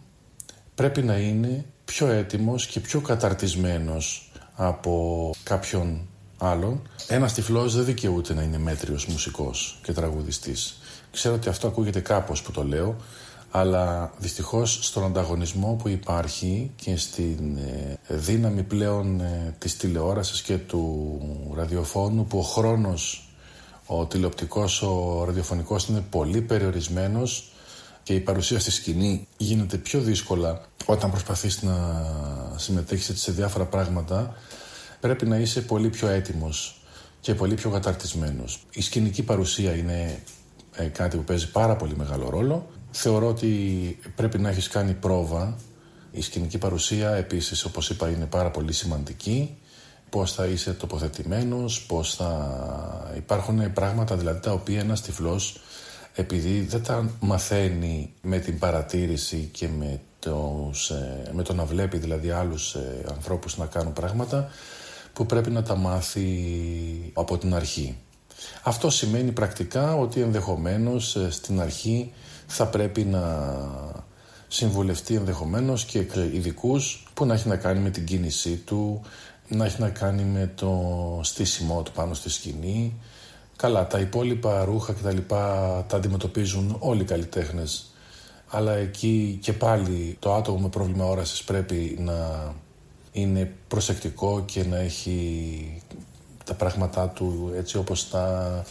πρέπει 0.75 1.03
να 1.03 1.17
είναι 1.17 1.65
πιο 1.85 2.07
έτοιμος 2.07 2.67
και 2.67 2.81
πιο 2.81 3.01
καταρτισμένος 3.01 4.33
από 4.55 5.31
κάποιον 5.43 6.09
άλλον. 6.45 6.83
Ένας 7.09 7.33
τυφλός 7.33 7.75
δεν 7.75 7.85
δικαιούται 7.85 8.35
να 8.35 8.43
είναι 8.43 8.59
μέτριος 8.59 9.07
μουσικός 9.07 9.79
και 9.83 9.93
τραγουδιστής. 9.93 10.77
Ξέρω 11.11 11.35
ότι 11.35 11.49
αυτό 11.49 11.67
ακούγεται 11.67 12.01
κάπως 12.01 12.43
που 12.43 12.51
το 12.51 12.65
λέω, 12.65 12.97
αλλά 13.51 14.13
δυστυχώς 14.19 14.79
στον 14.83 15.05
ανταγωνισμό 15.05 15.79
που 15.83 15.89
υπάρχει 15.89 16.71
και 16.77 16.97
στην 16.97 17.57
ε, 17.57 17.99
δύναμη 18.09 18.63
πλέον 18.63 19.21
ε, 19.21 19.55
της 19.59 19.77
τηλεόρασης 19.77 20.43
και 20.43 20.59
του 20.59 21.21
ραδιοφώνου 21.55 22.27
που 22.27 22.39
ο 22.39 22.43
χρόνος 22.43 23.29
ο 23.87 24.07
τηλεοπτικός, 24.07 24.83
ο 24.83 25.23
ραδιοφωνικός 25.25 25.87
είναι 25.87 26.05
πολύ 26.11 26.41
περιορισμένος 26.41 27.53
και 28.03 28.15
η 28.15 28.21
παρουσία 28.21 28.61
στη 28.61 28.71
σκηνή 28.71 29.27
γίνεται 29.37 29.77
πιο 29.77 30.01
δύσκολα 30.01 30.61
όταν 30.85 31.11
προσπαθείς 31.11 31.63
να 31.63 31.77
συμμετέχεις 32.57 33.09
έτσι 33.09 33.23
σε 33.23 33.33
διάφορα 33.33 33.65
πράγματα 33.65 34.35
πρέπει 35.05 35.27
να 35.27 35.37
είσαι 35.37 35.61
πολύ 35.61 35.89
πιο 35.89 36.09
έτοιμος 36.09 36.81
και 37.21 37.35
πολύ 37.35 37.55
πιο 37.55 37.71
καταρτισμένος. 37.71 38.67
Η 38.73 38.83
σκηνική 38.83 39.23
παρουσία 39.23 39.77
είναι 39.77 40.23
ε, 40.77 40.85
κάτι 40.85 41.17
που 41.17 41.25
παίζει 41.25 41.51
πάρα 41.51 41.77
πολύ 41.77 41.97
μεγάλο 41.97 42.31
ρόλο. 42.31 42.67
Θεωρώ 42.91 43.29
ότι 43.29 43.49
πρέπει 44.15 44.39
να 44.39 44.49
έχεις 44.49 44.69
κάνει 44.69 44.93
πρόβα. 44.93 45.57
Η 46.11 46.21
σκηνική 46.21 46.59
παρουσία 46.59 47.11
επίσης 47.11 47.65
όπως 47.65 47.91
είπα 47.91 48.09
είναι 48.09 48.27
πάρα 48.27 48.51
πολύ 48.51 48.73
σημαντική. 48.73 49.57
Πώς 50.11 50.33
θα 50.33 50.47
είσαι 50.47 50.73
τοποθετημένος, 50.73 51.83
πώς 51.83 52.15
θα... 52.15 53.13
Υπάρχουν 53.17 53.73
πράγματα 53.73 54.17
δηλαδή 54.17 54.41
τα 54.41 54.53
οποία 54.53 54.81
ένας 54.81 55.03
τυφλός 55.03 55.61
επειδή 56.15 56.61
δεν 56.61 56.83
τα 56.83 57.11
μαθαίνει 57.21 58.13
με 58.23 58.39
την 58.39 58.59
παρατήρηση 58.59 59.49
και 59.53 59.69
με, 59.69 60.01
τους, 60.19 60.91
ε, 60.91 61.31
με 61.33 61.43
το 61.43 61.55
να 61.55 61.65
βλέπει 61.65 61.99
δηλαδή 61.99 62.31
άλλους 62.31 62.75
ε, 62.75 63.05
ανθρώπους 63.09 63.57
να 63.57 63.67
κάνουν 63.67 63.93
πράγματα 63.93 64.51
που 65.15 65.27
πρέπει 65.27 65.51
να 65.51 65.63
τα 65.63 65.77
μάθει 65.77 66.29
από 67.13 67.39
την 67.39 67.55
αρχή. 67.55 67.97
Αυτό 68.63 68.91
σημαίνει 68.91 69.33
πρακτικά 69.33 69.97
ότι 69.97 70.21
ενδεχομένως 70.21 71.17
ε, 71.17 71.31
στην 71.31 71.61
αρχή 71.61 72.13
θα 72.47 72.67
πρέπει 72.67 73.05
να 73.05 73.55
συμβουλευτεί 74.49 75.15
ενδεχομένως 75.15 75.85
και 75.85 76.07
ειδικούς 76.33 77.07
που 77.15 77.27
να 77.27 77.35
έχει 77.35 77.49
να 77.49 77.57
κάνει 77.57 77.81
με 77.81 77.91
την 77.91 78.05
κίνησή 78.05 78.57
του, 78.57 79.01
να 79.49 79.65
έχει 79.65 79.81
να 79.81 79.89
κάνει 79.89 80.23
με 80.23 80.53
το 80.55 80.81
στήσιμό 81.23 81.83
του 81.83 81.93
πάνω 81.93 82.15
στη 82.15 82.31
σκηνή. 82.31 82.95
Καλά, 83.57 83.87
τα 83.87 83.99
υπόλοιπα 83.99 84.65
ρούχα 84.65 84.93
και 84.93 85.03
τα 85.03 85.13
λοιπά 85.13 85.85
τα 85.89 85.97
αντιμετωπίζουν 85.97 86.77
όλοι 86.79 87.01
οι 87.01 87.05
καλλιτέχνες. 87.05 87.95
Αλλά 88.49 88.73
εκεί 88.73 89.39
και 89.43 89.53
πάλι 89.53 90.17
το 90.19 90.35
άτομο 90.35 90.59
με 90.59 90.69
πρόβλημα 90.69 91.05
όρασης 91.05 91.43
πρέπει 91.43 91.97
να 92.01 92.15
είναι 93.15 93.53
προσεκτικό 93.69 94.43
και 94.47 94.65
να 94.65 94.77
έχει 94.77 95.83
τα 96.45 96.55
πράγματά 96.55 97.09
του 97.09 97.53
έτσι 97.57 97.79
όπως 97.79 98.11
τα, 98.11 98.65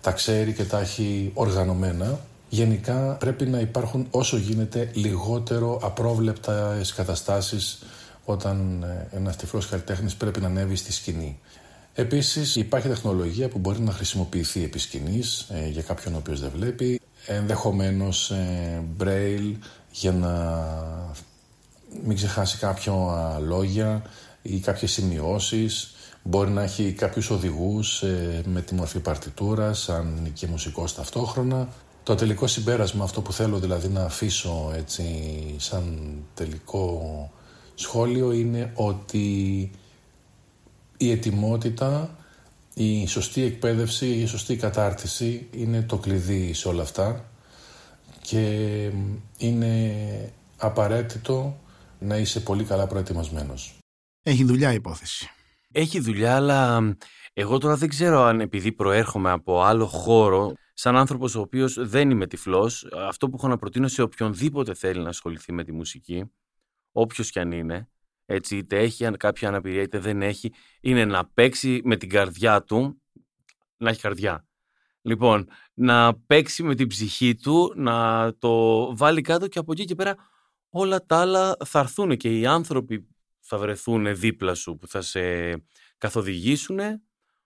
τα 0.00 0.12
ξέρει 0.12 0.52
και 0.52 0.64
τα 0.64 0.80
έχει 0.80 1.30
οργανωμένα. 1.34 2.20
Γενικά 2.48 3.16
πρέπει 3.20 3.46
να 3.46 3.60
υπάρχουν 3.60 4.06
όσο 4.10 4.36
γίνεται 4.36 4.90
λιγότερο 4.94 5.78
απρόβλεπτα 5.82 6.80
καταστάσεις 6.96 7.82
όταν 8.24 8.84
ένας 9.10 9.36
τυφλός 9.36 9.68
καλλιτέχνης 9.68 10.14
πρέπει 10.14 10.40
να 10.40 10.46
ανέβει 10.46 10.76
στη 10.76 10.92
σκηνή. 10.92 11.38
Επίσης 11.94 12.56
υπάρχει 12.56 12.88
τεχνολογία 12.88 13.48
που 13.48 13.58
μπορεί 13.58 13.80
να 13.80 13.92
χρησιμοποιηθεί 13.92 14.64
επί 14.64 14.78
σκηνής, 14.78 15.46
ε, 15.50 15.68
για 15.68 15.82
κάποιον 15.82 16.14
ο 16.14 16.16
οποίος 16.16 16.40
δεν 16.40 16.50
βλέπει, 16.56 17.00
ενδεχομένως 17.26 18.30
ε, 18.30 18.82
braille 19.00 19.54
για 19.90 20.12
να 20.12 20.32
μην 22.04 22.16
ξεχάσει 22.16 22.58
κάποια 22.58 22.92
λόγια 23.46 24.02
ή 24.42 24.58
κάποιες 24.58 24.92
σημειώσεις. 24.92 25.94
Μπορεί 26.22 26.50
να 26.50 26.62
έχει 26.62 26.92
κάποιους 26.92 27.30
οδηγούς 27.30 28.02
ε, 28.02 28.42
με 28.46 28.60
τη 28.60 28.74
μορφή 28.74 28.98
παρτιτούρας, 28.98 29.78
σαν 29.78 30.30
και 30.34 30.46
μουσικός 30.46 30.94
ταυτόχρονα. 30.94 31.68
Το 32.02 32.14
τελικό 32.14 32.46
συμπέρασμα, 32.46 33.04
αυτό 33.04 33.20
που 33.20 33.32
θέλω 33.32 33.58
δηλαδή 33.58 33.88
να 33.88 34.04
αφήσω 34.04 34.72
έτσι 34.76 35.04
σαν 35.56 36.12
τελικό 36.34 37.30
σχόλιο 37.74 38.32
είναι 38.32 38.72
ότι 38.74 39.70
η 40.96 41.10
ετοιμότητα, 41.10 42.16
η 42.74 43.06
σωστή 43.06 43.42
εκπαίδευση, 43.42 44.06
η 44.06 44.26
σωστή 44.26 44.56
κατάρτιση 44.56 45.48
είναι 45.50 45.82
το 45.82 45.96
κλειδί 45.96 46.52
σε 46.52 46.68
όλα 46.68 46.82
αυτά 46.82 47.24
και 48.20 48.90
είναι 49.38 49.94
απαραίτητο 50.56 51.56
να 52.04 52.16
είσαι 52.16 52.40
πολύ 52.40 52.64
καλά 52.64 52.86
προετοιμασμένος. 52.86 53.78
Έχει 54.22 54.44
δουλειά 54.44 54.72
η 54.72 54.74
υπόθεση. 54.74 55.28
Έχει 55.72 56.00
δουλειά, 56.00 56.36
αλλά 56.36 56.80
εγώ 57.32 57.58
τώρα 57.58 57.76
δεν 57.76 57.88
ξέρω 57.88 58.22
αν 58.22 58.40
επειδή 58.40 58.72
προέρχομαι 58.72 59.30
από 59.30 59.62
άλλο 59.62 59.86
χώρο, 59.86 60.52
σαν 60.74 60.96
άνθρωπος 60.96 61.34
ο 61.34 61.40
οποίος 61.40 61.88
δεν 61.88 62.10
είμαι 62.10 62.26
τυφλός, 62.26 62.86
αυτό 62.92 63.28
που 63.28 63.36
έχω 63.36 63.48
να 63.48 63.56
προτείνω 63.56 63.88
σε 63.88 64.02
οποιονδήποτε 64.02 64.74
θέλει 64.74 65.02
να 65.02 65.08
ασχοληθεί 65.08 65.52
με 65.52 65.64
τη 65.64 65.72
μουσική, 65.72 66.24
όποιος 66.92 67.30
κι 67.30 67.38
αν 67.38 67.52
είναι, 67.52 67.88
έτσι, 68.26 68.56
είτε 68.56 68.78
έχει 68.78 69.10
κάποια 69.10 69.48
αναπηρία 69.48 69.82
είτε 69.82 69.98
δεν 69.98 70.22
έχει, 70.22 70.52
είναι 70.80 71.04
να 71.04 71.26
παίξει 71.26 71.80
με 71.84 71.96
την 71.96 72.08
καρδιά 72.08 72.62
του, 72.62 73.02
να 73.76 73.90
έχει 73.90 74.00
καρδιά. 74.00 74.46
Λοιπόν, 75.02 75.48
να 75.74 76.14
παίξει 76.14 76.62
με 76.62 76.74
την 76.74 76.86
ψυχή 76.86 77.34
του, 77.34 77.72
να 77.76 78.32
το 78.38 78.96
βάλει 78.96 79.20
κάτω 79.20 79.48
και 79.48 79.58
από 79.58 79.72
εκεί 79.72 79.84
και 79.84 79.94
πέρα 79.94 80.16
όλα 80.76 81.06
τα 81.06 81.20
άλλα 81.20 81.56
θα 81.64 81.78
έρθουν 81.78 82.16
και 82.16 82.38
οι 82.38 82.46
άνθρωποι 82.46 83.08
θα 83.40 83.58
βρεθούν 83.58 84.16
δίπλα 84.16 84.54
σου 84.54 84.76
που 84.76 84.86
θα 84.88 85.00
σε 85.00 85.20
καθοδηγήσουν. 85.98 86.78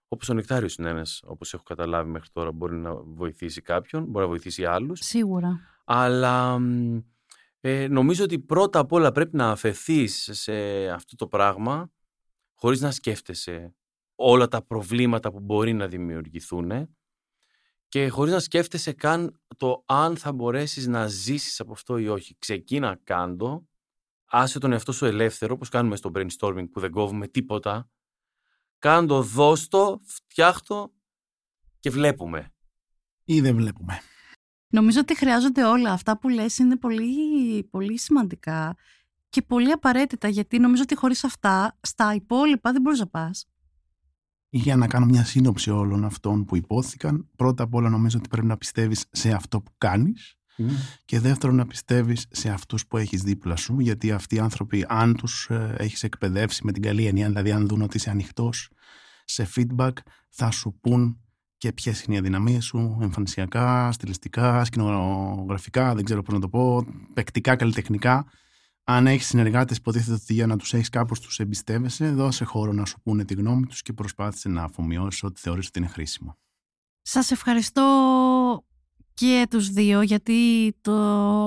Όπως 0.07 0.29
ο 0.29 0.33
Νεκτάριος 0.33 0.75
είναι 0.75 0.89
ένας, 0.89 1.21
όπως 1.25 1.53
έχω 1.53 1.63
καταλάβει 1.63 2.09
μέχρι 2.09 2.29
τώρα, 2.31 2.51
μπορεί 2.51 2.75
να 2.75 2.95
βοηθήσει 2.95 3.61
κάποιον, 3.61 4.03
μπορεί 4.03 4.23
να 4.25 4.29
βοηθήσει 4.29 4.65
άλλους. 4.65 4.99
Σίγουρα. 4.99 5.59
Αλλά 5.85 6.59
ε, 7.59 7.87
νομίζω 7.87 8.23
ότι 8.23 8.39
πρώτα 8.39 8.79
απ' 8.79 8.91
όλα 8.91 9.11
πρέπει 9.11 9.35
να 9.35 9.49
αφαιθείς 9.49 10.29
σε 10.31 10.53
αυτό 10.89 11.15
το 11.15 11.27
πράγμα 11.27 11.91
χωρίς 12.55 12.81
να 12.81 12.91
σκέφτεσαι 12.91 13.75
όλα 14.15 14.47
τα 14.47 14.61
προβλήματα 14.65 15.31
που 15.31 15.39
μπορεί 15.39 15.73
να 15.73 15.87
δημιουργηθούν 15.87 16.89
και 17.89 18.07
χωρίς 18.07 18.33
να 18.33 18.39
σκέφτεσαι 18.39 18.93
καν 18.93 19.41
το 19.57 19.83
αν 19.85 20.17
θα 20.17 20.31
μπορέσεις 20.31 20.87
να 20.87 21.07
ζήσεις 21.07 21.59
από 21.59 21.71
αυτό 21.71 21.97
ή 21.97 22.07
όχι. 22.07 22.35
Ξεκίνα 22.39 22.99
κάντο, 23.03 23.67
άσε 24.25 24.59
τον 24.59 24.71
εαυτό 24.71 24.91
σου 24.91 25.05
ελεύθερο, 25.05 25.53
όπως 25.53 25.69
κάνουμε 25.69 25.95
στο 25.95 26.11
brainstorming 26.15 26.69
που 26.71 26.79
δεν 26.79 26.91
κόβουμε 26.91 27.27
τίποτα. 27.27 27.89
Κάντο, 28.79 29.21
δώστο, 29.21 29.99
φτιάχτο 30.05 30.93
και 31.79 31.89
βλέπουμε. 31.89 32.53
Ή 33.23 33.41
δεν 33.41 33.55
βλέπουμε. 33.55 33.99
Νομίζω 34.67 34.99
ότι 34.99 35.17
χρειάζονται 35.17 35.63
όλα 35.63 35.91
αυτά 35.91 36.19
που 36.19 36.29
λες 36.29 36.57
είναι 36.57 36.77
πολύ, 36.77 37.63
πολύ 37.63 37.99
σημαντικά 37.99 38.75
και 39.29 39.41
πολύ 39.41 39.71
απαραίτητα 39.71 40.27
γιατί 40.27 40.59
νομίζω 40.59 40.81
ότι 40.81 40.95
χωρίς 40.95 41.23
αυτά 41.23 41.77
στα 41.81 42.13
υπόλοιπα 42.13 42.71
δεν 42.71 42.81
μπορείς 42.81 42.99
να 42.99 43.07
πας. 43.07 43.47
Για 44.49 44.75
να 44.75 44.87
κάνω 44.87 45.05
μια 45.05 45.23
σύνοψη 45.23 45.69
όλων 45.69 46.05
αυτών 46.05 46.45
που 46.45 46.55
υπόθηκαν, 46.55 47.29
πρώτα 47.35 47.63
απ' 47.63 47.73
όλα 47.73 47.89
νομίζω 47.89 48.17
ότι 48.17 48.29
πρέπει 48.29 48.47
να 48.47 48.57
πιστεύεις 48.57 49.05
σε 49.11 49.31
αυτό 49.31 49.61
που 49.61 49.71
κάνεις 49.77 50.39
και 51.05 51.19
δεύτερον 51.19 51.55
να 51.55 51.65
πιστεύεις 51.65 52.25
σε 52.29 52.49
αυτούς 52.49 52.87
που 52.87 52.97
έχεις 52.97 53.21
δίπλα 53.21 53.55
σου 53.55 53.79
γιατί 53.79 54.11
αυτοί 54.11 54.35
οι 54.35 54.39
άνθρωποι 54.39 54.85
αν 54.87 55.15
τους 55.15 55.47
ε, 55.49 55.75
έχεις 55.77 56.03
εκπαιδεύσει 56.03 56.65
με 56.65 56.71
την 56.71 56.81
καλή 56.81 57.05
έννοια, 57.05 57.27
δηλαδή 57.27 57.51
αν 57.51 57.67
δουν 57.67 57.81
ότι 57.81 57.97
είσαι 57.97 58.09
ανοιχτός 58.09 58.69
σε 59.25 59.49
feedback 59.55 59.93
θα 60.29 60.51
σου 60.51 60.77
πούν 60.81 61.19
και 61.57 61.71
ποιες 61.71 62.03
είναι 62.03 62.15
οι 62.15 62.17
αδυναμίες 62.17 62.65
σου, 62.65 62.97
εμφανισιακά, 63.01 63.91
στιλιστικά, 63.91 64.65
σκηνογραφικά, 64.65 65.95
δεν 65.95 66.03
ξέρω 66.03 66.21
πώς 66.21 66.33
να 66.33 66.39
το 66.39 66.49
πω, 66.49 66.85
παικτικά, 67.13 67.55
καλλιτεχνικά. 67.55 68.25
Αν 68.91 69.07
έχεις 69.07 69.27
συνεργάτες, 69.27 69.77
υποτίθεται 69.77 70.13
ότι 70.13 70.33
για 70.33 70.47
να 70.47 70.57
τους 70.57 70.73
έχεις 70.73 70.89
κάπως 70.89 71.19
τους 71.19 71.39
εμπιστεύεσαι, 71.39 72.11
δώσε 72.11 72.45
χώρο 72.45 72.71
να 72.71 72.85
σου 72.85 73.01
πούνε 73.03 73.25
τη 73.25 73.33
γνώμη 73.33 73.65
τους 73.65 73.81
και 73.81 73.93
προσπάθησε 73.93 74.49
να 74.49 74.63
αφομοιώσεις 74.63 75.23
ό,τι 75.23 75.39
θεωρείς 75.39 75.67
ότι 75.67 75.79
είναι 75.79 75.87
χρήσιμο. 75.87 76.37
Σας 77.01 77.31
ευχαριστώ 77.31 77.83
και 79.13 79.47
τους 79.49 79.69
δύο 79.69 80.01
γιατί 80.01 80.71
το 80.81 80.93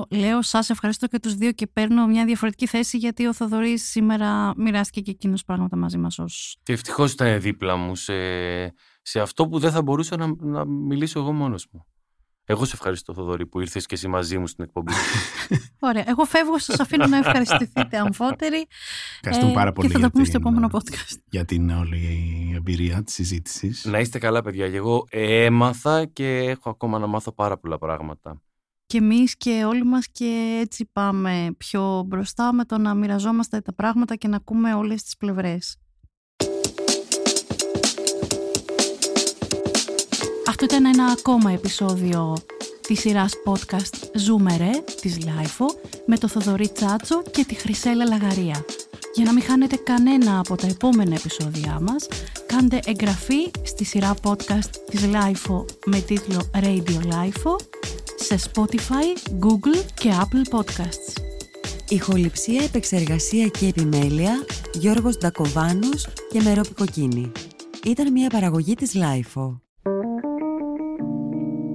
λέω 0.09 0.41
σας 0.41 0.69
ευχαριστώ 0.69 1.07
και 1.07 1.19
τους 1.19 1.35
δύο 1.35 1.51
και 1.51 1.67
παίρνω 1.67 2.07
μια 2.07 2.25
διαφορετική 2.25 2.67
θέση 2.67 2.97
γιατί 2.97 3.27
ο 3.27 3.33
Θοδωρής 3.33 3.89
σήμερα 3.89 4.53
μοιράστηκε 4.57 5.01
και 5.01 5.11
εκείνος 5.11 5.43
πράγματα 5.43 5.75
μαζί 5.75 5.97
μας 5.97 6.19
ως... 6.19 6.57
Και 6.63 6.73
ευτυχώς 6.73 7.11
ήταν 7.11 7.41
δίπλα 7.41 7.75
μου 7.75 7.95
σε 7.95 8.13
σε 9.01 9.19
αυτό 9.19 9.47
που 9.47 9.59
δεν 9.59 9.71
θα 9.71 9.81
μπορούσα 9.81 10.17
να, 10.17 10.35
να 10.39 10.65
μιλήσω 10.65 11.19
εγώ 11.19 11.31
μόνος 11.31 11.67
μου. 11.71 11.85
Εγώ 12.45 12.65
σε 12.65 12.71
ευχαριστώ, 12.73 13.13
Θοδωρή, 13.13 13.45
που 13.45 13.59
ήρθες 13.59 13.85
και 13.85 13.95
εσύ 13.95 14.07
μαζί 14.07 14.37
μου 14.37 14.47
στην 14.47 14.63
εκπομπή. 14.63 14.91
Ωραία. 15.79 16.03
Εγώ 16.07 16.23
φεύγω, 16.25 16.59
σας 16.59 16.79
αφήνω 16.79 17.07
να 17.07 17.17
ευχαριστηθείτε 17.17 17.97
αμφότεροι. 17.97 18.67
Ευχαριστούμε 19.15 19.51
ε, 19.51 19.55
πάρα 19.55 19.71
πολύ. 19.71 19.87
Και 19.87 19.93
θα 19.93 19.99
τα 19.99 20.11
πούμε 20.11 20.25
στο 20.25 20.37
επόμενο 20.37 20.69
podcast. 20.71 21.17
Για 21.29 21.45
την 21.45 21.69
όλη 21.69 22.53
εμπειρία 22.55 23.03
της 23.03 23.13
συζήτησης. 23.13 23.85
Να 23.85 23.99
είστε 23.99 24.19
καλά, 24.19 24.41
παιδιά. 24.41 24.65
Εγώ 24.65 25.05
έμαθα 25.09 26.05
και 26.05 26.37
έχω 26.37 26.69
ακόμα 26.69 26.99
να 26.99 27.07
μάθω 27.07 27.31
πάρα 27.31 27.57
πολλά 27.57 27.77
πράγματα. 27.77 28.41
Και 28.85 28.97
εμείς 28.97 29.37
και 29.37 29.63
όλοι 29.65 29.83
μας 29.83 30.07
και 30.11 30.59
έτσι 30.61 30.89
πάμε 30.91 31.53
πιο 31.57 32.03
μπροστά 32.07 32.53
με 32.53 32.65
το 32.65 32.77
να 32.77 32.93
μοιραζόμαστε 32.93 33.61
τα 33.61 33.73
πράγματα 33.73 34.15
και 34.15 34.27
να 34.27 34.35
ακούμε 34.35 34.73
όλες 34.73 35.03
τις 35.03 35.17
πλευρές. 35.17 35.77
Αυτό 40.63 40.75
ήταν 40.75 40.93
ένα 40.93 41.05
ακόμα 41.05 41.51
επεισόδιο 41.51 42.37
της 42.81 42.99
σειράς 42.99 43.33
podcast 43.45 43.95
«Ζούμε 44.15 44.49
ρε» 44.49 44.69
της 45.01 45.25
LiFO 45.25 45.65
με 46.05 46.17
το 46.17 46.27
Θοδωρή 46.27 46.69
Τσάτσο 46.69 47.21
και 47.31 47.45
τη 47.45 47.55
Χρυσέλα 47.55 48.05
Λαγαρία. 48.05 48.65
Για 49.13 49.25
να 49.25 49.33
μην 49.33 49.43
χάνετε 49.43 49.75
κανένα 49.75 50.39
από 50.39 50.55
τα 50.55 50.67
επόμενα 50.67 51.15
επεισόδια 51.15 51.79
μας, 51.81 52.07
κάντε 52.45 52.79
εγγραφή 52.85 53.51
στη 53.63 53.83
σειρά 53.83 54.15
podcast 54.23 54.69
της 54.89 55.05
LiFO 55.05 55.65
με 55.85 55.99
τίτλο 55.99 56.49
Radio 56.53 57.13
LiFO 57.13 57.55
σε 58.15 58.39
Spotify, 58.53 59.35
Google 59.39 59.85
και 59.93 60.11
Apple 60.21 60.59
Podcasts. 60.59 61.21
Ηχοληψία, 61.89 62.63
επεξεργασία 62.63 63.47
και 63.47 63.67
επιμέλεια 63.67 64.45
Γιώργος 64.73 65.17
Ντακοβάνος 65.17 66.07
και 66.31 66.41
Μερόπη 66.41 66.73
Κοκκίνη. 66.73 67.31
Ήταν 67.85 68.11
μια 68.11 68.29
παραγωγή 68.29 68.75
της 68.75 68.93
Λάιφο. 68.93 69.62